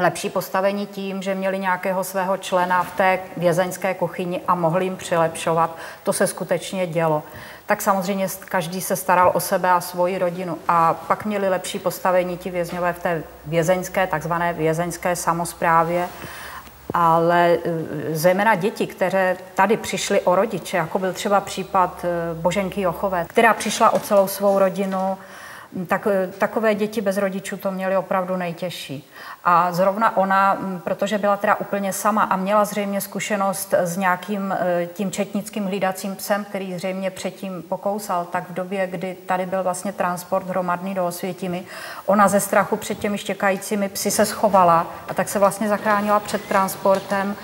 lepší 0.00 0.30
postavení 0.30 0.86
tím, 0.86 1.22
že 1.22 1.34
měli 1.34 1.58
nějakého 1.58 2.04
svého 2.04 2.36
člena 2.36 2.82
v 2.82 2.96
té 2.96 3.18
vězeňské 3.36 3.94
kuchyni 3.94 4.40
a 4.48 4.54
mohli 4.54 4.84
jim 4.84 4.96
přilepšovat. 4.96 5.76
To 6.02 6.12
se 6.12 6.26
skutečně 6.26 6.86
dělo. 6.86 7.22
Tak 7.72 7.82
samozřejmě 7.82 8.26
každý 8.44 8.80
se 8.80 8.96
staral 8.96 9.30
o 9.34 9.40
sebe 9.40 9.70
a 9.70 9.80
svoji 9.80 10.18
rodinu. 10.18 10.58
A 10.68 10.94
pak 10.94 11.24
měli 11.24 11.48
lepší 11.48 11.78
postavení 11.78 12.36
ti 12.36 12.50
vězňové 12.50 12.92
v 12.92 12.98
té 12.98 13.22
vězeňské, 13.46 14.06
takzvané 14.06 14.52
vězeňské 14.52 15.16
samozprávě. 15.16 16.08
Ale 16.94 17.48
e, 17.50 17.58
zejména 18.14 18.54
děti, 18.54 18.86
které 18.86 19.36
tady 19.54 19.76
přišly 19.76 20.20
o 20.20 20.34
rodiče, 20.34 20.76
jako 20.76 20.98
byl 20.98 21.12
třeba 21.12 21.40
případ 21.40 22.04
e, 22.04 22.34
Boženky 22.34 22.80
Jochové, 22.80 23.24
která 23.28 23.54
přišla 23.54 23.90
o 23.90 23.98
celou 23.98 24.26
svou 24.28 24.58
rodinu, 24.58 25.18
tak, 25.86 26.08
takové 26.38 26.74
děti 26.74 27.00
bez 27.00 27.16
rodičů 27.16 27.56
to 27.56 27.70
měly 27.70 27.96
opravdu 27.96 28.36
nejtěžší. 28.36 29.10
A 29.44 29.72
zrovna 29.72 30.16
ona, 30.16 30.58
protože 30.84 31.18
byla 31.18 31.36
teda 31.36 31.54
úplně 31.54 31.92
sama 31.92 32.22
a 32.22 32.36
měla 32.36 32.64
zřejmě 32.64 33.00
zkušenost 33.00 33.74
s 33.74 33.96
nějakým 33.96 34.52
eh, 34.52 34.86
tím 34.86 35.10
četnickým 35.10 35.64
hlídacím 35.64 36.16
psem, 36.16 36.44
který 36.44 36.74
zřejmě 36.74 37.10
předtím 37.10 37.62
pokousal, 37.62 38.24
tak 38.24 38.50
v 38.50 38.54
době, 38.54 38.86
kdy 38.86 39.16
tady 39.26 39.46
byl 39.46 39.62
vlastně 39.62 39.92
transport 39.92 40.48
hromadný 40.48 40.94
do 40.94 41.06
Osvětimi, 41.06 41.64
ona 42.06 42.28
ze 42.28 42.40
strachu 42.40 42.76
před 42.76 42.98
těmi 42.98 43.18
štěkajícími 43.18 43.88
psy 43.88 44.10
se 44.10 44.26
schovala 44.26 44.86
a 45.08 45.14
tak 45.14 45.28
se 45.28 45.38
vlastně 45.38 45.68
zachránila 45.68 46.20
před 46.20 46.44
transportem 46.44 47.36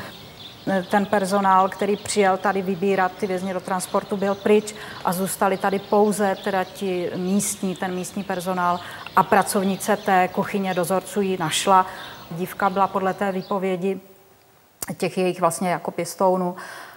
ten 0.90 1.06
personál, 1.06 1.68
který 1.68 1.96
přijel 1.96 2.36
tady 2.36 2.62
vybírat 2.62 3.12
ty 3.12 3.26
vězně 3.26 3.54
do 3.54 3.60
transportu, 3.60 4.16
byl 4.16 4.34
pryč 4.34 4.74
a 5.04 5.12
zůstali 5.12 5.56
tady 5.56 5.78
pouze 5.78 6.36
teda 6.44 6.64
ti 6.64 7.10
místní, 7.16 7.76
ten 7.76 7.94
místní 7.94 8.24
personál 8.24 8.80
a 9.16 9.22
pracovnice 9.22 9.96
té 9.96 10.28
kuchyně 10.28 10.74
dozorců 10.74 11.20
ji 11.20 11.36
našla. 11.38 11.86
Dívka 12.30 12.70
byla 12.70 12.86
podle 12.86 13.14
té 13.14 13.32
výpovědi 13.32 14.00
těch 14.96 15.18
jejich 15.18 15.40
vlastně 15.40 15.70
jako 15.70 15.90
pěstounů 15.90 16.56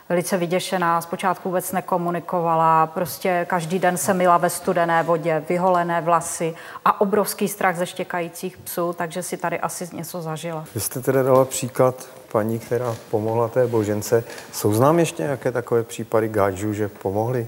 velice 0.10 0.38
vyděšená, 0.38 1.02
zpočátku 1.02 1.50
vůbec 1.50 1.72
nekomunikovala, 1.72 2.88
prostě 2.88 3.46
každý 3.50 3.80
den 3.80 3.98
se 3.98 4.14
mila 4.14 4.38
ve 4.38 4.50
studené 4.50 5.04
vodě, 5.04 5.44
vyholené 5.50 6.02
vlasy 6.02 6.56
a 6.86 7.02
obrovský 7.02 7.48
strach 7.48 7.78
ze 7.78 7.86
štěkajících 7.86 8.58
psů, 8.58 8.94
takže 8.94 9.24
si 9.24 9.38
tady 9.38 9.60
asi 9.60 9.90
něco 9.94 10.22
zažila. 10.22 10.66
Vy 10.76 10.82
jste 10.82 11.02
teda 11.02 11.24
dala 11.24 11.46
příklad 11.46 12.08
paní, 12.32 12.60
která 12.60 12.96
pomohla 13.12 13.48
té 13.48 13.68
božence. 13.68 14.24
Jsou 14.52 14.74
znám 14.74 15.00
ještě 15.00 15.24
nějaké 15.24 15.52
takové 15.52 15.84
případy 15.84 16.28
gáčů, 16.28 16.74
že 16.74 16.88
pomohli? 16.88 17.48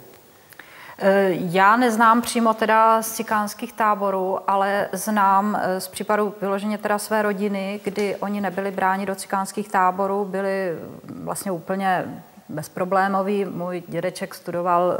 E, 0.99 1.29
já 1.31 1.77
neznám 1.77 2.21
přímo 2.21 2.53
teda 2.53 3.01
z 3.01 3.11
cikánských 3.11 3.73
táborů, 3.73 4.39
ale 4.47 4.89
znám 4.91 5.59
e, 5.61 5.79
z 5.79 5.87
případu 5.87 6.35
vyloženě 6.41 6.77
teda 6.77 6.97
své 6.97 7.21
rodiny, 7.21 7.79
kdy 7.83 8.15
oni 8.15 8.41
nebyli 8.41 8.71
bráni 8.71 9.05
do 9.05 9.15
cikánských 9.15 9.69
táborů, 9.69 10.25
byli 10.25 10.77
vlastně 11.23 11.51
úplně 11.51 12.05
bezproblémový. 12.49 13.45
Můj 13.45 13.83
dědeček 13.87 14.35
studoval 14.35 14.97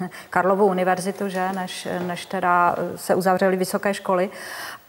uh, 0.00 0.08
Karlovou 0.30 0.66
univerzitu, 0.66 1.28
že, 1.28 1.52
než, 1.52 1.88
než 2.06 2.26
teda 2.26 2.76
se 2.96 3.14
uzavřely 3.14 3.56
vysoké 3.56 3.94
školy. 3.94 4.30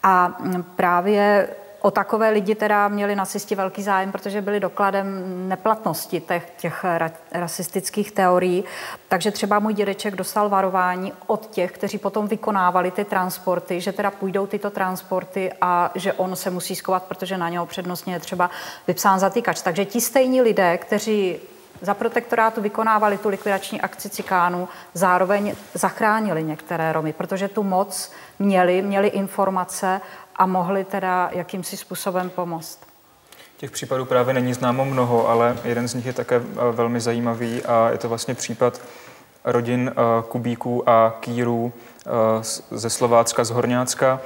A 0.02 0.36
právě 0.76 1.48
O 1.86 1.90
takové 1.90 2.30
lidi 2.30 2.54
teda 2.54 2.88
měli 2.88 3.16
nacisti 3.16 3.54
velký 3.54 3.82
zájem, 3.82 4.12
protože 4.12 4.42
byli 4.42 4.60
dokladem 4.60 5.24
neplatnosti 5.48 6.20
těch, 6.20 6.52
těch 6.56 6.84
rasistických 7.32 8.12
teorií. 8.12 8.64
Takže 9.08 9.30
třeba 9.30 9.58
můj 9.58 9.74
dědeček 9.74 10.16
dostal 10.16 10.48
varování 10.48 11.12
od 11.26 11.46
těch, 11.46 11.72
kteří 11.72 11.98
potom 11.98 12.28
vykonávali 12.28 12.90
ty 12.90 13.04
transporty, 13.04 13.80
že 13.80 13.92
teda 13.92 14.10
půjdou 14.10 14.46
tyto 14.46 14.70
transporty 14.70 15.52
a 15.60 15.90
že 15.94 16.12
on 16.12 16.36
se 16.36 16.50
musí 16.50 16.76
skovat, 16.76 17.02
protože 17.02 17.38
na 17.38 17.48
něho 17.48 17.66
přednostně 17.66 18.14
je 18.14 18.20
třeba 18.20 18.50
vypsán 18.86 19.18
zatýkač. 19.18 19.62
Takže 19.62 19.84
ti 19.84 20.00
stejní 20.00 20.42
lidé, 20.42 20.78
kteří 20.78 21.36
za 21.80 21.94
protektorátu 21.94 22.60
vykonávali 22.60 23.18
tu 23.18 23.28
likvidační 23.28 23.80
akci 23.80 24.10
cikánů, 24.10 24.68
zároveň 24.94 25.54
zachránili 25.74 26.42
některé 26.42 26.92
Romy, 26.92 27.12
protože 27.12 27.48
tu 27.48 27.62
moc 27.62 28.12
měli, 28.38 28.82
měli 28.82 29.08
informace 29.08 30.00
a 30.36 30.46
mohli 30.46 30.84
teda 30.84 31.30
jakýmsi 31.32 31.76
způsobem 31.76 32.30
pomoct. 32.30 32.78
Těch 33.56 33.70
případů 33.70 34.04
právě 34.04 34.34
není 34.34 34.54
známo 34.54 34.84
mnoho, 34.84 35.28
ale 35.28 35.56
jeden 35.64 35.88
z 35.88 35.94
nich 35.94 36.06
je 36.06 36.12
také 36.12 36.36
eh, 36.36 36.42
velmi 36.72 37.00
zajímavý 37.00 37.62
a 37.62 37.88
je 37.90 37.98
to 37.98 38.08
vlastně 38.08 38.34
případ 38.34 38.80
rodin 39.44 39.92
eh, 39.92 40.22
Kubíků 40.28 40.88
a 40.88 41.16
Kýrů 41.20 41.72
eh, 42.06 42.10
ze 42.70 42.90
Slovácka, 42.90 43.44
z 43.44 43.50
Horňácka, 43.50 44.20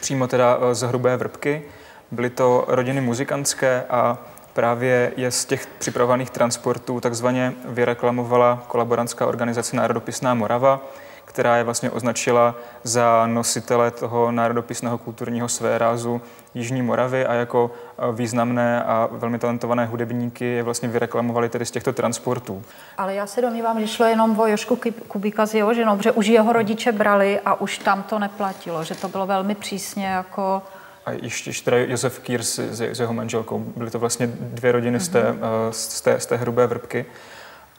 přímo 0.00 0.26
teda 0.26 0.74
z 0.74 0.82
Hrubé 0.82 1.16
Vrbky. 1.16 1.62
Byly 2.10 2.30
to 2.30 2.64
rodiny 2.68 3.00
muzikantské 3.00 3.84
a 3.90 4.18
právě 4.56 5.12
je 5.16 5.30
z 5.30 5.44
těch 5.44 5.66
připravovaných 5.66 6.30
transportů 6.30 7.00
takzvaně 7.00 7.52
vyreklamovala 7.64 8.62
kolaborantská 8.66 9.26
organizace 9.26 9.76
Národopisná 9.76 10.34
Morava, 10.34 10.80
která 11.24 11.56
je 11.56 11.64
vlastně 11.64 11.90
označila 11.90 12.54
za 12.82 13.26
nositele 13.26 13.90
toho 13.90 14.32
národopisného 14.32 14.98
kulturního 14.98 15.48
svérázu 15.48 16.20
Jižní 16.54 16.82
Moravy 16.82 17.26
a 17.26 17.34
jako 17.34 17.70
e, 17.98 18.12
významné 18.12 18.82
a 18.84 19.08
velmi 19.12 19.38
talentované 19.38 19.86
hudebníky 19.86 20.44
je 20.44 20.62
vlastně 20.62 20.88
vyreklamovali 20.88 21.48
tedy 21.48 21.66
z 21.66 21.70
těchto 21.70 21.92
transportů. 21.92 22.62
Ale 22.98 23.14
já 23.14 23.26
se 23.26 23.42
domnívám, 23.42 23.80
že 23.80 23.86
šlo 23.86 24.06
jenom 24.06 24.40
o 24.40 24.46
Jošku 24.46 24.78
Kubíka 25.08 25.46
s 25.46 25.54
jeho 25.54 25.74
ženou, 25.74 26.02
že 26.02 26.12
už 26.12 26.26
jeho 26.26 26.52
rodiče 26.52 26.92
brali 26.92 27.40
a 27.44 27.60
už 27.60 27.78
tam 27.78 28.02
to 28.02 28.18
neplatilo, 28.18 28.84
že 28.84 28.94
to 28.94 29.08
bylo 29.08 29.26
velmi 29.26 29.54
přísně 29.54 30.06
jako 30.06 30.62
a 31.06 31.12
ještě, 31.12 31.50
ještě 31.50 31.64
teda 31.64 31.76
Josef 31.76 32.18
Kýr 32.18 32.42
s, 32.42 32.58
s 32.58 33.00
jeho 33.00 33.12
manželkou. 33.12 33.58
Byly 33.76 33.90
to 33.90 33.98
vlastně 33.98 34.26
dvě 34.26 34.72
rodiny 34.72 34.98
mm-hmm. 34.98 35.04
z, 35.04 35.08
té, 35.08 35.32
mhm. 35.32 35.40
e, 35.42 35.72
z, 35.72 36.00
té, 36.00 36.20
z 36.20 36.26
té 36.26 36.36
hrubé 36.36 36.66
vrbky. 36.66 37.06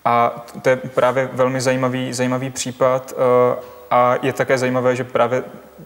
A 0.07 0.45
to 0.61 0.69
je 0.69 0.75
právě 0.75 1.29
velmi 1.33 1.61
zajímavý, 1.61 2.13
zajímavý 2.13 2.49
případ 2.49 3.13
eh, 3.13 3.61
a 3.91 4.15
je 4.21 4.33
také 4.33 4.57
zajímavé, 4.57 4.95
že 4.95 5.03
právě 5.03 5.43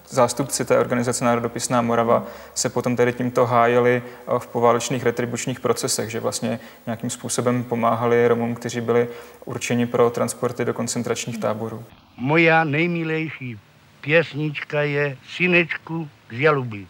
zástupci 0.10 0.66
té 0.66 0.78
organizace 0.78 1.26
Národopisná 1.26 1.82
Morava 1.82 2.24
se 2.54 2.70
potom 2.70 2.96
tedy 2.96 3.14
tímto 3.14 3.46
hájili 3.46 4.02
eh, 4.06 4.39
v 4.39 4.48
poválečných 4.48 5.04
retribučních 5.04 5.60
procesech, 5.60 6.10
že 6.10 6.20
vlastně 6.20 6.60
nějakým 6.86 7.10
způsobem 7.10 7.64
pomáhali 7.64 8.28
Romům, 8.28 8.56
kteří 8.56 8.82
byli 8.82 9.08
určeni 9.46 9.86
pro 9.86 10.10
transporty 10.10 10.66
do 10.66 10.74
koncentračních 10.74 11.38
táborů. 11.38 11.84
Moja 12.18 12.64
nejmilejší 12.64 13.60
pěsnička 14.02 14.82
je 14.82 15.18
Synečku 15.36 16.10
z 16.32 16.39
Jaluby. 16.39 16.88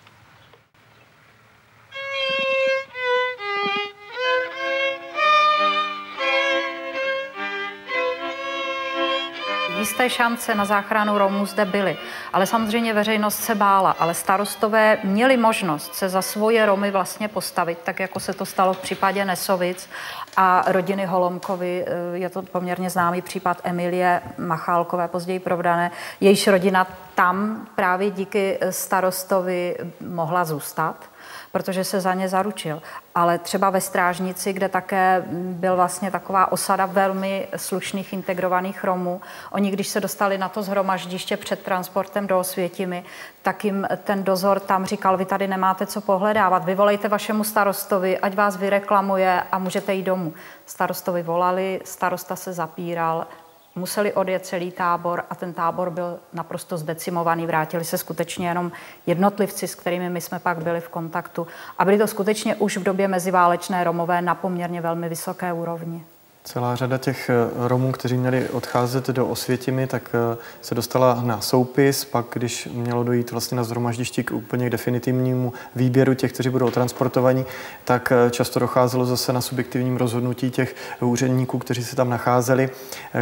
Jisté 9.82 10.10
šance 10.10 10.56
na 10.56 10.66
záchranu 10.66 11.18
Romů 11.18 11.46
zde 11.46 11.66
byly. 11.66 11.98
Ale 12.34 12.46
samozřejmě 12.46 12.94
veřejnost 12.94 13.36
se 13.44 13.56
bála, 13.56 13.96
ale 14.00 14.14
starostové 14.14 14.98
měli 15.04 15.38
možnost 15.38 15.96
se 15.96 16.10
za 16.10 16.22
svoje 16.22 16.66
Romy 16.66 16.92
vlastně 16.92 17.28
postavit, 17.28 17.78
tak 17.84 18.00
jako 18.00 18.20
se 18.20 18.34
to 18.34 18.46
stalo 18.46 18.74
v 18.74 18.78
případě 18.78 19.26
Nesovic 19.26 19.90
a 20.38 20.64
rodiny 20.68 21.06
Holomkovi. 21.06 21.86
Eh, 21.88 22.18
je 22.18 22.30
to 22.30 22.42
poměrně 22.42 22.90
známý 22.90 23.22
případ 23.22 23.62
Emilie 23.64 24.22
Machálkové, 24.38 25.08
později 25.08 25.40
provdané. 25.40 25.92
Jejíž 26.20 26.48
rodina 26.48 26.88
tam 27.16 27.68
právě 27.76 28.12
díky 28.12 28.60
starostovi 28.70 29.78
mohla 30.02 30.46
zůstat 30.46 31.11
protože 31.52 31.84
se 31.84 32.02
za 32.02 32.14
ně 32.14 32.30
zaručil. 32.30 32.82
Ale 33.16 33.38
třeba 33.38 33.70
ve 33.70 33.82
Strážnici, 33.82 34.54
kde 34.54 34.70
také 34.70 35.24
byl 35.32 35.76
vlastně 35.76 36.12
taková 36.12 36.52
osada 36.52 36.86
velmi 36.86 37.48
slušných 37.56 38.14
integrovaných 38.14 38.84
Romů, 38.84 39.22
oni 39.52 39.72
když 39.72 39.88
se 39.88 40.00
dostali 40.00 40.38
na 40.38 40.50
to 40.50 40.64
zhromaždiště 40.64 41.38
před 41.38 41.60
transportem 41.60 42.28
do 42.28 42.40
Osvětimi, 42.40 43.04
tak 43.42 43.66
jim 43.66 43.88
ten 44.04 44.24
dozor 44.24 44.60
tam 44.60 44.86
říkal, 44.86 45.18
vy 45.18 45.26
tady 45.26 45.48
nemáte 45.48 45.86
co 45.86 46.02
pohledávat, 46.02 46.66
vyvolejte 46.66 47.08
vašemu 47.08 47.44
starostovi, 47.44 48.20
ať 48.20 48.36
vás 48.36 48.58
vyreklamuje 48.58 49.44
a 49.52 49.60
můžete 49.60 49.94
jít 49.94 50.04
domů. 50.04 50.34
Starostovi 50.66 51.24
volali, 51.24 51.82
starosta 51.86 52.36
se 52.36 52.54
zapíral, 52.54 53.28
museli 53.76 54.14
odjet 54.14 54.46
celý 54.46 54.72
tábor 54.72 55.24
a 55.30 55.36
ten 55.36 55.54
tábor 55.54 55.90
byl 55.90 56.20
naprosto 56.34 56.78
zdecimovaný. 56.78 57.46
Vrátili 57.46 57.86
se 57.86 57.98
skutečně 57.98 58.48
jenom 58.48 58.72
jednotlivci, 59.06 59.68
s 59.68 59.76
kterými 59.76 60.10
my 60.10 60.22
jsme 60.22 60.40
pak 60.40 60.64
byli 60.64 60.82
v 60.82 60.90
kontaktu. 60.90 61.48
A 61.78 61.86
byli 61.86 61.98
to 61.98 62.08
skutečně 62.08 62.56
už 62.56 62.78
v 62.78 62.84
době 62.84 63.08
meziválečné 63.08 63.84
Romové 63.84 64.22
na 64.22 64.36
poměrně 64.36 64.82
velmi 64.82 65.10
vysoké 65.10 65.54
úrovni. 65.54 66.06
Celá 66.44 66.76
řada 66.76 66.98
těch 66.98 67.30
eh, 67.30 67.34
Romů, 67.68 67.92
kteří 67.92 68.18
měli 68.18 68.50
odcházet 68.50 69.08
do 69.08 69.28
Osvětimi, 69.28 69.88
tak 69.88 70.10
eh, 70.14 70.38
se 70.62 70.76
dostala 70.76 71.22
na 71.24 71.42
soupis, 71.42 72.06
pak 72.06 72.26
když 72.34 72.70
mělo 72.74 73.04
dojít 73.04 73.32
vlastně 73.32 73.58
na 73.58 73.64
zhromaždišti 73.64 74.24
k 74.24 74.32
úplně 74.32 74.70
definitivnímu 74.70 75.54
výběru 75.76 76.14
těch, 76.14 76.34
kteří 76.34 76.50
budou 76.50 76.72
transportovaní, 76.72 77.46
tak 77.86 78.12
eh, 78.12 78.30
často 78.30 78.60
docházelo 78.60 79.06
zase 79.06 79.34
na 79.34 79.42
subjektivním 79.42 79.98
rozhodnutí 79.98 80.52
těch 80.52 80.76
úředníků, 81.02 81.58
kteří 81.60 81.84
se 81.84 81.96
tam 81.96 82.10
nacházeli, 82.10 82.70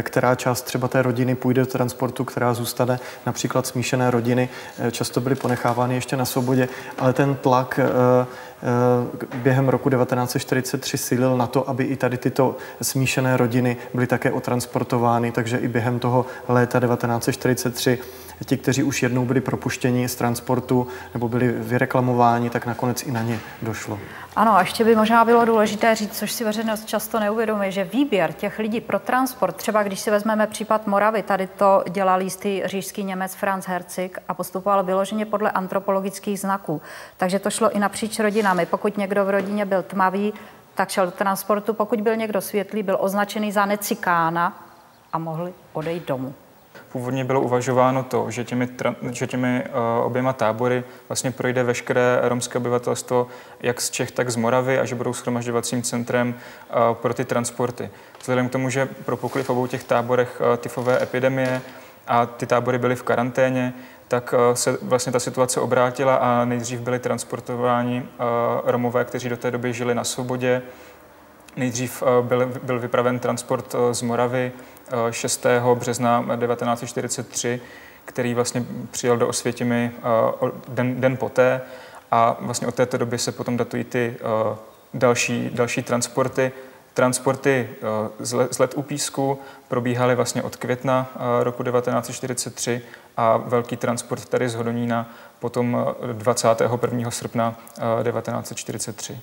která 0.02 0.34
část 0.34 0.62
třeba 0.62 0.88
té 0.88 1.02
rodiny 1.02 1.34
půjde 1.34 1.62
do 1.62 1.66
transportu, 1.66 2.24
která 2.24 2.54
zůstane, 2.54 3.00
například 3.26 3.66
smíšené 3.66 4.10
rodiny, 4.10 4.48
často 4.90 5.20
byly 5.20 5.34
ponechávány 5.34 5.94
ještě 5.94 6.16
na 6.16 6.24
svobodě, 6.24 6.68
ale 6.98 7.12
ten 7.12 7.34
tlak 7.34 7.80
během 9.34 9.68
roku 9.68 9.90
1943 9.90 10.98
sílil 10.98 11.36
na 11.36 11.46
to, 11.46 11.70
aby 11.70 11.84
i 11.84 11.96
tady 11.96 12.18
tyto 12.18 12.56
smíšené 12.82 13.36
rodiny 13.36 13.76
byly 13.94 14.06
také 14.06 14.32
otransportovány, 14.32 15.32
takže 15.32 15.58
i 15.58 15.68
během 15.68 15.98
toho 15.98 16.26
léta 16.48 16.80
1943 16.80 17.98
ti, 18.44 18.56
kteří 18.56 18.82
už 18.82 19.02
jednou 19.02 19.24
byli 19.24 19.40
propuštěni 19.40 20.08
z 20.08 20.14
transportu 20.14 20.86
nebo 21.14 21.28
byli 21.28 21.52
vyreklamováni, 21.52 22.50
tak 22.50 22.66
nakonec 22.66 23.02
i 23.02 23.10
na 23.10 23.22
ně 23.22 23.38
došlo. 23.62 23.98
Ano, 24.36 24.56
a 24.56 24.60
ještě 24.60 24.84
by 24.84 24.96
možná 24.96 25.24
bylo 25.24 25.44
důležité 25.44 25.94
říct, 25.94 26.18
což 26.18 26.32
si 26.32 26.44
veřejnost 26.44 26.84
často 26.84 27.20
neuvědomuje, 27.20 27.70
že 27.70 27.84
výběr 27.84 28.32
těch 28.32 28.58
lidí 28.58 28.80
pro 28.80 28.98
transport, 28.98 29.56
třeba 29.56 29.82
když 29.82 30.00
si 30.00 30.10
vezmeme 30.10 30.46
případ 30.46 30.86
Moravy, 30.86 31.22
tady 31.22 31.46
to 31.46 31.84
dělal 31.90 32.20
jistý 32.20 32.62
říšský 32.64 33.04
Němec 33.04 33.34
Franz 33.34 33.66
Herzig 33.66 34.18
a 34.28 34.34
postupoval 34.34 34.84
vyloženě 34.84 35.26
podle 35.26 35.50
antropologických 35.50 36.40
znaků. 36.40 36.82
Takže 37.16 37.38
to 37.38 37.50
šlo 37.50 37.70
i 37.70 37.78
napříč 37.78 38.18
rodinami. 38.18 38.66
Pokud 38.66 38.98
někdo 38.98 39.24
v 39.24 39.30
rodině 39.30 39.64
byl 39.64 39.82
tmavý, 39.82 40.32
tak 40.74 40.88
šel 40.88 41.06
do 41.06 41.12
transportu. 41.12 41.74
Pokud 41.74 42.00
byl 42.00 42.16
někdo 42.16 42.40
světlý, 42.40 42.82
byl 42.82 42.96
označený 43.00 43.52
za 43.52 43.66
necikána 43.66 44.64
a 45.12 45.18
mohli 45.18 45.52
odejít 45.72 46.06
domů. 46.06 46.34
Původně 46.92 47.24
bylo 47.24 47.40
uvažováno 47.40 48.02
to, 48.02 48.30
že 48.30 48.44
těmi, 48.44 48.68
že 49.10 49.26
těmi 49.26 49.64
uh, 49.64 50.06
oběma 50.06 50.32
tábory 50.32 50.84
vlastně 51.08 51.30
projde 51.30 51.62
veškeré 51.62 52.18
romské 52.22 52.58
obyvatelstvo 52.58 53.26
jak 53.60 53.80
z 53.80 53.90
Čech, 53.90 54.10
tak 54.10 54.30
z 54.30 54.36
Moravy 54.36 54.78
a 54.78 54.84
že 54.84 54.94
budou 54.94 55.12
schromažďovacím 55.12 55.82
centrem 55.82 56.34
uh, 56.34 56.94
pro 56.94 57.14
ty 57.14 57.24
transporty. 57.24 57.90
Vzhledem 58.20 58.48
k 58.48 58.52
tomu, 58.52 58.70
že 58.70 58.86
propukly 59.04 59.42
v 59.42 59.50
obou 59.50 59.66
těch 59.66 59.84
táborech 59.84 60.40
uh, 60.40 60.56
tyfové 60.56 61.02
epidemie 61.02 61.62
a 62.06 62.26
ty 62.26 62.46
tábory 62.46 62.78
byly 62.78 62.96
v 62.96 63.02
karanténě, 63.02 63.74
tak 64.08 64.34
se 64.54 64.78
vlastně 64.82 65.12
ta 65.12 65.20
situace 65.20 65.60
obrátila 65.60 66.14
a 66.14 66.44
nejdřív 66.44 66.80
byli 66.80 66.98
transportováni 66.98 68.06
Romové, 68.64 69.04
kteří 69.04 69.28
do 69.28 69.36
té 69.36 69.50
doby 69.50 69.72
žili 69.72 69.94
na 69.94 70.04
svobodě. 70.04 70.62
Nejdřív 71.56 72.02
byl, 72.22 72.52
byl 72.62 72.78
vypraven 72.78 73.18
transport 73.18 73.74
z 73.92 74.02
Moravy 74.02 74.52
6. 75.10 75.46
března 75.74 76.24
1943, 76.36 77.60
který 78.04 78.34
vlastně 78.34 78.64
přijel 78.90 79.16
do 79.16 79.28
Osvětimi 79.28 79.92
eh, 79.98 80.50
den, 80.68 81.00
den 81.00 81.16
poté 81.16 81.60
a 82.10 82.36
vlastně 82.40 82.66
od 82.66 82.74
této 82.74 82.96
doby 82.96 83.18
se 83.18 83.32
potom 83.32 83.56
datují 83.56 83.84
ty 83.84 84.16
eh, 84.20 84.56
další, 84.94 85.50
další 85.52 85.82
transporty. 85.82 86.52
Transporty 86.94 87.68
eh, 87.70 88.24
z 88.50 88.58
let 88.58 88.72
u 88.76 88.82
písku 88.82 89.38
probíhaly 89.68 90.14
vlastně 90.14 90.42
od 90.42 90.56
května 90.56 91.12
roku 91.42 91.62
1943 91.62 92.82
a 93.16 93.36
velký 93.36 93.76
transport 93.76 94.28
tady 94.28 94.48
z 94.48 94.54
Hodonína 94.54 95.14
potom 95.38 95.86
21. 96.12 97.10
srpna 97.10 97.56
1943. 98.02 99.18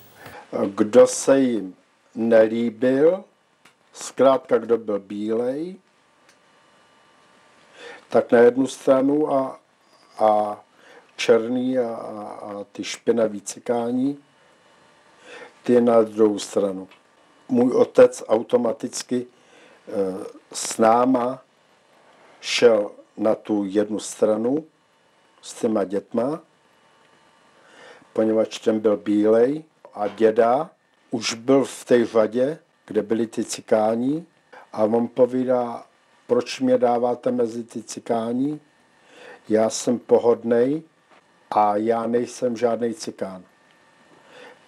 Kdo 0.74 1.06
se 1.06 1.40
jim 1.40 1.74
nelíbil, 2.14 3.24
zkrátka 3.92 4.58
kdo 4.58 4.78
byl 4.78 4.98
bílej, 4.98 5.76
tak 8.08 8.32
na 8.32 8.38
jednu 8.38 8.66
stranu 8.66 9.32
a, 9.32 9.60
a 10.18 10.60
černý 11.16 11.78
a, 11.78 11.94
a, 11.94 12.22
a 12.22 12.64
ty 12.72 12.84
špinavý 12.84 13.40
cikání, 13.40 14.24
ty 15.62 15.80
na 15.80 16.02
druhou 16.02 16.38
stranu. 16.38 16.88
Můj 17.48 17.72
otec 17.72 18.24
automaticky 18.28 19.26
e, 19.26 19.26
s 20.52 20.78
náma 20.78 21.42
šel 22.40 22.90
na 23.16 23.34
tu 23.34 23.64
jednu 23.64 23.98
stranu 23.98 24.66
s 25.42 25.54
těma 25.54 25.84
dětma, 25.84 26.40
poněvadž 28.12 28.58
ten 28.58 28.80
byl 28.80 28.96
bílej 28.96 29.64
a 29.94 30.08
děda 30.08 30.70
už 31.10 31.34
byl 31.34 31.64
v 31.64 31.84
té 31.84 32.04
vadě, 32.04 32.58
kde 32.88 33.02
byli 33.02 33.26
ty 33.26 33.44
cikáni 33.44 34.26
a 34.72 34.84
on 34.84 35.08
povídá, 35.08 35.86
proč 36.26 36.60
mě 36.60 36.78
dáváte 36.78 37.30
mezi 37.30 37.64
ty 37.64 37.82
cikáni? 37.82 38.60
Já 39.48 39.70
jsem 39.70 39.98
pohodnej 39.98 40.82
a 41.50 41.76
já 41.76 42.06
nejsem 42.06 42.56
žádný 42.56 42.94
cikán. 42.94 43.44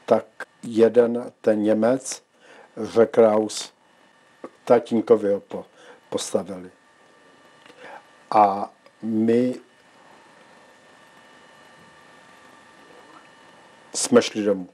Tak 0.06 0.24
jeden 0.62 1.32
ten 1.40 1.62
Němec 1.62 2.22
řekl 2.76 3.12
Kraus, 3.12 3.72
tatínkovi 4.64 5.32
ho 5.32 5.64
postavili. 6.10 6.70
A 8.30 8.72
my 9.02 9.54
jsme 13.94 14.22
šli 14.22 14.44
domů. 14.44 14.68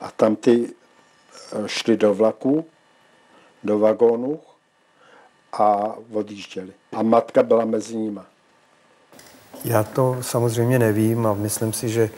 A 0.00 0.10
tam 0.10 0.36
ty 0.36 0.74
šli 1.66 1.96
do 1.96 2.14
vlaku, 2.14 2.64
do 3.64 3.78
vagónu 3.78 4.40
a 5.52 5.94
odjížděli. 6.12 6.72
A 6.92 7.02
matka 7.02 7.42
byla 7.42 7.64
mezi 7.64 7.96
nimi. 7.96 8.20
Já 9.64 9.82
to 9.82 10.16
samozřejmě 10.20 10.78
nevím 10.78 11.26
a 11.26 11.34
myslím 11.34 11.72
si, 11.72 11.88
že 11.88 12.10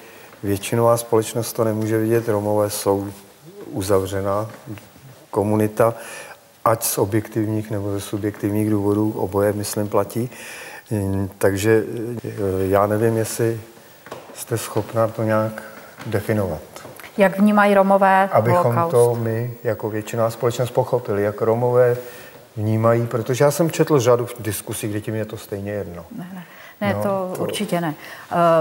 většinová 0.42 0.96
společnost 0.96 1.52
to 1.52 1.64
nemůže 1.64 1.98
vidět. 1.98 2.28
Romové 2.28 2.70
jsou 2.70 3.12
uzavřená 3.66 4.50
komunita, 5.30 5.94
ať 6.64 6.84
z 6.84 6.98
objektivních 6.98 7.70
nebo 7.70 7.92
ze 7.92 8.00
subjektivních 8.00 8.70
důvodů, 8.70 9.12
oboje, 9.12 9.52
myslím, 9.52 9.88
platí. 9.88 10.30
Takže 11.38 11.84
eh, 12.24 12.30
já 12.68 12.86
nevím, 12.86 13.16
jestli 13.16 13.60
jste 14.34 14.58
schopná 14.58 15.08
to 15.08 15.22
nějak 15.22 15.62
definovat. 16.06 16.75
Jak 17.16 17.38
vnímají 17.38 17.74
Romové 17.74 18.28
Abychom 18.32 18.62
holokaust? 18.62 18.90
to 18.90 19.14
my 19.14 19.54
jako 19.64 19.90
většiná 19.90 20.30
společnost 20.30 20.70
pochopili, 20.70 21.22
jak 21.22 21.40
Romové 21.40 21.96
vnímají, 22.56 23.06
protože 23.06 23.44
já 23.44 23.50
jsem 23.50 23.70
četl 23.70 24.00
řadu 24.00 24.28
diskusí, 24.40 24.88
kde 24.88 25.00
tím 25.00 25.14
je 25.14 25.24
to 25.24 25.36
stejně 25.36 25.72
jedno. 25.72 26.04
Ne, 26.18 26.26
ne, 26.34 26.44
ne 26.80 26.94
no, 26.94 27.02
to, 27.02 27.32
to 27.36 27.42
určitě 27.42 27.80
ne. 27.80 27.94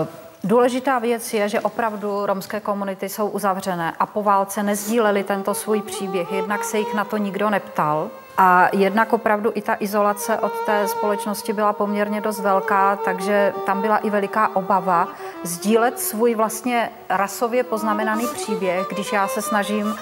Uh, 0.02 0.08
Důležitá 0.46 1.00
věc 1.00 1.34
je, 1.34 1.50
že 1.50 1.60
opravdu 1.60 2.26
romské 2.26 2.60
komunity 2.60 3.10
jsou 3.10 3.28
uzavřené 3.28 3.94
a 4.00 4.06
po 4.06 4.24
válce 4.24 4.64
nezdíleli 4.64 5.24
tento 5.24 5.54
svůj 5.54 5.82
příběh. 5.82 6.32
Jednak 6.32 6.64
se 6.64 6.78
jich 6.78 6.94
na 6.94 7.04
to 7.06 7.18
nikdo 7.18 7.50
neptal, 7.50 8.10
a 8.38 8.70
jednak 8.74 9.14
opravdu 9.14 9.52
i 9.56 9.62
ta 9.62 9.76
izolace 9.80 10.38
od 10.38 10.54
té 10.66 10.88
společnosti 10.88 11.54
byla 11.54 11.74
poměrně 11.74 12.22
dost 12.22 12.40
velká, 12.40 12.96
takže 12.96 13.54
tam 13.66 13.82
byla 13.82 13.98
i 13.98 14.10
veliká 14.10 14.56
obava 14.56 15.08
sdílet 15.44 16.00
svůj 16.00 16.36
vlastně 16.36 16.90
rasově 17.10 17.64
poznamenaný 17.64 18.28
příběh, 18.28 18.88
když 18.90 19.14
já 19.14 19.28
se 19.28 19.42
snažím 19.42 19.96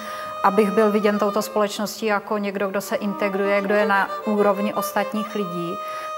abych 0.44 0.70
byl 0.70 0.90
viděn 0.90 1.18
touto 1.18 1.42
společností 1.42 2.06
jako 2.06 2.38
někdo, 2.38 2.68
kdo 2.68 2.80
se 2.80 2.96
integruje, 2.96 3.60
kdo 3.60 3.74
je 3.74 3.86
na 3.86 4.08
úrovni 4.26 4.74
ostatních 4.74 5.34
lidí, 5.34 5.74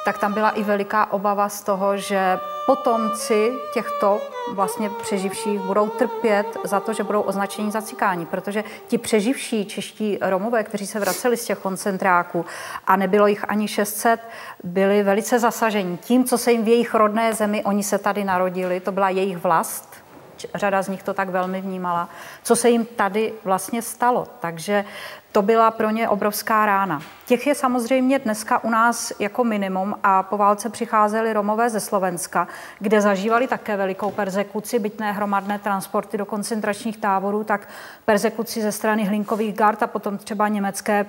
tak 0.07 0.19
tam 0.19 0.33
byla 0.33 0.51
i 0.51 0.63
veliká 0.63 1.13
obava 1.13 1.49
z 1.49 1.63
toho, 1.63 1.97
že 1.97 2.39
potomci 2.67 3.53
těchto 3.75 4.21
vlastně 4.53 4.91
přeživších 4.91 5.61
budou 5.61 5.89
trpět 5.89 6.47
za 6.65 6.81
to, 6.81 6.93
že 6.93 7.05
budou 7.05 7.21
označeni 7.21 7.71
za 7.71 7.83
cikáni, 7.83 8.27
protože 8.27 8.65
ti 8.87 8.99
přeživší 8.99 9.65
čeští 9.65 10.19
Romové, 10.21 10.65
kteří 10.65 10.87
se 10.87 11.01
vraceli 11.01 11.37
z 11.37 11.45
těch 11.45 11.59
koncentráků 11.59 12.45
a 12.87 12.97
nebylo 12.97 13.27
jich 13.27 13.51
ani 13.51 13.69
600, 13.69 14.21
byli 14.65 15.03
velice 15.03 15.39
zasaženi 15.39 15.97
tím, 15.97 16.25
co 16.25 16.39
se 16.39 16.53
jim 16.53 16.65
v 16.65 16.69
jejich 16.69 16.95
rodné 16.95 17.35
zemi, 17.35 17.65
oni 17.65 17.83
se 17.83 17.99
tady 17.99 18.25
narodili, 18.25 18.81
to 18.81 18.93
byla 18.93 19.11
jejich 19.11 19.37
vlast, 19.37 20.06
řada 20.55 20.83
z 20.83 20.89
nich 20.89 21.03
to 21.03 21.15
tak 21.15 21.29
velmi 21.29 21.61
vnímala, 21.61 22.09
co 22.43 22.57
se 22.57 22.71
jim 22.71 22.85
tady 22.85 23.33
vlastně 23.45 23.83
stalo. 23.83 24.27
Takže 24.41 24.85
to 25.33 25.43
byla 25.43 25.71
pro 25.71 25.91
ně 25.91 26.09
obrovská 26.09 26.67
rána. 26.67 27.03
Těch 27.27 27.47
je 27.47 27.55
samozřejmě 27.55 28.19
dneska 28.19 28.65
u 28.65 28.71
nás 28.71 29.13
jako 29.19 29.45
minimum 29.45 29.95
a 30.03 30.23
po 30.23 30.37
válce 30.37 30.71
přicházeli 30.71 31.33
Romové 31.33 31.71
ze 31.71 31.81
Slovenska, 31.81 32.49
kde 32.79 33.01
zažívali 33.01 33.47
také 33.47 33.77
velikou 33.77 34.11
persekuci, 34.11 34.79
byť 34.79 34.99
ne 34.99 35.13
hromadné 35.13 35.59
transporty 35.59 36.19
do 36.19 36.27
koncentračních 36.27 36.97
táborů, 36.97 37.45
tak 37.45 37.69
persekuci 38.05 38.63
ze 38.63 38.73
strany 38.73 39.05
hlinkových 39.05 39.55
gard 39.55 39.83
a 39.83 39.87
potom 39.87 40.19
třeba 40.19 40.49
německé 40.49 41.07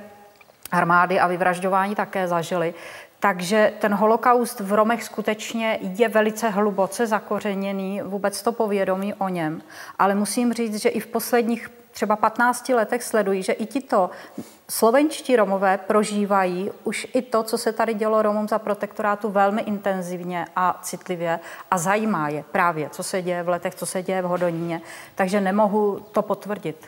armády 0.71 1.19
a 1.19 1.27
vyvražďování 1.27 1.95
také 1.95 2.27
zažili. 2.27 2.73
Takže 3.19 3.73
ten 3.79 3.93
holokaust 3.93 4.59
v 4.59 4.73
Romech 4.73 5.03
skutečně 5.03 5.79
je 5.81 6.09
velice 6.09 6.49
hluboce 6.49 7.07
zakořeněný, 7.07 8.01
vůbec 8.01 8.41
to 8.41 8.51
povědomí 8.51 9.13
o 9.13 9.29
něm. 9.29 9.61
Ale 9.99 10.15
musím 10.15 10.53
říct, 10.53 10.75
že 10.75 10.89
i 10.89 10.99
v 10.99 11.07
posledních 11.07 11.69
třeba 11.91 12.15
15 12.15 12.69
letech 12.69 13.03
sledují, 13.03 13.43
že 13.43 13.53
i 13.53 13.65
tito 13.65 14.09
slovenští 14.69 15.35
Romové 15.35 15.77
prožívají 15.77 16.71
už 16.83 17.07
i 17.13 17.21
to, 17.21 17.43
co 17.43 17.57
se 17.57 17.71
tady 17.73 17.93
dělo 17.93 18.21
Romům 18.21 18.47
za 18.47 18.59
protektorátu 18.59 19.29
velmi 19.29 19.61
intenzivně 19.61 20.45
a 20.55 20.79
citlivě 20.81 21.39
a 21.71 21.77
zajímá 21.77 22.29
je 22.29 22.43
právě, 22.51 22.89
co 22.89 23.03
se 23.03 23.21
děje 23.21 23.43
v 23.43 23.49
letech, 23.49 23.75
co 23.75 23.85
se 23.85 24.03
děje 24.03 24.21
v 24.21 24.25
Hodoníně. 24.25 24.81
Takže 25.15 25.41
nemohu 25.41 26.05
to 26.11 26.21
potvrdit 26.21 26.85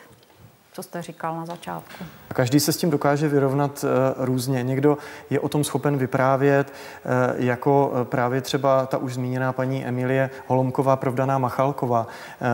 co 0.72 0.82
jste 0.82 1.02
říkal 1.02 1.36
na 1.36 1.46
začátku. 1.46 2.04
Každý 2.28 2.60
se 2.60 2.72
s 2.72 2.76
tím 2.76 2.90
dokáže 2.90 3.28
vyrovnat 3.28 3.84
eh, 3.84 4.14
různě. 4.16 4.62
Někdo 4.62 4.98
je 5.30 5.40
o 5.40 5.48
tom 5.48 5.64
schopen 5.64 5.96
vyprávět, 5.98 6.72
eh, 6.72 7.34
jako 7.36 7.92
eh, 7.94 8.04
právě 8.04 8.40
třeba 8.40 8.86
ta 8.86 8.98
už 8.98 9.14
zmíněná 9.14 9.52
paní 9.52 9.86
Emilie 9.86 10.30
Holomková, 10.46 10.96
provdaná 10.96 11.38
Machalková, 11.38 12.06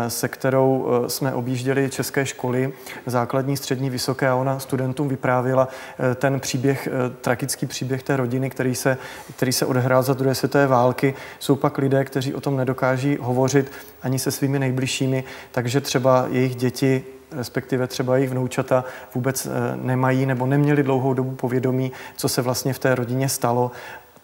se 0.09 0.29
kterou 0.29 0.89
jsme 1.09 1.35
objížděli 1.35 1.91
české 1.91 2.27
školy, 2.27 2.73
základní, 3.07 3.57
střední, 3.57 3.91
vysoké 3.91 4.29
a 4.29 4.35
ona 4.35 4.59
studentům 4.59 5.09
vyprávěla 5.09 5.69
ten 6.15 6.41
příběh, 6.41 6.89
tragický 7.21 7.67
příběh 7.67 8.03
té 8.03 8.17
rodiny, 8.17 8.51
který 8.51 8.75
se, 8.75 8.99
který 9.37 9.53
se 9.53 9.67
odehrál 9.67 10.03
za 10.03 10.15
druhé 10.15 10.35
světové 10.35 10.67
války. 10.67 11.15
Jsou 11.39 11.57
pak 11.57 11.79
lidé, 11.79 12.05
kteří 12.05 12.35
o 12.35 12.41
tom 12.41 12.57
nedokáží 12.57 13.19
hovořit 13.21 13.73
ani 14.03 14.19
se 14.19 14.31
svými 14.31 14.59
nejbližšími, 14.59 15.25
takže 15.53 15.81
třeba 15.81 16.27
jejich 16.31 16.57
děti 16.57 17.05
respektive 17.37 17.87
třeba 17.87 18.17
jejich 18.17 18.31
vnoučata 18.31 18.85
vůbec 19.15 19.47
eh, 19.47 19.51
nemají 19.77 20.27
nebo 20.27 20.47
neměli 20.47 20.83
dlouhou 20.83 21.15
dobu 21.15 21.31
povědomí, 21.31 21.93
co 22.17 22.29
se 22.29 22.43
vlastně 22.43 22.73
v 22.73 22.79
té 22.79 22.95
rodině 22.95 23.29
stalo. 23.29 23.71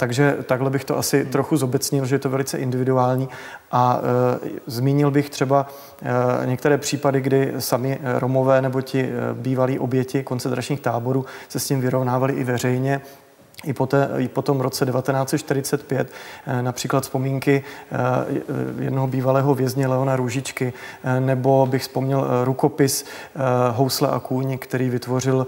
Takže 0.02 0.36
takhle 0.46 0.70
bych 0.70 0.84
to 0.84 0.98
asi 0.98 1.24
trochu 1.24 1.56
zobecnil, 1.56 2.06
že 2.06 2.14
je 2.14 2.18
to 2.18 2.30
velice 2.30 2.58
individuální. 2.58 3.28
A 3.72 4.00
e, 4.44 4.60
zmínil 4.66 5.10
bych 5.10 5.30
třeba 5.30 5.66
e, 6.42 6.46
některé 6.46 6.78
případy, 6.78 7.20
kdy 7.20 7.52
sami 7.58 7.98
Romové 8.18 8.62
nebo 8.62 8.80
ti 8.80 9.00
e, 9.00 9.34
bývalí 9.34 9.78
oběti 9.78 10.22
koncentračních 10.22 10.80
táborů 10.80 11.24
se 11.48 11.60
s 11.60 11.66
tím 11.66 11.80
vyrovnávali 11.80 12.32
i 12.32 12.44
veřejně 12.44 13.00
i 13.64 13.72
po, 13.72 13.86
té, 13.86 14.10
i 14.18 14.28
po 14.28 14.42
tom 14.42 14.60
roce 14.60 14.86
1945 14.86 16.12
eh, 16.46 16.62
například 16.62 17.02
vzpomínky 17.02 17.64
eh, 17.92 18.84
jednoho 18.84 19.06
bývalého 19.06 19.54
vězně 19.54 19.86
Leona 19.86 20.16
Růžičky, 20.16 20.72
eh, 21.04 21.20
nebo 21.20 21.66
bych 21.70 21.82
vzpomněl 21.82 22.44
rukopis 22.44 23.04
Housle 23.70 24.08
a 24.08 24.20
kůň, 24.20 24.58
který 24.58 24.90
vytvořil 24.90 25.46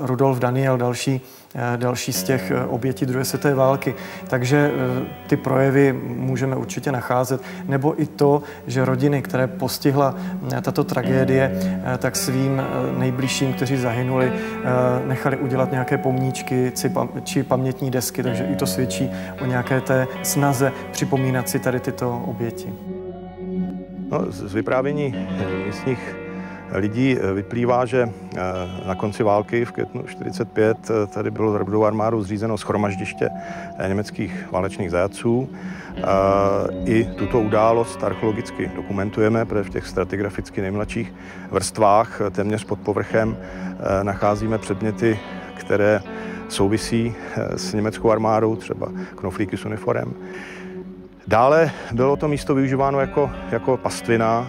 Rudolf 0.00 0.38
Daniel, 0.38 0.78
další 0.78 1.20
Eh, 1.45 1.45
další 1.76 2.12
z 2.12 2.22
těch 2.22 2.50
eh, 2.50 2.64
obětí 2.64 3.06
druhé 3.06 3.24
světové 3.24 3.54
války. 3.54 3.94
Takže 4.28 4.70
eh, 4.70 5.06
ty 5.26 5.36
projevy 5.36 5.92
můžeme 6.06 6.56
určitě 6.56 6.92
nacházet. 6.92 7.40
Nebo 7.64 8.02
i 8.02 8.06
to, 8.06 8.42
že 8.66 8.84
rodiny, 8.84 9.22
které 9.22 9.46
postihla 9.46 10.14
tato 10.62 10.84
tragédie, 10.84 11.60
tak 11.98 12.16
svým 12.16 12.62
nejbližším, 12.98 13.52
kteří 13.52 13.76
zahynuli, 13.76 14.32
nechali 15.06 15.36
udělat 15.36 15.70
nějaké 15.70 15.98
pomníčky 15.98 16.72
či 17.24 17.42
pamětní 17.42 17.90
desky. 17.90 18.22
Takže 18.22 18.44
i 18.44 18.56
to 18.56 18.66
svědčí 18.66 19.10
o 19.40 19.46
nějaké 19.46 19.80
té 19.80 20.06
snaze 20.22 20.72
připomínat 20.92 21.48
si 21.48 21.58
tady 21.58 21.80
tyto 21.80 22.22
oběti. 22.26 22.72
No, 24.10 24.32
z 24.32 24.54
vyprávění 24.54 25.28
místních 25.66 26.25
lidí 26.72 27.16
eh, 27.18 27.32
vyplývá, 27.32 27.84
že 27.84 28.08
eh, 28.08 28.40
na 28.86 28.94
konci 28.94 29.22
války 29.22 29.64
v 29.64 29.72
květnu 29.72 30.02
1945 30.02 30.90
eh, 30.90 31.06
tady 31.06 31.30
bylo 31.30 31.52
z 31.52 31.56
Rebudovou 31.56 31.84
armádu 31.84 32.22
zřízeno 32.22 32.58
schromaždiště 32.58 33.30
německých 33.88 34.48
válečných 34.50 34.90
zajatců. 34.90 35.48
I 36.84 37.04
tuto 37.04 37.40
událost 37.40 38.04
archeologicky 38.04 38.70
dokumentujeme, 38.76 39.44
protože 39.44 39.62
v 39.62 39.72
těch 39.72 39.86
stratigraficky 39.86 40.60
nejmladších 40.60 41.14
vrstvách 41.50 42.20
téměř 42.30 42.64
pod 42.64 42.78
povrchem 42.78 43.36
nacházíme 44.02 44.58
předměty, 44.58 45.18
které 45.54 46.00
souvisí 46.48 47.14
s 47.56 47.72
německou 47.72 48.10
armádou, 48.10 48.56
třeba 48.56 48.88
knoflíky 49.16 49.56
s 49.56 49.64
uniformem. 49.64 50.14
Dále 51.26 51.70
bylo 51.92 52.16
to 52.16 52.28
místo 52.28 52.54
využíváno 52.54 53.00
jako, 53.00 53.30
jako 53.50 53.76
pastvina 53.76 54.46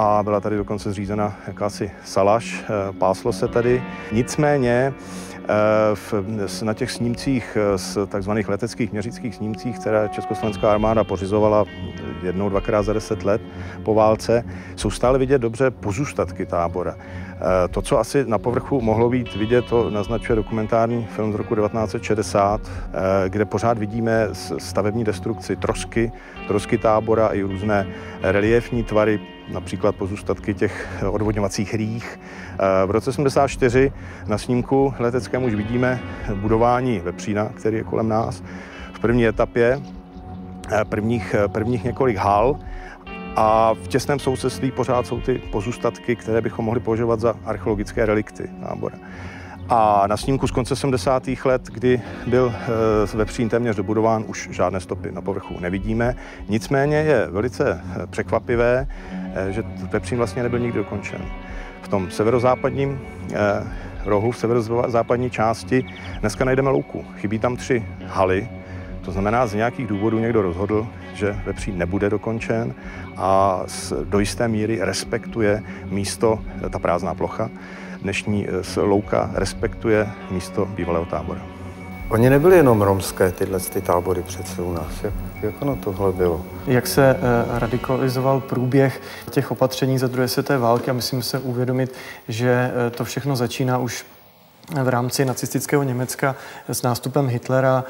a 0.00 0.22
byla 0.22 0.40
tady 0.40 0.56
dokonce 0.56 0.90
zřízena 0.90 1.36
jakási 1.46 1.90
salaš, 2.04 2.64
eh, 2.64 2.92
páslo 2.92 3.32
se 3.32 3.48
tady. 3.48 3.82
Nicméně 4.12 4.94
eh, 4.94 5.44
v, 5.94 6.14
na 6.62 6.74
těch 6.74 6.90
snímcích, 6.90 7.56
eh, 7.60 7.78
z 7.78 7.98
takzvaných 8.08 8.48
leteckých 8.48 8.92
měřických 8.92 9.34
snímcích, 9.34 9.78
které 9.78 10.08
Československá 10.08 10.72
armáda 10.72 11.04
pořizovala 11.04 11.64
jednou, 12.22 12.48
dvakrát 12.48 12.82
za 12.82 12.92
deset 12.92 13.24
let 13.24 13.40
po 13.82 13.94
válce, 13.94 14.44
jsou 14.76 14.90
stále 14.90 15.18
vidět 15.18 15.38
dobře 15.38 15.70
pozůstatky 15.70 16.46
tábora. 16.46 16.96
To, 17.70 17.82
co 17.82 17.98
asi 17.98 18.24
na 18.26 18.38
povrchu 18.38 18.80
mohlo 18.80 19.10
být 19.10 19.34
vidět, 19.34 19.64
to 19.64 19.90
naznačuje 19.90 20.36
dokumentární 20.36 21.04
film 21.04 21.32
z 21.32 21.34
roku 21.34 21.54
1960, 21.54 22.60
kde 23.28 23.44
pořád 23.44 23.78
vidíme 23.78 24.28
stavební 24.58 25.04
destrukci 25.04 25.56
trosky, 25.56 26.12
trosky 26.48 26.78
tábora 26.78 27.28
i 27.28 27.42
různé 27.42 27.86
reliefní 28.22 28.82
tvary 28.82 29.20
například 29.50 29.96
pozůstatky 29.96 30.54
těch 30.54 31.02
odvodňovacích 31.10 31.74
rých. 31.74 32.20
Eh, 32.52 32.86
v 32.86 32.90
roce 32.90 33.12
74 33.12 33.92
na 34.26 34.38
snímku 34.38 34.94
leteckém 34.98 35.44
už 35.44 35.54
vidíme 35.54 36.00
budování 36.34 37.00
vepřína, 37.00 37.48
který 37.48 37.76
je 37.76 37.84
kolem 37.84 38.08
nás. 38.08 38.42
V 38.92 38.98
první 39.00 39.26
etapě 39.26 39.80
eh, 40.72 40.84
prvních, 40.84 41.34
eh, 41.34 41.48
prvních 41.48 41.84
několik 41.84 42.16
hal 42.16 42.58
a 43.36 43.74
v 43.74 43.88
těsném 43.88 44.18
sousedství 44.18 44.70
pořád 44.70 45.06
jsou 45.06 45.20
ty 45.20 45.38
pozůstatky, 45.38 46.16
které 46.16 46.40
bychom 46.40 46.64
mohli 46.64 46.80
považovat 46.80 47.20
za 47.20 47.34
archeologické 47.44 48.06
relikty 48.06 48.50
nábora. 48.58 48.98
A 49.70 50.06
na 50.06 50.16
snímku 50.16 50.46
z 50.46 50.50
konce 50.50 50.76
70. 50.76 51.28
let, 51.44 51.62
kdy 51.72 52.02
byl 52.26 52.54
eh, 53.12 53.16
vepřín 53.16 53.48
téměř 53.48 53.76
dobudován, 53.76 54.24
už 54.26 54.48
žádné 54.52 54.80
stopy 54.80 55.12
na 55.12 55.22
povrchu 55.22 55.60
nevidíme. 55.60 56.16
Nicméně 56.48 56.96
je 56.96 57.26
velice 57.30 57.80
eh, 58.02 58.06
překvapivé, 58.06 58.86
eh, 59.12 59.52
že 59.52 59.62
vepřín 59.92 60.18
vlastně 60.18 60.42
nebyl 60.42 60.58
nikdy 60.58 60.78
dokončen. 60.78 61.20
V 61.82 61.88
tom 61.88 62.10
severozápadním 62.10 63.00
rohu, 64.04 64.30
v 64.30 64.38
severozápadní 64.38 65.30
části, 65.30 65.84
dneska 66.20 66.44
najdeme 66.44 66.70
louku. 66.70 67.04
Chybí 67.16 67.38
tam 67.38 67.56
tři 67.56 67.86
haly, 68.06 68.48
to 69.04 69.12
znamená, 69.12 69.46
z 69.46 69.54
nějakých 69.54 69.86
důvodů 69.86 70.18
někdo 70.18 70.42
rozhodl, 70.42 70.86
že 71.14 71.36
vepřín 71.46 71.78
nebude 71.78 72.10
dokončen 72.10 72.74
a 73.16 73.60
do 74.04 74.18
jisté 74.18 74.48
míry 74.48 74.78
respektuje 74.80 75.62
místo, 75.84 76.38
ta 76.70 76.78
prázdná 76.78 77.14
plocha, 77.14 77.50
dnešní 78.02 78.46
eh, 78.48 78.80
louka 78.80 79.30
respektuje 79.34 80.08
místo 80.30 80.64
bývalého 80.64 81.04
tábora. 81.04 81.40
Oni 82.08 82.30
nebyli 82.30 82.56
jenom 82.56 82.82
romské 82.82 83.32
tyhle 83.32 83.60
ty 83.60 83.80
tábory 83.80 84.22
přece 84.22 84.62
u 84.62 84.72
nás. 84.72 85.02
Jak, 85.02 85.14
jak 85.42 85.62
ono 85.62 85.76
tohle 85.76 86.12
bylo? 86.12 86.44
Jak 86.66 86.86
se 86.86 87.10
eh, 87.10 87.58
radikalizoval 87.58 88.40
průběh 88.40 89.00
těch 89.30 89.50
opatření 89.50 89.98
za 89.98 90.06
druhé 90.06 90.28
světové 90.28 90.58
války 90.58 90.90
a 90.90 90.94
musím 90.94 91.22
se 91.22 91.38
uvědomit, 91.38 91.94
že 92.28 92.72
eh, 92.86 92.90
to 92.90 93.04
všechno 93.04 93.36
začíná 93.36 93.78
už 93.78 94.04
v 94.74 94.88
rámci 94.88 95.24
nacistického 95.24 95.82
Německa 95.82 96.36
s 96.68 96.82
nástupem 96.82 97.28
Hitlera, 97.28 97.84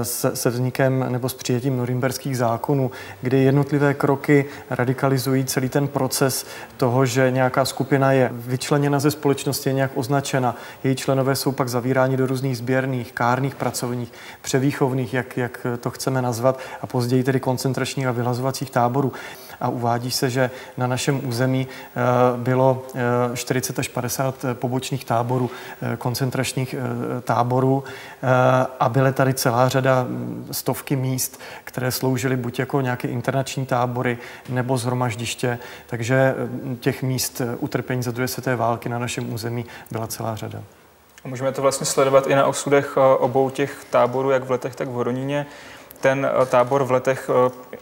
eh, 0.00 0.04
se, 0.34 0.50
vznikem 0.50 1.12
nebo 1.12 1.28
s 1.28 1.34
přijetím 1.34 1.76
norimberských 1.76 2.36
zákonů, 2.36 2.90
kdy 3.20 3.44
jednotlivé 3.44 3.94
kroky 3.94 4.44
radikalizují 4.70 5.44
celý 5.44 5.68
ten 5.68 5.88
proces 5.88 6.46
toho, 6.76 7.06
že 7.06 7.30
nějaká 7.30 7.64
skupina 7.64 8.12
je 8.12 8.30
vyčleněna 8.32 8.98
ze 8.98 9.10
společnosti, 9.10 9.68
je 9.70 9.74
nějak 9.74 9.90
označena. 9.94 10.56
Její 10.84 10.96
členové 10.96 11.36
jsou 11.36 11.52
pak 11.52 11.68
zavíráni 11.68 12.16
do 12.16 12.26
různých 12.26 12.58
sběrných, 12.58 13.12
kárných 13.12 13.54
pracovních, 13.54 14.12
převýchovných, 14.42 15.14
jak, 15.14 15.36
jak 15.36 15.66
to 15.80 15.90
chceme 15.90 16.22
nazvat, 16.22 16.58
a 16.80 16.86
později 16.86 17.24
tedy 17.24 17.40
koncentračních 17.40 18.06
a 18.06 18.12
vylazovacích 18.12 18.70
táborů 18.70 19.12
a 19.60 19.68
uvádí 19.68 20.10
se, 20.10 20.30
že 20.30 20.50
na 20.76 20.86
našem 20.86 21.28
území 21.28 21.68
eh, 21.68 22.00
bylo 22.36 22.86
40 23.34 23.78
eh, 23.78 23.80
až 23.80 23.88
50 23.88 24.44
eh, 24.44 24.54
pobočných 24.54 25.04
táborů, 25.04 25.50
koncentračních 25.98 26.74
táborů 27.22 27.84
a 28.80 28.88
byly 28.88 29.12
tady 29.12 29.34
celá 29.34 29.68
řada 29.68 30.02
mm, 30.02 30.48
stovky 30.50 30.96
míst, 30.96 31.40
které 31.64 31.90
sloužily 31.90 32.36
buď 32.36 32.58
jako 32.58 32.80
nějaké 32.80 33.08
internační 33.08 33.66
tábory 33.66 34.18
nebo 34.48 34.78
zhromaždiště, 34.78 35.58
takže 35.86 36.34
těch 36.80 37.02
míst 37.02 37.42
utrpení 37.58 38.02
za 38.02 38.10
druhé 38.10 38.28
světové 38.28 38.56
války 38.56 38.88
na 38.88 38.98
našem 38.98 39.32
území 39.32 39.64
byla 39.90 40.06
celá 40.06 40.36
řada. 40.36 40.62
Můžeme 41.24 41.52
to 41.52 41.62
vlastně 41.62 41.86
sledovat 41.86 42.26
i 42.26 42.34
na 42.34 42.46
osudech 42.46 42.96
obou 43.18 43.50
těch 43.50 43.84
táborů, 43.90 44.30
jak 44.30 44.44
v 44.44 44.50
Letech, 44.50 44.74
tak 44.74 44.88
v 44.88 44.92
Horoníně 44.92 45.46
ten 46.00 46.26
eh, 46.26 46.46
tábor 46.46 46.84
v 46.84 46.90
letech 46.90 47.30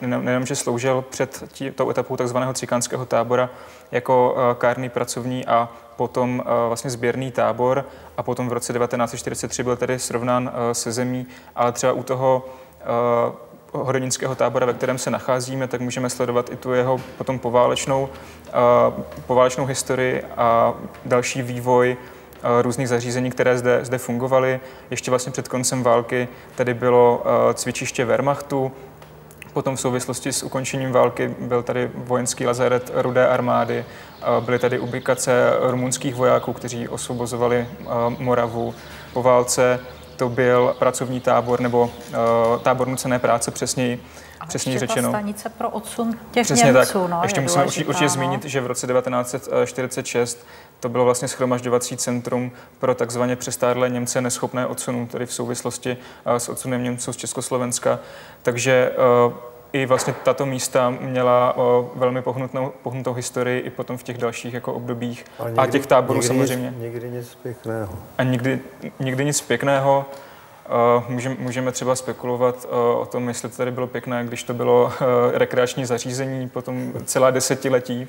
eh, 0.00 0.06
nejenom, 0.06 0.46
že 0.46 0.56
sloužil 0.56 1.04
před 1.10 1.44
tí, 1.52 1.70
tou 1.70 1.90
etapou 1.90 2.16
takzvaného 2.16 2.52
cikánského 2.52 3.06
tábora 3.06 3.50
jako 3.90 4.36
eh, 4.36 4.54
kárný 4.54 4.88
pracovní 4.88 5.46
a 5.46 5.68
potom 5.96 6.42
vlastně 6.68 6.90
sběrný 6.90 7.32
tábor 7.32 7.84
a 8.16 8.22
potom 8.22 8.48
v 8.48 8.52
roce 8.52 8.72
1943 8.72 9.62
byl 9.62 9.76
tedy 9.76 9.98
srovnán 9.98 10.52
se 10.72 10.92
zemí, 10.92 11.26
ale 11.54 11.72
třeba 11.72 11.92
u 11.92 12.02
toho 12.02 12.44
horodnického 13.72 14.34
tábora, 14.34 14.66
ve 14.66 14.72
kterém 14.72 14.98
se 14.98 15.10
nacházíme, 15.10 15.68
tak 15.68 15.80
můžeme 15.80 16.10
sledovat 16.10 16.52
i 16.52 16.56
tu 16.56 16.72
jeho 16.72 17.00
potom 17.18 17.38
poválečnou, 17.38 18.08
poválečnou 19.26 19.66
historii 19.66 20.22
a 20.36 20.74
další 21.04 21.42
vývoj 21.42 21.96
různých 22.62 22.88
zařízení, 22.88 23.30
které 23.30 23.58
zde, 23.58 23.80
zde 23.82 23.98
fungovaly. 23.98 24.60
Ještě 24.90 25.10
vlastně 25.10 25.32
před 25.32 25.48
koncem 25.48 25.82
války 25.82 26.28
tady 26.54 26.74
bylo 26.74 27.24
cvičiště 27.54 28.04
Wehrmachtu, 28.04 28.72
Potom 29.56 29.76
v 29.76 29.80
souvislosti 29.80 30.32
s 30.32 30.42
ukončením 30.42 30.92
války 30.92 31.34
byl 31.38 31.62
tady 31.62 31.90
vojenský 31.94 32.46
lazaret 32.46 32.90
Rudé 32.94 33.28
armády, 33.28 33.84
byly 34.40 34.58
tady 34.58 34.78
ubikace 34.78 35.52
rumunských 35.60 36.14
vojáků, 36.14 36.52
kteří 36.52 36.88
osvobozovali 36.88 37.66
Moravu. 38.18 38.74
Po 39.12 39.22
válce 39.22 39.80
to 40.16 40.28
byl 40.28 40.76
pracovní 40.78 41.20
tábor 41.20 41.60
nebo 41.60 41.90
tábor 42.62 42.88
nucené 42.88 43.18
práce 43.18 43.50
přesněji 43.50 44.02
přesně 44.48 44.78
řečeno. 44.78 45.08
stanice 45.08 45.48
pro 45.48 45.70
odsun 45.70 46.18
těch 46.30 46.44
Přesně 46.44 46.72
Němců, 46.72 46.92
tak. 46.92 47.10
No, 47.10 47.20
Ještě 47.22 47.40
musíme 47.40 47.64
určitě, 47.64 47.84
určitě 47.84 48.04
no. 48.04 48.08
zmínit, 48.08 48.44
že 48.44 48.60
v 48.60 48.66
roce 48.66 48.86
1946 48.86 50.46
to 50.80 50.88
bylo 50.88 51.04
vlastně 51.04 51.28
schromažďovací 51.28 51.96
centrum 51.96 52.52
pro 52.78 52.94
takzvaně 52.94 53.36
přestárlé 53.36 53.90
Němce 53.90 54.20
neschopné 54.20 54.66
odsunu, 54.66 55.06
tedy 55.06 55.26
v 55.26 55.32
souvislosti 55.32 55.96
s 56.26 56.48
odsunem 56.48 56.82
Němců 56.82 57.12
z 57.12 57.16
Československa. 57.16 57.98
Takže 58.42 58.92
i 59.72 59.86
vlastně 59.86 60.14
tato 60.22 60.46
místa 60.46 60.90
měla 60.90 61.56
o, 61.56 61.90
velmi 61.94 62.22
pohnutou, 62.22 62.72
pohnutou 62.82 63.12
historii 63.12 63.60
i 63.60 63.70
potom 63.70 63.96
v 63.96 64.02
těch 64.02 64.18
dalších 64.18 64.54
jako 64.54 64.72
obdobích. 64.72 65.24
A, 65.38 65.44
někdy, 65.44 65.58
a 65.60 65.66
těch 65.66 65.86
táborů 65.86 66.20
někdy 66.20 66.28
samozřejmě. 66.28 66.70
Nic, 66.70 66.82
nikdy 66.82 67.10
nic 67.10 67.34
pěkného. 67.42 67.98
A 68.18 68.22
nikdy, 68.22 68.60
nikdy 69.00 69.24
nic 69.24 69.40
pěkného. 69.40 70.04
Můžeme, 71.08 71.36
můžeme 71.38 71.72
třeba 71.72 71.96
spekulovat 71.96 72.66
o 72.98 73.06
tom, 73.06 73.28
jestli 73.28 73.48
to 73.48 73.56
tady 73.56 73.70
bylo 73.70 73.86
pěkné, 73.86 74.24
když 74.24 74.42
to 74.42 74.54
bylo 74.54 74.92
rekreační 75.32 75.86
zařízení, 75.86 76.48
potom 76.48 76.92
celá 77.04 77.30
desetiletí 77.30 78.08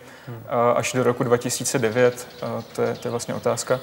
až 0.76 0.94
do 0.94 1.04
roku 1.04 1.24
2009. 1.24 2.28
To 2.76 2.82
je, 2.82 2.94
to 2.94 3.08
je 3.08 3.12
vlastně 3.12 3.34
otázka. 3.34 3.80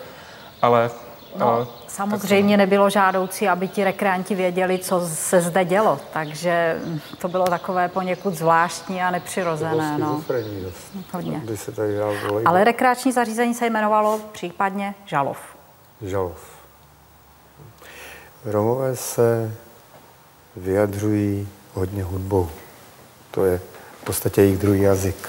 Ale 0.62 0.90
No, 1.36 1.68
samozřejmě 1.88 2.56
nebylo 2.56 2.90
žádoucí, 2.90 3.48
aby 3.48 3.68
ti 3.68 3.84
rekreanti 3.84 4.34
věděli, 4.34 4.78
co 4.78 5.00
se 5.08 5.40
zde 5.40 5.64
dělo, 5.64 6.00
takže 6.12 6.80
to 7.18 7.28
bylo 7.28 7.44
takové 7.44 7.88
poněkud 7.88 8.34
zvláštní 8.34 9.02
a 9.02 9.10
nepřirozené. 9.10 9.98
No. 9.98 10.24
Hodně. 11.12 11.42
Se 11.54 11.72
tady 11.72 11.98
Ale 12.44 12.64
rekreační 12.64 13.12
zařízení 13.12 13.54
se 13.54 13.66
jmenovalo 13.66 14.20
případně 14.32 14.94
Žalov. 15.04 15.38
Žalov. 16.02 16.53
Romové 18.44 18.96
se 18.96 19.54
vyjadřují 20.56 21.48
hodně 21.74 22.04
hudbou. 22.04 22.48
To 23.30 23.44
je 23.44 23.60
v 24.00 24.04
podstatě 24.04 24.42
jejich 24.42 24.58
druhý 24.58 24.80
jazyk. 24.80 25.28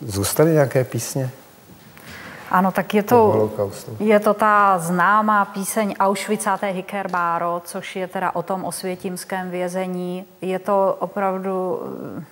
Zůstaly 0.00 0.50
nějaké 0.50 0.84
písně? 0.84 1.30
Ano, 2.50 2.72
tak 2.72 2.94
je 2.94 3.02
to, 3.02 3.50
je 4.00 4.20
to 4.20 4.34
ta 4.34 4.78
známá 4.78 5.44
píseň 5.44 5.94
Auschwitz 6.00 6.46
a 6.46 6.58
Hikerbáro, 6.62 7.62
což 7.64 7.96
je 7.96 8.06
teda 8.08 8.34
o 8.34 8.42
tom 8.42 8.64
osvětímském 8.64 9.50
vězení. 9.50 10.24
Je 10.40 10.58
to 10.58 10.96
opravdu 10.98 11.82
eh, 12.18 12.24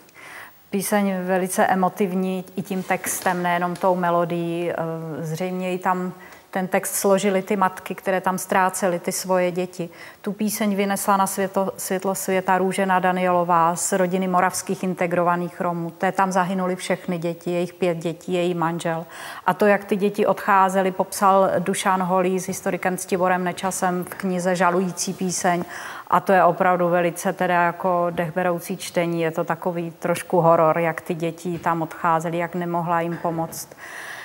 píseň 0.71 1.15
velice 1.23 1.67
emotivní 1.67 2.45
i 2.57 2.63
tím 2.63 2.83
textem, 2.83 3.43
nejenom 3.43 3.77
tou 3.77 3.97
melodií. 3.97 4.71
Eh, 4.71 4.75
zřejmě 5.21 5.73
i 5.73 5.79
tam 5.79 6.13
ten 6.51 6.69
text 6.69 6.95
složili 6.95 7.43
ty 7.43 7.57
matky, 7.57 7.95
které 7.95 8.21
tam 8.21 8.39
ztrácely 8.39 8.99
ty 8.99 9.13
svoje 9.13 9.51
děti. 9.51 9.89
Tu 10.21 10.33
píseň 10.33 10.77
vynesla 10.77 11.17
na 11.17 11.27
světlo, 11.27 11.73
světlo 11.77 12.15
světa 12.15 12.59
Růžena 12.59 12.99
Danielová 12.99 13.77
z 13.77 13.93
rodiny 13.93 14.29
moravských 14.29 14.83
integrovaných 14.83 15.61
Romů. 15.61 15.91
Té 15.91 16.13
tam 16.13 16.33
zahynuli 16.33 16.77
všechny 16.77 17.19
děti, 17.19 17.51
jejich 17.51 17.75
pět 17.75 17.99
dětí, 17.99 18.33
její 18.33 18.55
manžel. 18.55 19.07
A 19.47 19.55
to, 19.55 19.67
jak 19.67 19.85
ty 19.85 19.97
děti 19.97 20.27
odcházely, 20.27 20.91
popsal 20.91 21.51
Dušan 21.59 22.03
Holý 22.03 22.41
s 22.41 22.47
historikem 22.47 22.97
Ctiborem 22.97 23.45
Nečasem 23.45 24.05
v 24.05 24.15
knize 24.15 24.57
Žalující 24.57 25.15
píseň. 25.15 25.65
A 26.11 26.21
to 26.21 26.33
je 26.33 26.45
opravdu 26.45 26.89
velice 26.89 27.33
teda 27.33 27.63
jako 27.63 28.07
dechberoucí 28.11 28.77
čtení. 28.77 29.21
Je 29.21 29.31
to 29.31 29.45
takový 29.45 29.91
trošku 29.91 30.41
horor, 30.41 30.79
jak 30.79 31.01
ty 31.01 31.15
děti 31.15 31.59
tam 31.59 31.83
odcházely, 31.83 32.39
jak 32.39 32.55
nemohla 32.55 33.01
jim 33.01 33.17
pomoct 33.17 33.69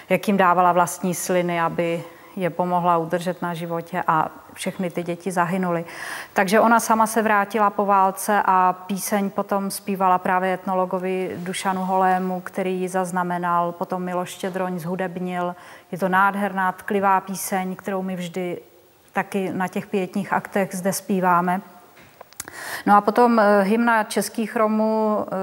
jak 0.09 0.27
jim 0.27 0.37
dávala 0.37 0.71
vlastní 0.71 1.15
sliny, 1.15 1.61
aby 1.61 2.03
je 2.35 2.49
pomohla 2.49 2.97
udržet 2.97 3.41
na 3.41 3.53
životě 3.53 4.03
a 4.07 4.29
všechny 4.53 4.89
ty 4.89 5.03
děti 5.03 5.31
zahynuly. 5.31 5.85
Takže 6.33 6.59
ona 6.59 6.79
sama 6.79 7.07
se 7.07 7.21
vrátila 7.21 7.69
po 7.69 7.85
válce 7.85 8.41
a 8.45 8.73
píseň 8.73 9.29
potom 9.29 9.71
zpívala 9.71 10.17
právě 10.17 10.53
etnologovi 10.53 11.35
Dušanu 11.37 11.85
Holému, 11.85 12.41
který 12.41 12.81
ji 12.81 12.89
zaznamenal, 12.89 13.71
potom 13.71 14.03
Miloš 14.03 14.29
Štědroň 14.29 14.79
zhudebnil. 14.79 15.55
Je 15.91 15.97
to 15.97 16.09
nádherná, 16.09 16.71
tklivá 16.71 17.21
píseň, 17.21 17.75
kterou 17.75 18.01
my 18.01 18.15
vždy 18.15 18.61
taky 19.13 19.53
na 19.53 19.67
těch 19.67 19.87
pětních 19.87 20.33
aktech 20.33 20.75
zde 20.75 20.93
zpíváme. 20.93 21.61
No 22.85 22.95
a 22.95 23.01
potom 23.01 23.39
eh, 23.39 23.63
hymna 23.63 24.03
českých 24.03 24.55
Romů, 24.55 25.25
eh, 25.25 25.33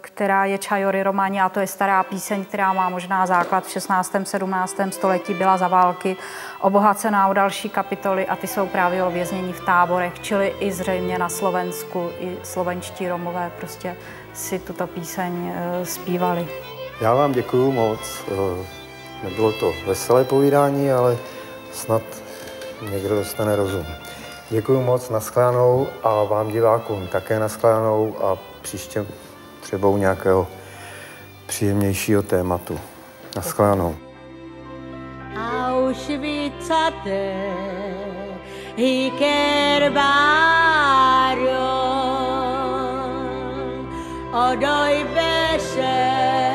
která 0.00 0.44
je 0.44 0.58
Čajory 0.58 1.02
Romani, 1.02 1.40
a 1.40 1.48
to 1.48 1.60
je 1.60 1.66
stará 1.66 2.02
píseň, 2.02 2.44
která 2.44 2.72
má 2.72 2.88
možná 2.88 3.26
základ 3.26 3.66
v 3.66 3.70
16. 3.70 4.12
17. 4.26 4.92
století, 4.92 5.34
byla 5.34 5.56
za 5.56 5.68
války 5.68 6.16
obohacená 6.60 7.28
o 7.28 7.32
další 7.32 7.68
kapitoly 7.68 8.26
a 8.26 8.36
ty 8.36 8.46
jsou 8.46 8.66
právě 8.66 9.04
o 9.04 9.10
věznění 9.10 9.52
v 9.52 9.64
táborech, 9.64 10.20
čili 10.20 10.54
i 10.60 10.72
zřejmě 10.72 11.18
na 11.18 11.28
Slovensku, 11.28 12.10
i 12.20 12.36
slovenští 12.42 13.08
Romové 13.08 13.50
prostě 13.58 13.96
si 14.34 14.58
tuto 14.58 14.86
píseň 14.86 15.52
eh, 15.54 15.86
zpívali. 15.86 16.48
Já 17.00 17.14
vám 17.14 17.32
děkuji 17.32 17.72
moc. 17.72 18.24
Nebylo 19.22 19.52
to 19.52 19.72
veselé 19.86 20.24
povídání, 20.24 20.92
ale 20.92 21.16
snad 21.72 22.02
někdo 22.90 23.14
dostane 23.14 23.56
rozum. 23.56 23.86
Děkuji 24.50 24.82
moc, 24.82 25.10
naschledanou 25.10 25.88
a 26.02 26.24
vám 26.24 26.48
divákům 26.48 27.06
také 27.06 27.38
naschledanou 27.38 28.16
a 28.24 28.38
příště 28.62 29.06
třeba 29.60 29.88
u 29.88 29.96
nějakého 29.96 30.46
příjemnějšího 31.46 32.22
tématu. 32.22 32.80
Naschledanou. 33.36 33.96
Auschwitzate, 35.66 37.34
hikerbáro, 38.76 39.24
odoj 44.52 45.06
bešel 45.14 46.53